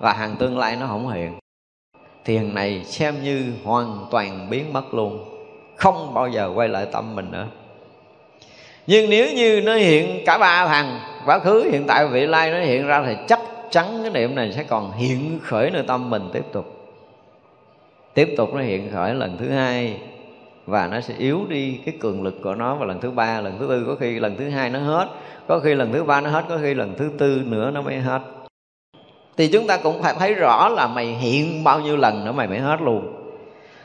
và 0.00 0.12
hàng 0.12 0.36
tương 0.38 0.58
lai 0.58 0.76
nó 0.76 0.86
không 0.86 1.12
hiện 1.12 1.38
tiền 2.24 2.54
này 2.54 2.82
xem 2.84 3.14
như 3.22 3.44
hoàn 3.64 4.06
toàn 4.10 4.50
biến 4.50 4.72
mất 4.72 4.94
luôn, 4.94 5.24
không 5.76 6.14
bao 6.14 6.28
giờ 6.28 6.50
quay 6.54 6.68
lại 6.68 6.86
tâm 6.92 7.16
mình 7.16 7.30
nữa. 7.30 7.46
Nhưng 8.86 9.10
nếu 9.10 9.32
như 9.32 9.60
nó 9.64 9.74
hiện 9.74 10.22
cả 10.26 10.38
ba 10.38 10.66
thằng, 10.66 11.00
quá 11.26 11.38
khứ 11.38 11.68
hiện 11.72 11.84
tại 11.86 12.04
và 12.04 12.10
vị 12.10 12.26
lai 12.26 12.50
nó 12.50 12.58
hiện 12.58 12.86
ra 12.86 13.02
thì 13.06 13.14
chắc 13.28 13.40
chắn 13.70 13.98
cái 14.02 14.10
niệm 14.10 14.34
này 14.34 14.52
sẽ 14.52 14.62
còn 14.62 14.92
hiện 14.92 15.38
khởi 15.42 15.70
nơi 15.70 15.82
tâm 15.82 16.10
mình 16.10 16.30
tiếp 16.32 16.44
tục. 16.52 16.74
Tiếp 18.14 18.34
tục 18.36 18.54
nó 18.54 18.60
hiện 18.60 18.90
khởi 18.92 19.14
lần 19.14 19.36
thứ 19.38 19.48
hai, 19.48 19.96
và 20.66 20.86
nó 20.86 21.00
sẽ 21.00 21.14
yếu 21.18 21.40
đi 21.48 21.80
cái 21.84 21.94
cường 22.00 22.22
lực 22.22 22.34
của 22.42 22.54
nó 22.54 22.74
và 22.74 22.86
lần 22.86 23.00
thứ 23.00 23.10
ba, 23.10 23.40
lần 23.40 23.58
thứ 23.58 23.66
tư, 23.68 23.84
có 23.86 23.94
khi 23.94 24.18
lần 24.20 24.36
thứ 24.36 24.48
hai 24.48 24.70
nó 24.70 24.78
hết, 24.78 25.08
có 25.48 25.58
khi 25.58 25.74
lần 25.74 25.92
thứ 25.92 26.04
ba 26.04 26.20
nó 26.20 26.30
hết, 26.30 26.44
có 26.48 26.58
khi 26.62 26.74
lần 26.74 26.94
thứ 26.98 27.10
tư 27.18 27.42
nữa 27.46 27.70
nó 27.70 27.82
mới 27.82 27.96
hết. 27.96 28.20
Thì 29.36 29.48
chúng 29.48 29.66
ta 29.66 29.76
cũng 29.76 30.02
phải 30.02 30.14
thấy 30.18 30.34
rõ 30.34 30.68
là 30.68 30.86
mày 30.86 31.06
hiện 31.06 31.64
bao 31.64 31.80
nhiêu 31.80 31.96
lần 31.96 32.24
nữa 32.24 32.32
mày 32.32 32.46
mới 32.46 32.58
hết 32.58 32.80
luôn. 32.82 33.14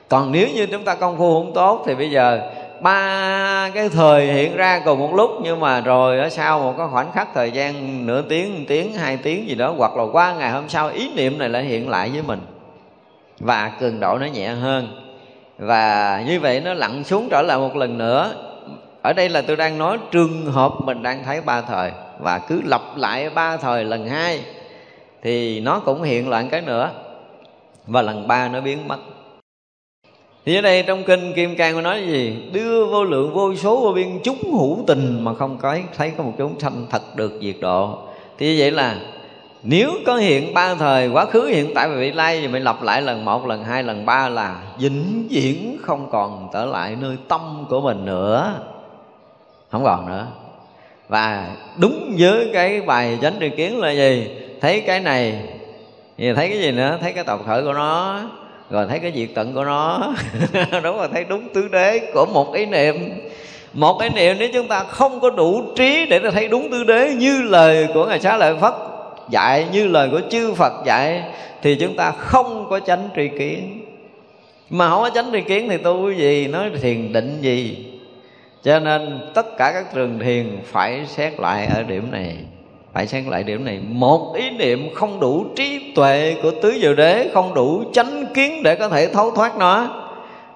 Còn 0.09 0.31
nếu 0.31 0.47
như 0.53 0.65
chúng 0.65 0.83
ta 0.83 0.95
công 0.95 1.17
phu 1.17 1.33
không 1.33 1.53
tốt 1.53 1.83
thì 1.85 1.95
bây 1.95 2.11
giờ 2.11 2.51
ba 2.83 3.69
cái 3.73 3.89
thời 3.89 4.25
hiện 4.25 4.55
ra 4.55 4.81
cùng 4.85 4.99
một 4.99 5.13
lúc, 5.13 5.31
nhưng 5.43 5.59
mà 5.59 5.81
rồi 5.81 6.19
ở 6.19 6.29
sau 6.29 6.59
một 6.59 6.73
cái 6.77 6.87
khoảnh 6.91 7.11
khắc 7.11 7.27
thời 7.33 7.51
gian 7.51 8.05
nửa 8.05 8.21
tiếng, 8.21 8.59
một 8.59 8.65
tiếng, 8.67 8.93
hai 8.93 9.17
tiếng 9.17 9.47
gì 9.47 9.55
đó, 9.55 9.73
hoặc 9.77 9.97
là 9.97 10.03
qua 10.11 10.33
ngày 10.33 10.51
hôm 10.51 10.69
sau, 10.69 10.89
ý 10.89 11.09
niệm 11.15 11.37
này 11.37 11.49
lại 11.49 11.63
hiện 11.63 11.89
lại 11.89 12.09
với 12.09 12.21
mình. 12.21 12.41
Và 13.39 13.71
cường 13.79 13.99
độ 13.99 14.17
nó 14.17 14.25
nhẹ 14.25 14.47
hơn. 14.47 14.87
Và 15.57 16.23
như 16.27 16.39
vậy 16.39 16.61
nó 16.61 16.73
lặn 16.73 17.03
xuống 17.03 17.27
trở 17.31 17.41
lại 17.41 17.57
một 17.57 17.75
lần 17.75 17.97
nữa. 17.97 18.31
Ở 19.01 19.13
đây 19.13 19.29
là 19.29 19.41
tôi 19.41 19.55
đang 19.55 19.77
nói 19.77 19.97
trường 20.11 20.45
hợp 20.45 20.73
mình 20.83 21.03
đang 21.03 21.23
thấy 21.23 21.41
ba 21.41 21.61
thời, 21.61 21.91
và 22.19 22.39
cứ 22.39 22.61
lặp 22.65 22.81
lại 22.95 23.29
ba 23.29 23.57
thời 23.57 23.83
lần 23.83 24.07
hai, 24.07 24.39
thì 25.21 25.59
nó 25.59 25.79
cũng 25.79 26.03
hiện 26.03 26.29
lại 26.29 26.47
cái 26.51 26.61
nữa. 26.61 26.89
Và 27.87 28.01
lần 28.01 28.27
ba 28.27 28.47
nó 28.47 28.61
biến 28.61 28.87
mất 28.87 28.97
thì 30.45 30.55
ở 30.55 30.61
đây 30.61 30.83
trong 30.83 31.03
kinh 31.03 31.33
kim 31.33 31.55
cang 31.55 31.75
có 31.75 31.81
nói 31.81 32.03
gì? 32.07 32.35
Đưa 32.51 32.85
vô 32.85 33.03
lượng 33.03 33.33
vô 33.33 33.55
số 33.55 33.79
vô 33.79 33.91
biên 33.91 34.19
chúng 34.23 34.37
hữu 34.43 34.83
tình 34.87 35.23
mà 35.23 35.33
không 35.33 35.57
có 35.57 35.77
thấy 35.97 36.11
có 36.17 36.23
một 36.23 36.33
chúng 36.37 36.59
sanh 36.59 36.85
thật 36.89 37.01
được 37.15 37.39
diệt 37.41 37.55
độ. 37.61 37.97
Thì 38.37 38.59
vậy 38.59 38.71
là, 38.71 38.95
nếu 39.63 39.91
có 40.05 40.15
hiện 40.15 40.53
ba 40.53 40.75
thời, 40.75 41.09
quá 41.09 41.25
khứ 41.25 41.45
hiện 41.45 41.73
tại 41.75 41.89
và 41.89 41.95
vị 41.95 42.11
lai 42.11 42.41
thì 42.41 42.47
mình 42.47 42.63
lặp 42.63 42.83
lại 42.83 43.01
lần 43.01 43.25
một, 43.25 43.47
lần 43.47 43.63
hai, 43.63 43.83
lần 43.83 44.05
ba 44.05 44.29
là 44.29 44.61
vĩnh 44.79 45.27
viễn 45.29 45.77
không 45.81 46.09
còn 46.11 46.47
trở 46.53 46.65
lại 46.65 46.95
nơi 47.01 47.17
tâm 47.27 47.65
của 47.69 47.81
mình 47.81 48.05
nữa. 48.05 48.53
Không 49.71 49.83
còn 49.83 50.07
nữa. 50.07 50.27
Và 51.07 51.55
đúng 51.77 52.15
với 52.19 52.49
cái 52.53 52.81
bài 52.81 53.17
chánh 53.21 53.33
tri 53.39 53.49
kiến 53.49 53.79
là 53.79 53.91
gì? 53.91 54.27
Thấy 54.61 54.81
cái 54.81 54.99
này, 54.99 55.43
thì 56.17 56.33
thấy 56.33 56.49
cái 56.49 56.59
gì 56.59 56.71
nữa? 56.71 56.97
Thấy 57.01 57.11
cái 57.13 57.23
tập 57.23 57.39
khởi 57.45 57.63
của 57.63 57.73
nó 57.73 58.21
rồi 58.73 58.85
thấy 58.89 58.99
cái 58.99 59.11
diệt 59.15 59.29
tận 59.35 59.53
của 59.53 59.63
nó. 59.63 60.13
Đúng 60.83 60.99
là 60.99 61.07
thấy 61.07 61.23
đúng 61.23 61.49
tứ 61.53 61.67
đế 61.67 61.99
của 62.13 62.25
một 62.25 62.53
ý 62.53 62.65
niệm. 62.65 62.95
Một 63.73 64.01
ý 64.01 64.09
niệm 64.09 64.35
nếu 64.39 64.49
chúng 64.53 64.67
ta 64.67 64.83
không 64.83 65.19
có 65.19 65.29
đủ 65.29 65.63
trí 65.75 66.05
để 66.05 66.19
ta 66.19 66.31
thấy 66.31 66.47
đúng 66.47 66.71
tứ 66.71 66.83
đế 66.83 67.13
như 67.13 67.41
lời 67.41 67.87
của 67.93 68.05
ngài 68.05 68.19
xá 68.19 68.37
lợi 68.37 68.55
phất 68.61 68.73
dạy, 69.29 69.67
như 69.71 69.87
lời 69.87 70.09
của 70.11 70.21
chư 70.29 70.53
phật 70.53 70.73
dạy, 70.85 71.23
thì 71.61 71.75
chúng 71.75 71.95
ta 71.95 72.11
không 72.11 72.67
có 72.69 72.79
chánh 72.79 73.09
tri 73.15 73.27
kiến. 73.27 73.85
Mà 74.69 74.89
không 74.89 75.01
có 75.01 75.09
chánh 75.09 75.29
tri 75.31 75.41
kiến 75.41 75.69
thì 75.69 75.77
tu 75.77 76.07
cái 76.07 76.17
gì, 76.17 76.47
nói 76.47 76.71
thiền 76.81 77.13
định 77.13 77.37
gì. 77.41 77.85
Cho 78.63 78.79
nên 78.79 79.19
tất 79.33 79.57
cả 79.57 79.71
các 79.73 79.93
trường 79.93 80.19
thiền 80.19 80.45
phải 80.65 81.05
xét 81.07 81.39
lại 81.39 81.65
ở 81.75 81.83
điểm 81.83 82.11
này 82.11 82.35
phải 82.93 83.07
xét 83.07 83.23
lại 83.27 83.43
điểm 83.43 83.65
này. 83.65 83.79
Một 83.89 84.33
ý 84.35 84.49
niệm 84.49 84.89
không 84.93 85.19
đủ 85.19 85.45
trí 85.55 85.93
tuệ 85.95 86.35
của 86.43 86.51
tứ 86.61 86.73
diệu 86.81 86.93
đế, 86.93 87.29
không 87.33 87.53
đủ 87.53 87.83
chánh 87.93 88.25
kiến 88.33 88.63
để 88.63 88.75
có 88.75 88.89
thể 88.89 89.07
thấu 89.07 89.31
thoát 89.31 89.57
nó, 89.57 89.87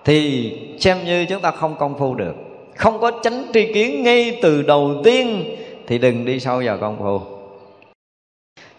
thì 0.05 0.51
xem 0.79 1.05
như 1.05 1.25
chúng 1.29 1.41
ta 1.41 1.51
không 1.51 1.75
công 1.79 1.97
phu 1.97 2.15
được. 2.15 2.35
Không 2.75 2.99
có 2.99 3.11
chánh 3.23 3.43
tri 3.53 3.73
kiến 3.73 4.03
ngay 4.03 4.39
từ 4.41 4.61
đầu 4.61 4.91
tiên, 5.03 5.55
thì 5.87 5.97
đừng 5.97 6.25
đi 6.25 6.39
sâu 6.39 6.61
vào 6.65 6.77
công 6.77 6.97
phu. 6.99 7.21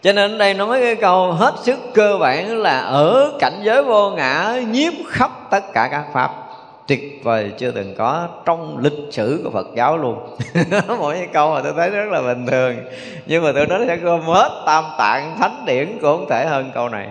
Cho 0.01 0.13
nên 0.13 0.37
đây 0.37 0.53
nói 0.53 0.81
cái 0.81 0.95
câu 0.95 1.31
hết 1.31 1.53
sức 1.63 1.79
cơ 1.93 2.17
bản 2.17 2.57
là 2.57 2.79
ở 2.79 3.37
cảnh 3.39 3.59
giới 3.63 3.83
vô 3.83 4.11
ngã, 4.11 4.61
nhiếp 4.71 4.93
khắp 5.07 5.31
tất 5.51 5.73
cả 5.73 5.87
các 5.91 6.05
pháp 6.13 6.48
tuyệt 6.89 7.23
vời 7.23 7.51
chưa 7.57 7.71
từng 7.71 7.95
có 7.97 8.27
trong 8.45 8.77
lịch 8.77 9.11
sử 9.11 9.41
của 9.43 9.49
Phật 9.49 9.67
giáo 9.75 9.97
luôn. 9.97 10.17
Mỗi 10.99 11.15
cái 11.15 11.27
câu 11.33 11.53
mà 11.53 11.61
tôi 11.61 11.73
thấy 11.77 11.89
rất 11.89 12.11
là 12.11 12.21
bình 12.21 12.45
thường. 12.47 12.75
Nhưng 13.25 13.43
mà 13.43 13.51
tôi 13.51 13.67
nói 13.67 13.83
sẽ 13.87 13.95
gom 13.95 14.21
hết 14.21 14.63
tam 14.65 14.83
tạng 14.97 15.35
thánh 15.39 15.63
điển 15.65 15.87
cũng 16.01 16.17
không 16.17 16.29
thể 16.29 16.45
hơn 16.45 16.71
câu 16.73 16.89
này. 16.89 17.07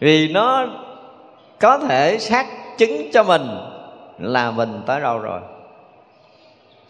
Vì 0.00 0.28
nó 0.28 0.66
có 1.60 1.78
thể 1.78 2.18
xác 2.18 2.46
chứng 2.78 3.10
cho 3.12 3.22
mình 3.22 3.42
là 4.18 4.50
mình 4.50 4.82
tới 4.86 5.00
đâu 5.00 5.18
rồi. 5.18 5.40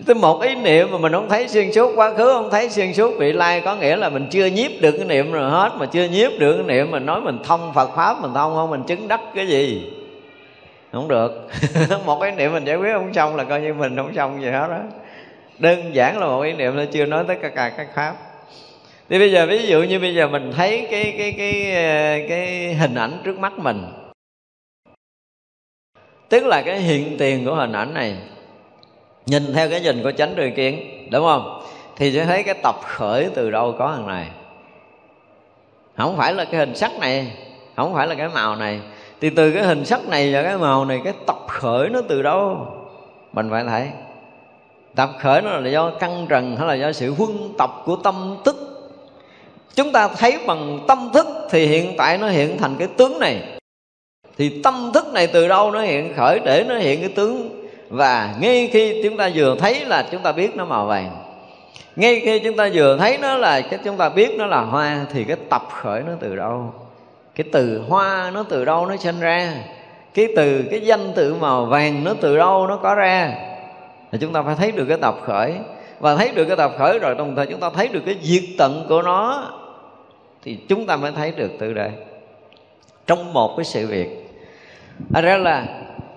Tới 0.07 0.15
một 0.15 0.43
ý 0.43 0.55
niệm 0.55 0.89
mà 0.93 0.99
mình 0.99 1.13
không 1.13 1.29
thấy 1.29 1.49
xuyên 1.49 1.73
suốt, 1.73 1.93
quá 1.97 2.13
khứ 2.17 2.33
Không 2.33 2.51
thấy 2.51 2.71
xuyên 2.71 2.95
suốt, 2.95 3.13
vị 3.19 3.33
lai 3.33 3.61
Có 3.61 3.77
nghĩa 3.77 3.97
là 3.97 4.09
mình 4.09 4.27
chưa 4.31 4.47
nhiếp 4.47 4.71
được 4.81 4.93
cái 4.93 5.07
niệm 5.07 5.33
rồi 5.33 5.51
hết, 5.51 5.73
Mà 5.79 5.87
chưa 5.87 6.05
nhiếp 6.05 6.31
được 6.39 6.57
cái 6.57 6.67
niệm 6.67 6.91
Mình 6.91 7.07
nói 7.07 7.21
mình 7.21 7.39
thông 7.45 7.73
Phật 7.75 7.97
Pháp, 7.97 8.23
Mình 8.23 8.35
thông 8.35 8.55
không, 8.55 8.71
mình 8.71 8.83
chứng 8.87 9.09
đắc 9.09 9.21
cái 9.35 9.47
gì? 9.47 9.96
Không 10.93 11.09
được. 11.09 11.49
Một 12.07 12.21
cái 12.21 12.33
niệm 12.33 12.53
mình 12.53 12.65
giải 12.65 12.77
quyết 12.77 12.93
không 12.93 13.15
xong 13.15 13.37
là 13.37 13.45
coi 13.45 13.61
như 13.61 13.75
mình 13.75 13.97
không 13.97 14.15
xong 14.15 14.43
gì 14.43 14.51
hết 14.51 14.69
đó 14.69 14.81
đơn 15.59 15.95
giản 15.95 16.19
là 16.19 16.27
một 16.27 16.41
ý 16.41 16.53
niệm 16.53 16.77
nó 16.77 16.83
chưa 16.93 17.07
nói 17.07 17.25
tới 17.29 17.37
cả, 17.43 17.49
cả 17.49 17.69
các 17.77 17.89
pháp. 17.95 18.17
Thì 19.09 19.19
bây 19.19 19.33
giờ 19.33 19.47
ví 19.47 19.67
dụ 19.67 19.83
như 19.83 20.01
bây 20.01 20.15
giờ 20.15 20.29
mình 20.29 20.53
thấy 20.57 20.89
cái 20.91 21.15
cái 21.19 21.35
cái 21.39 21.65
cái, 21.75 22.27
cái 22.29 22.75
hình 22.75 22.95
ảnh 22.95 23.21
trước 23.25 23.39
mắt 23.39 23.59
mình. 23.59 23.87
Tức 26.29 26.47
là 26.47 26.63
cái 26.63 26.79
hiện 26.79 27.17
tiền 27.19 27.45
của 27.45 27.55
hình 27.55 27.73
ảnh 27.73 27.95
này. 27.95 28.17
Nhìn 29.27 29.55
theo 29.55 29.71
cái 29.71 29.81
nhìn 29.81 30.03
của 30.03 30.13
chánh 30.13 30.35
tri 30.37 30.51
kiến 30.57 31.07
đúng 31.11 31.25
không? 31.25 31.63
Thì 31.97 32.13
sẽ 32.13 32.25
thấy 32.25 32.43
cái 32.43 32.55
tập 32.63 32.75
khởi 32.83 33.29
từ 33.35 33.51
đâu 33.51 33.75
có 33.79 33.89
hàng 33.89 34.07
này. 34.07 34.27
Không 35.97 36.17
phải 36.17 36.35
là 36.35 36.45
cái 36.45 36.61
hình 36.61 36.77
sắc 36.77 36.93
này 37.01 37.33
không 37.77 37.95
phải 37.95 38.07
là 38.07 38.15
cái 38.15 38.29
màu 38.29 38.57
này 38.57 38.81
thì 39.21 39.31
từ 39.31 39.53
cái 39.53 39.63
hình 39.63 39.85
sắc 39.85 40.09
này 40.09 40.35
và 40.35 40.43
cái 40.43 40.57
màu 40.59 40.85
này, 40.85 41.01
cái 41.05 41.13
tập 41.27 41.39
khởi 41.49 41.89
nó 41.89 42.01
từ 42.09 42.23
đâu? 42.23 42.67
Mình 43.33 43.51
phải 43.51 43.65
thấy. 43.65 43.89
Tập 44.95 45.11
khởi 45.21 45.43
nó 45.43 45.51
là 45.51 45.71
do 45.71 45.91
căng 45.91 46.27
trần 46.29 46.57
hay 46.57 46.67
là 46.67 46.75
do 46.75 46.93
sự 46.93 47.15
huân 47.15 47.31
tập 47.59 47.71
của 47.85 47.97
tâm 47.97 48.37
thức? 48.45 48.57
Chúng 49.75 49.93
ta 49.93 50.09
thấy 50.09 50.39
bằng 50.47 50.85
tâm 50.89 51.11
thức 51.15 51.27
thì 51.51 51.67
hiện 51.67 51.95
tại 51.99 52.19
nó 52.19 52.29
hiện 52.29 52.59
thành 52.59 52.75
cái 52.79 52.89
tướng 52.97 53.19
này. 53.19 53.43
Thì 54.39 54.63
tâm 54.63 54.91
thức 54.95 55.07
này 55.13 55.27
từ 55.27 55.49
đâu 55.49 55.71
nó 55.71 55.81
hiện 55.81 56.15
khởi 56.17 56.41
để 56.45 56.65
nó 56.69 56.77
hiện 56.79 57.01
cái 57.01 57.09
tướng? 57.09 57.67
Và 57.89 58.35
ngay 58.41 58.71
khi 58.73 59.03
chúng 59.03 59.17
ta 59.17 59.31
vừa 59.35 59.57
thấy 59.59 59.85
là 59.85 60.09
chúng 60.11 60.23
ta 60.23 60.33
biết 60.33 60.57
nó 60.57 60.65
màu 60.65 60.87
vàng. 60.87 61.17
Ngay 61.97 62.21
khi 62.25 62.39
chúng 62.39 62.57
ta 62.57 62.69
vừa 62.75 62.97
thấy 62.99 63.19
nó 63.19 63.37
là 63.37 63.61
cái 63.61 63.79
chúng 63.85 63.97
ta 63.97 64.09
biết 64.09 64.31
nó 64.39 64.47
là 64.47 64.61
hoa 64.61 65.07
thì 65.13 65.25
cái 65.25 65.37
tập 65.49 65.63
khởi 65.71 66.03
nó 66.03 66.13
từ 66.21 66.37
đâu? 66.37 66.75
Cái 67.37 67.47
từ 67.53 67.83
hoa 67.89 68.31
nó 68.35 68.43
từ 68.43 68.65
đâu 68.65 68.87
nó 68.87 68.97
sinh 68.97 69.21
ra? 69.21 69.53
Cái 70.15 70.29
từ, 70.37 70.65
cái 70.71 70.81
danh 70.81 71.13
từ 71.15 71.35
màu 71.35 71.65
vàng 71.65 72.05
nó 72.05 72.15
từ 72.21 72.37
đâu 72.37 72.67
nó 72.67 72.77
có 72.77 72.95
ra? 72.95 73.33
Thì 74.13 74.19
chúng 74.21 74.33
ta 74.33 74.43
phải 74.43 74.55
thấy 74.55 74.73
được 74.73 74.85
cái 74.89 74.99
tập 75.01 75.15
khởi. 75.23 75.55
Và 76.01 76.17
thấy 76.17 76.33
được 76.35 76.45
cái 76.45 76.57
tập 76.57 76.73
khởi 76.79 76.99
rồi, 76.99 77.15
đồng 77.15 77.37
thời 77.37 77.47
chúng 77.47 77.61
ta 77.61 77.71
thấy 77.71 77.89
được 77.89 78.03
cái 78.07 78.17
diệt 78.23 78.43
tận 78.59 78.87
của 78.89 79.03
nó. 79.03 79.51
Thì 80.43 80.59
chúng 80.69 80.87
ta 80.87 80.97
mới 80.97 81.13
thấy 81.13 81.31
được 81.31 81.51
từ 81.59 81.73
đây. 81.73 81.91
Trong 83.07 83.33
một 83.33 83.55
cái 83.57 83.65
sự 83.65 83.87
việc. 83.87 84.09
À 85.15 85.21
ra 85.21 85.37
là 85.37 85.67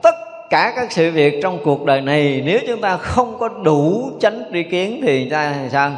tất 0.01 0.15
cả 0.49 0.73
các 0.75 0.91
sự 0.91 1.11
việc 1.11 1.39
trong 1.43 1.57
cuộc 1.63 1.85
đời 1.85 2.01
này, 2.01 2.41
nếu 2.45 2.59
chúng 2.67 2.81
ta 2.81 2.97
không 2.97 3.39
có 3.39 3.49
đủ 3.49 4.11
chánh 4.19 4.43
tri 4.53 4.63
kiến 4.63 5.01
thì 5.03 5.29
ta 5.29 5.55
sao? 5.69 5.91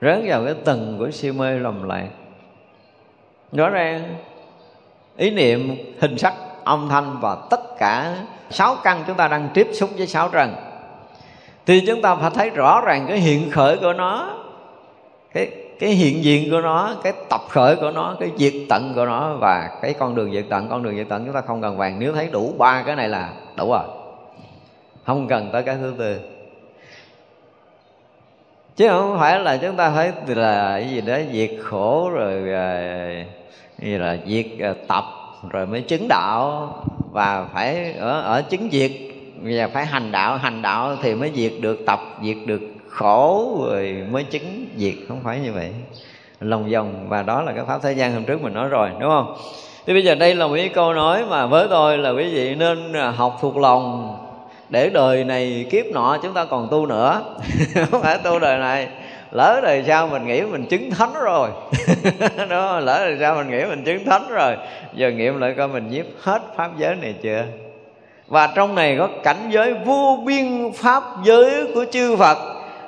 Rớt 0.00 0.18
vào 0.24 0.44
cái 0.44 0.54
tầng 0.64 0.96
của 0.98 1.10
si 1.10 1.32
mê 1.32 1.58
lầm 1.58 1.88
lạc 1.88 2.08
rõ 3.52 3.68
ràng, 3.68 4.16
ý 5.16 5.30
niệm, 5.30 5.76
hình 6.00 6.18
sắc, 6.18 6.34
âm 6.64 6.88
thanh 6.88 7.18
và 7.20 7.36
tất 7.50 7.60
cả 7.78 8.16
sáu 8.50 8.76
căn 8.84 9.04
chúng 9.06 9.16
ta 9.16 9.28
đang 9.28 9.48
tiếp 9.54 9.68
xúc 9.72 9.90
với 9.96 10.06
sáu 10.06 10.28
trần. 10.28 10.54
Thì 11.66 11.86
chúng 11.86 12.02
ta 12.02 12.14
phải 12.14 12.30
thấy 12.34 12.50
rõ 12.50 12.80
ràng 12.80 13.04
cái 13.08 13.18
hiện 13.18 13.50
khởi 13.50 13.76
của 13.76 13.92
nó, 13.92 14.36
cái 15.34 15.50
cái 15.78 15.90
hiện 15.90 16.24
diện 16.24 16.50
của 16.50 16.60
nó, 16.60 16.94
cái 17.02 17.12
tập 17.28 17.40
khởi 17.48 17.76
của 17.76 17.90
nó, 17.90 18.16
cái 18.20 18.30
diệt 18.36 18.52
tận 18.68 18.92
của 18.94 19.06
nó 19.06 19.34
và 19.34 19.78
cái 19.82 19.94
con 19.94 20.14
đường 20.14 20.32
diệt 20.32 20.44
tận. 20.50 20.68
Con 20.68 20.82
đường 20.82 20.96
diệt 20.96 21.06
tận 21.08 21.24
chúng 21.24 21.34
ta 21.34 21.40
không 21.40 21.62
cần 21.62 21.76
vàng. 21.76 21.98
Nếu 21.98 22.12
thấy 22.12 22.28
đủ 22.32 22.54
ba 22.58 22.82
cái 22.86 22.96
này 22.96 23.08
là 23.08 23.32
đủ 23.56 23.70
rồi. 23.70 23.84
Không 25.06 25.28
cần 25.28 25.50
tới 25.52 25.62
cái 25.62 25.76
thứ 25.80 25.94
tư 25.98 26.20
chứ 28.76 28.88
không 28.88 29.16
phải 29.18 29.40
là 29.40 29.56
chúng 29.56 29.76
ta 29.76 29.92
phải 29.94 30.12
là 30.26 30.78
cái 30.78 30.88
gì 30.90 31.00
đó, 31.00 31.16
diệt 31.32 31.50
khổ 31.62 32.10
rồi 32.10 32.52
à, 32.54 33.24
như 33.78 33.98
là 33.98 34.16
diệt 34.26 34.46
à, 34.60 34.74
tập, 34.88 35.04
rồi 35.50 35.66
mới 35.66 35.80
chứng 35.80 36.08
đạo. 36.08 36.68
Và 37.12 37.46
phải 37.54 37.92
ở 37.92 38.20
ở 38.20 38.42
chứng 38.42 38.68
diệt. 38.72 38.90
Và 39.42 39.68
phải 39.72 39.86
hành 39.86 40.12
đạo 40.12 40.36
hành 40.36 40.62
đạo 40.62 40.96
thì 41.02 41.14
mới 41.14 41.30
diệt 41.34 41.52
được 41.60 41.86
tập, 41.86 42.00
diệt 42.22 42.36
được 42.46 42.60
khổ, 42.88 43.56
rồi 43.70 44.04
mới 44.10 44.24
chứng 44.24 44.66
diệt. 44.76 44.94
Không 45.08 45.20
phải 45.24 45.38
như 45.40 45.52
vậy. 45.52 45.70
Lòng 46.40 46.70
vòng, 46.70 47.06
và 47.08 47.22
đó 47.22 47.42
là 47.42 47.52
cái 47.52 47.64
pháp 47.64 47.82
thế 47.82 47.92
gian 47.92 48.12
hôm 48.12 48.24
trước 48.24 48.42
mình 48.42 48.54
nói 48.54 48.68
rồi, 48.68 48.90
đúng 49.00 49.10
không? 49.10 49.34
Thì 49.86 49.92
bây 49.92 50.04
giờ 50.04 50.14
đây 50.14 50.34
là 50.34 50.46
một 50.46 50.54
cái 50.56 50.68
câu 50.68 50.92
nói 50.92 51.24
mà 51.28 51.46
với 51.46 51.66
tôi 51.70 51.98
là 51.98 52.10
quý 52.10 52.34
vị 52.34 52.54
nên 52.54 52.92
à, 52.92 53.10
học 53.10 53.38
thuộc 53.40 53.56
lòng 53.56 54.16
để 54.72 54.90
đời 54.90 55.24
này 55.24 55.66
kiếp 55.70 55.86
nọ 55.86 56.18
chúng 56.22 56.34
ta 56.34 56.44
còn 56.44 56.68
tu 56.70 56.86
nữa. 56.86 57.22
Không 57.90 58.02
phải 58.02 58.18
tu 58.18 58.38
đời 58.38 58.58
này. 58.58 58.88
Lỡ 59.30 59.60
đời 59.62 59.84
sau 59.86 60.06
mình 60.06 60.26
nghĩ 60.26 60.42
mình 60.42 60.66
chứng 60.66 60.90
thánh 60.90 61.12
rồi. 61.22 61.48
Đó, 62.48 62.80
lỡ 62.80 62.98
đời 63.04 63.16
sau 63.20 63.34
mình 63.34 63.50
nghĩ 63.50 63.64
mình 63.64 63.84
chứng 63.84 64.04
thánh 64.04 64.28
rồi. 64.28 64.56
Giờ 64.94 65.10
nghiệm 65.10 65.40
lại 65.40 65.54
coi 65.56 65.68
mình 65.68 65.90
nhiếp 65.90 66.04
hết 66.20 66.42
pháp 66.56 66.70
giới 66.78 66.94
này 66.94 67.14
chưa? 67.22 67.44
Và 68.28 68.46
trong 68.54 68.74
này 68.74 68.96
có 68.98 69.08
cảnh 69.22 69.50
giới 69.50 69.74
vô 69.74 70.22
biên 70.26 70.72
pháp 70.76 71.02
giới 71.24 71.66
của 71.74 71.84
chư 71.92 72.16
Phật. 72.16 72.38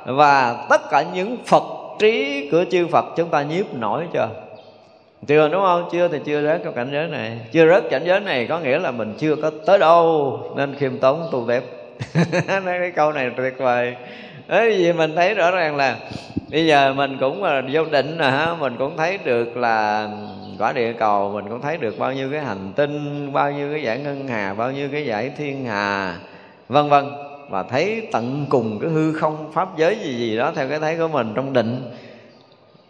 Và 0.06 0.66
tất 0.70 0.90
cả 0.90 1.04
những 1.14 1.36
Phật 1.46 1.64
trí 1.98 2.48
của 2.52 2.64
chư 2.70 2.86
Phật 2.86 3.04
chúng 3.16 3.28
ta 3.28 3.42
nhiếp 3.42 3.74
nổi 3.74 4.04
chưa? 4.12 4.28
Chưa 5.26 5.48
đúng 5.48 5.62
không? 5.62 5.88
Chưa 5.92 6.08
thì 6.08 6.18
chưa 6.24 6.42
rớt 6.42 6.60
cái 6.64 6.72
cảnh 6.76 6.88
giới 6.92 7.08
này. 7.08 7.38
Chưa 7.52 7.68
rớt 7.68 7.90
cảnh 7.90 8.02
giới 8.04 8.20
này 8.20 8.46
có 8.46 8.58
nghĩa 8.58 8.78
là 8.78 8.90
mình 8.90 9.14
chưa 9.18 9.36
có 9.36 9.50
tới 9.66 9.78
đâu. 9.78 10.40
Nên 10.56 10.74
khiêm 10.74 10.98
tốn 10.98 11.28
tu 11.32 11.48
đẹp 11.48 11.62
nói 12.64 12.78
cái 12.78 12.90
câu 12.90 13.12
này 13.12 13.30
tuyệt 13.36 13.54
vời. 13.58 13.96
Đấy 14.48 14.74
vì 14.78 14.92
mình 14.92 15.14
thấy 15.16 15.34
rõ 15.34 15.50
ràng 15.50 15.76
là 15.76 15.96
bây 16.50 16.66
giờ 16.66 16.94
mình 16.94 17.16
cũng 17.20 17.44
là 17.44 17.62
vô 17.72 17.84
định 17.84 18.18
rồi 18.18 18.30
ha, 18.30 18.54
mình 18.54 18.76
cũng 18.78 18.96
thấy 18.96 19.18
được 19.24 19.56
là 19.56 20.08
quả 20.58 20.72
địa 20.72 20.92
cầu, 20.92 21.32
mình 21.34 21.44
cũng 21.48 21.60
thấy 21.60 21.76
được 21.76 21.98
bao 21.98 22.12
nhiêu 22.12 22.30
cái 22.30 22.40
hành 22.40 22.72
tinh, 22.76 23.32
bao 23.32 23.52
nhiêu 23.52 23.70
cái 23.72 23.82
giải 23.82 23.98
ngân 23.98 24.28
hà, 24.28 24.54
bao 24.54 24.72
nhiêu 24.72 24.88
cái 24.92 25.06
giải 25.06 25.30
thiên 25.36 25.64
hà, 25.64 26.16
vân 26.68 26.88
vân. 26.88 27.04
Và 27.50 27.62
thấy 27.62 28.08
tận 28.12 28.46
cùng 28.48 28.78
cái 28.80 28.90
hư 28.90 29.12
không, 29.12 29.52
pháp 29.52 29.68
giới 29.76 29.98
gì 30.04 30.16
gì 30.18 30.36
đó 30.36 30.52
theo 30.56 30.68
cái 30.68 30.80
thấy 30.80 30.96
của 30.98 31.08
mình 31.08 31.32
trong 31.34 31.52
định. 31.52 31.90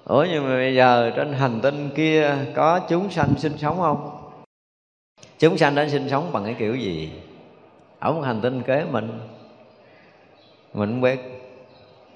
Ủa, 0.05 0.26
nhưng 0.32 0.44
mà 0.44 0.55
bây 0.55 0.74
giờ 0.74 1.12
trên 1.16 1.32
hành 1.32 1.61
tinh 1.61 1.90
kia 1.94 2.30
có 2.55 2.80
chúng 2.88 3.11
sanh 3.11 3.28
sinh 3.38 3.59
sống 3.59 3.78
không? 3.78 4.11
Chúng 5.38 5.59
sanh 5.59 5.74
đã 5.74 5.88
sinh 5.88 6.09
sống 6.09 6.30
bằng 6.32 6.44
cái 6.44 6.55
kiểu 6.59 6.74
gì? 6.74 7.11
Ở 8.05 8.12
một 8.12 8.20
hành 8.20 8.40
tinh 8.40 8.62
kế 8.62 8.84
mình. 8.90 9.09
Mình 10.74 10.90
không 10.90 11.00
biết. 11.00 11.18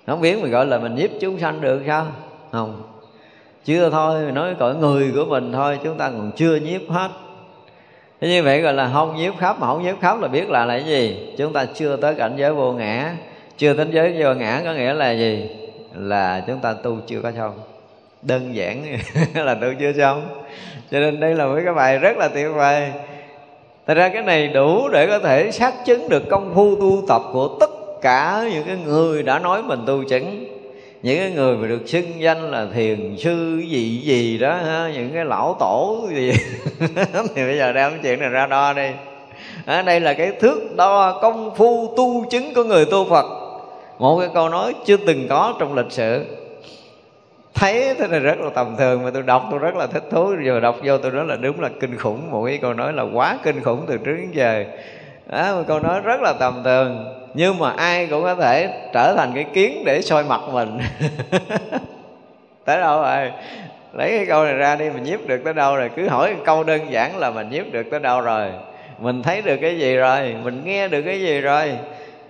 Không 0.06 0.20
biết 0.20 0.38
mình 0.42 0.50
gọi 0.50 0.66
là 0.66 0.78
mình 0.78 0.94
nhiếp 0.94 1.10
chúng 1.20 1.38
sanh 1.38 1.60
được 1.60 1.82
sao? 1.86 2.06
Không. 2.52 2.82
Chưa 3.64 3.90
thôi, 3.90 4.24
mình 4.24 4.34
nói 4.34 4.54
cõi 4.58 4.74
người 4.74 5.12
của 5.14 5.24
mình 5.24 5.52
thôi, 5.52 5.78
chúng 5.84 5.98
ta 5.98 6.10
còn 6.10 6.32
chưa 6.36 6.56
nhiếp 6.56 6.80
hết. 6.88 7.08
Thế 8.20 8.28
như 8.28 8.42
vậy 8.42 8.60
gọi 8.60 8.72
là 8.72 8.90
không 8.92 9.16
nhiếp 9.16 9.38
khắp, 9.38 9.60
mà 9.60 9.66
không 9.66 9.82
nhiếp 9.82 10.00
khắp 10.00 10.20
là 10.20 10.28
biết 10.28 10.50
là 10.50 10.64
là 10.64 10.78
cái 10.78 10.86
gì? 10.86 11.34
Chúng 11.38 11.52
ta 11.52 11.66
chưa 11.74 11.96
tới 11.96 12.14
cảnh 12.14 12.32
giới 12.36 12.52
vô 12.52 12.72
ngã. 12.72 13.16
Chưa 13.56 13.74
đến 13.74 13.90
giới 13.90 14.16
vô 14.18 14.34
ngã 14.34 14.60
có 14.64 14.72
nghĩa 14.72 14.92
là 14.92 15.10
gì? 15.10 15.50
Là 15.94 16.44
chúng 16.46 16.58
ta 16.58 16.72
tu 16.72 16.98
chưa 17.06 17.20
có 17.22 17.32
xong. 17.36 17.60
Đơn 18.22 18.54
giản 18.54 18.84
là 19.34 19.54
tu 19.54 19.68
chưa 19.80 19.92
xong. 19.92 20.28
Cho 20.90 21.00
nên 21.00 21.20
đây 21.20 21.34
là 21.34 21.46
một 21.46 21.58
cái 21.64 21.74
bài 21.74 21.98
rất 21.98 22.16
là 22.16 22.28
tuyệt 22.28 22.48
vời. 22.54 22.92
Thật 23.88 23.94
ra 23.94 24.08
cái 24.08 24.22
này 24.22 24.48
đủ 24.48 24.88
để 24.88 25.06
có 25.06 25.18
thể 25.18 25.50
xác 25.50 25.84
chứng 25.84 26.08
được 26.08 26.28
công 26.30 26.54
phu 26.54 26.76
tu 26.76 27.02
tập 27.08 27.22
của 27.32 27.56
tất 27.60 27.70
cả 28.02 28.44
những 28.52 28.64
cái 28.66 28.76
người 28.86 29.22
đã 29.22 29.38
nói 29.38 29.62
mình 29.62 29.80
tu 29.86 30.04
chứng. 30.04 30.44
Những 31.02 31.18
cái 31.18 31.30
người 31.30 31.56
mà 31.56 31.68
được 31.68 31.82
xưng 31.86 32.20
danh 32.20 32.50
là 32.50 32.66
thiền 32.74 33.16
sư 33.18 33.62
gì 33.68 34.00
gì 34.04 34.38
đó 34.38 34.54
ha, 34.54 34.90
những 34.94 35.10
cái 35.14 35.24
lão 35.24 35.56
tổ 35.60 36.08
gì. 36.14 36.32
Thì 37.34 37.42
bây 37.44 37.58
giờ 37.58 37.72
đem 37.72 37.92
chuyện 38.02 38.20
này 38.20 38.28
ra 38.28 38.46
đo 38.46 38.72
đi. 38.72 38.88
À, 39.66 39.82
đây 39.82 40.00
là 40.00 40.12
cái 40.12 40.32
thước 40.40 40.76
đo 40.76 41.18
công 41.22 41.54
phu 41.56 41.94
tu 41.96 42.24
chứng 42.30 42.54
của 42.54 42.64
người 42.64 42.84
tu 42.84 43.04
phật. 43.10 43.26
Một 43.98 44.18
cái 44.20 44.28
câu 44.34 44.48
nói 44.48 44.74
chưa 44.84 44.96
từng 44.96 45.28
có 45.28 45.54
trong 45.58 45.74
lịch 45.74 45.92
sử 45.92 46.24
thấy 47.58 47.94
thế 47.98 48.06
này 48.08 48.20
rất 48.20 48.40
là 48.40 48.50
tầm 48.54 48.76
thường 48.78 49.02
mà 49.04 49.10
tôi 49.10 49.22
đọc 49.22 49.42
tôi 49.50 49.58
rất 49.58 49.74
là 49.74 49.86
thích 49.86 50.04
thú. 50.10 50.34
Rồi 50.34 50.60
đọc 50.60 50.76
vô 50.84 50.98
tôi 50.98 51.12
nói 51.12 51.24
là 51.26 51.36
đúng 51.36 51.60
là 51.60 51.68
kinh 51.80 51.96
khủng. 51.96 52.30
Một 52.30 52.44
cái 52.46 52.58
câu 52.58 52.74
nói 52.74 52.92
là 52.92 53.02
quá 53.02 53.38
kinh 53.42 53.60
khủng 53.64 53.84
từ 53.86 53.98
trước 53.98 54.16
đến 54.16 54.30
giờ. 54.32 54.64
Đó, 55.26 55.56
một 55.56 55.62
câu 55.68 55.80
nói 55.80 56.00
rất 56.00 56.20
là 56.20 56.32
tầm 56.32 56.62
thường. 56.64 57.14
Nhưng 57.34 57.58
mà 57.58 57.70
ai 57.70 58.06
cũng 58.06 58.22
có 58.22 58.34
thể 58.34 58.88
trở 58.92 59.14
thành 59.16 59.32
cái 59.34 59.44
kiến 59.44 59.82
để 59.84 60.02
soi 60.02 60.24
mặt 60.24 60.40
mình. 60.52 60.78
Tới 62.64 62.80
đâu 62.80 63.02
rồi? 63.02 63.32
Lấy 63.92 64.10
cái 64.10 64.26
câu 64.26 64.44
này 64.44 64.54
ra 64.54 64.76
đi 64.76 64.90
mình 64.90 65.02
nhiếp 65.02 65.26
được 65.26 65.40
tới 65.44 65.54
đâu 65.54 65.76
rồi? 65.76 65.90
Cứ 65.96 66.08
hỏi 66.08 66.34
câu 66.44 66.64
đơn 66.64 66.80
giản 66.90 67.18
là 67.18 67.30
mình 67.30 67.50
nhiếp 67.50 67.72
được 67.72 67.90
tới 67.90 68.00
đâu 68.00 68.20
rồi? 68.20 68.48
Mình 68.98 69.22
thấy 69.22 69.42
được 69.42 69.56
cái 69.60 69.78
gì 69.78 69.96
rồi? 69.96 70.36
Mình 70.44 70.62
nghe 70.64 70.88
được 70.88 71.02
cái 71.02 71.20
gì 71.20 71.40
rồi? 71.40 71.72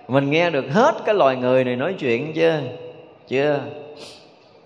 Mình 0.07 0.29
nghe 0.29 0.49
được 0.49 0.65
hết 0.71 0.95
cái 1.05 1.15
loài 1.15 1.35
người 1.35 1.63
này 1.63 1.75
nói 1.75 1.93
chuyện 1.99 2.33
chưa? 2.33 2.59
Chưa. 3.27 3.59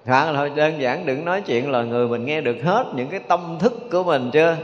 Khoảng 0.06 0.36
thôi, 0.36 0.52
đơn 0.56 0.82
giản 0.82 1.06
đừng 1.06 1.26
nói 1.26 1.42
chuyện 1.42 1.72
là 1.72 1.84
người 1.84 2.08
mình 2.08 2.26
nghe 2.26 2.42
được 2.42 2.58
hết 2.64 2.86
những 2.96 3.08
cái 3.08 3.20
tâm 3.20 3.58
thức 3.60 3.74
của 3.92 4.04
mình 4.04 4.30
chưa? 4.34 4.58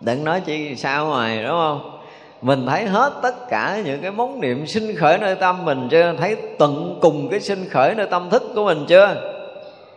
Đừng 0.00 0.24
nói 0.24 0.42
chuyện 0.46 0.76
sao 0.76 1.06
ngoài, 1.06 1.42
đúng 1.42 1.52
không? 1.52 1.98
Mình 2.42 2.66
thấy 2.66 2.84
hết 2.84 3.12
tất 3.22 3.48
cả 3.48 3.82
những 3.84 4.02
cái 4.02 4.10
móng 4.10 4.40
niệm 4.40 4.66
sinh 4.66 4.96
khởi 4.96 5.18
nơi 5.18 5.34
tâm 5.34 5.64
mình 5.64 5.88
chưa? 5.90 6.14
Thấy 6.18 6.36
tận 6.58 6.98
cùng 7.00 7.28
cái 7.28 7.40
sinh 7.40 7.68
khởi 7.70 7.94
nơi 7.94 8.06
tâm 8.10 8.30
thức 8.30 8.42
của 8.54 8.64
mình 8.64 8.84
chưa? 8.88 9.14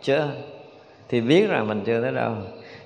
Chưa. 0.01 0.27
Thì 1.09 1.21
biết 1.21 1.49
rằng 1.49 1.67
mình 1.67 1.81
chưa 1.85 2.01
tới 2.01 2.11
đâu. 2.11 2.31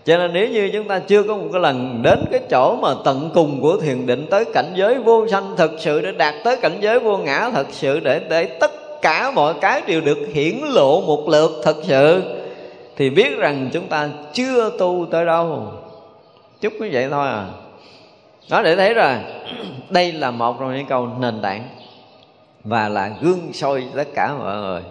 Cho 0.06 0.18
nên 0.18 0.34
nếu 0.34 0.50
như 0.50 0.70
chúng 0.74 0.88
ta 0.88 1.00
chưa 1.00 1.24
có 1.24 1.36
một 1.36 1.48
cái 1.52 1.62
lần 1.62 2.02
đến 2.04 2.20
cái 2.32 2.42
chỗ 2.50 2.76
mà 2.76 2.94
tận 3.06 3.30
cùng 3.34 3.62
của 3.62 3.78
thiền 3.78 4.06
định, 4.06 4.28
tới 4.30 4.46
cảnh 4.54 4.72
giới 4.76 4.96
vô 4.96 5.28
sanh 5.28 5.56
thực 5.58 5.72
sự 5.80 6.02
để 6.02 6.12
đạt 6.12 6.36
tới 6.44 6.58
cảnh 6.62 6.78
giới 6.82 7.00
vô 7.00 7.18
ngã 7.18 7.50
thật 7.54 7.68
sự 7.72 8.00
để 8.00 8.22
để 8.30 8.46
tất 8.46 8.72
cả 9.02 9.32
mọi 9.32 9.54
cái 9.62 9.82
đều 9.88 10.02
được 10.02 10.28
hiển 10.34 10.58
lộ 10.62 11.02
một 11.02 11.30
lượt 11.30 11.62
thật 11.64 11.78
sự. 11.84 12.24
Thì 12.96 13.10
biết 13.10 13.38
rằng 13.38 13.70
chúng 13.74 13.88
ta 13.88 14.10
chưa 14.34 14.72
tu 14.80 15.08
tới 15.12 15.26
đâu. 15.26 15.72
Chút 16.62 16.74
như 16.80 16.90
vậy 16.92 17.08
thôi 17.12 17.28
à. 17.28 17.48
Đó 18.50 18.62
để 18.62 18.76
thấy 18.76 18.94
rồi. 18.94 19.14
Đây 19.90 20.12
là 20.12 20.32
một 20.32 20.56
trong 20.60 20.78
những 20.78 20.86
câu 20.86 21.08
nền 21.20 21.42
tảng 21.42 21.70
và 22.64 22.90
là 22.90 23.12
gương 23.22 23.54
soi 23.54 23.84
tất 23.96 24.08
cả 24.16 24.34
mọi 24.40 24.58
người. 24.58 24.82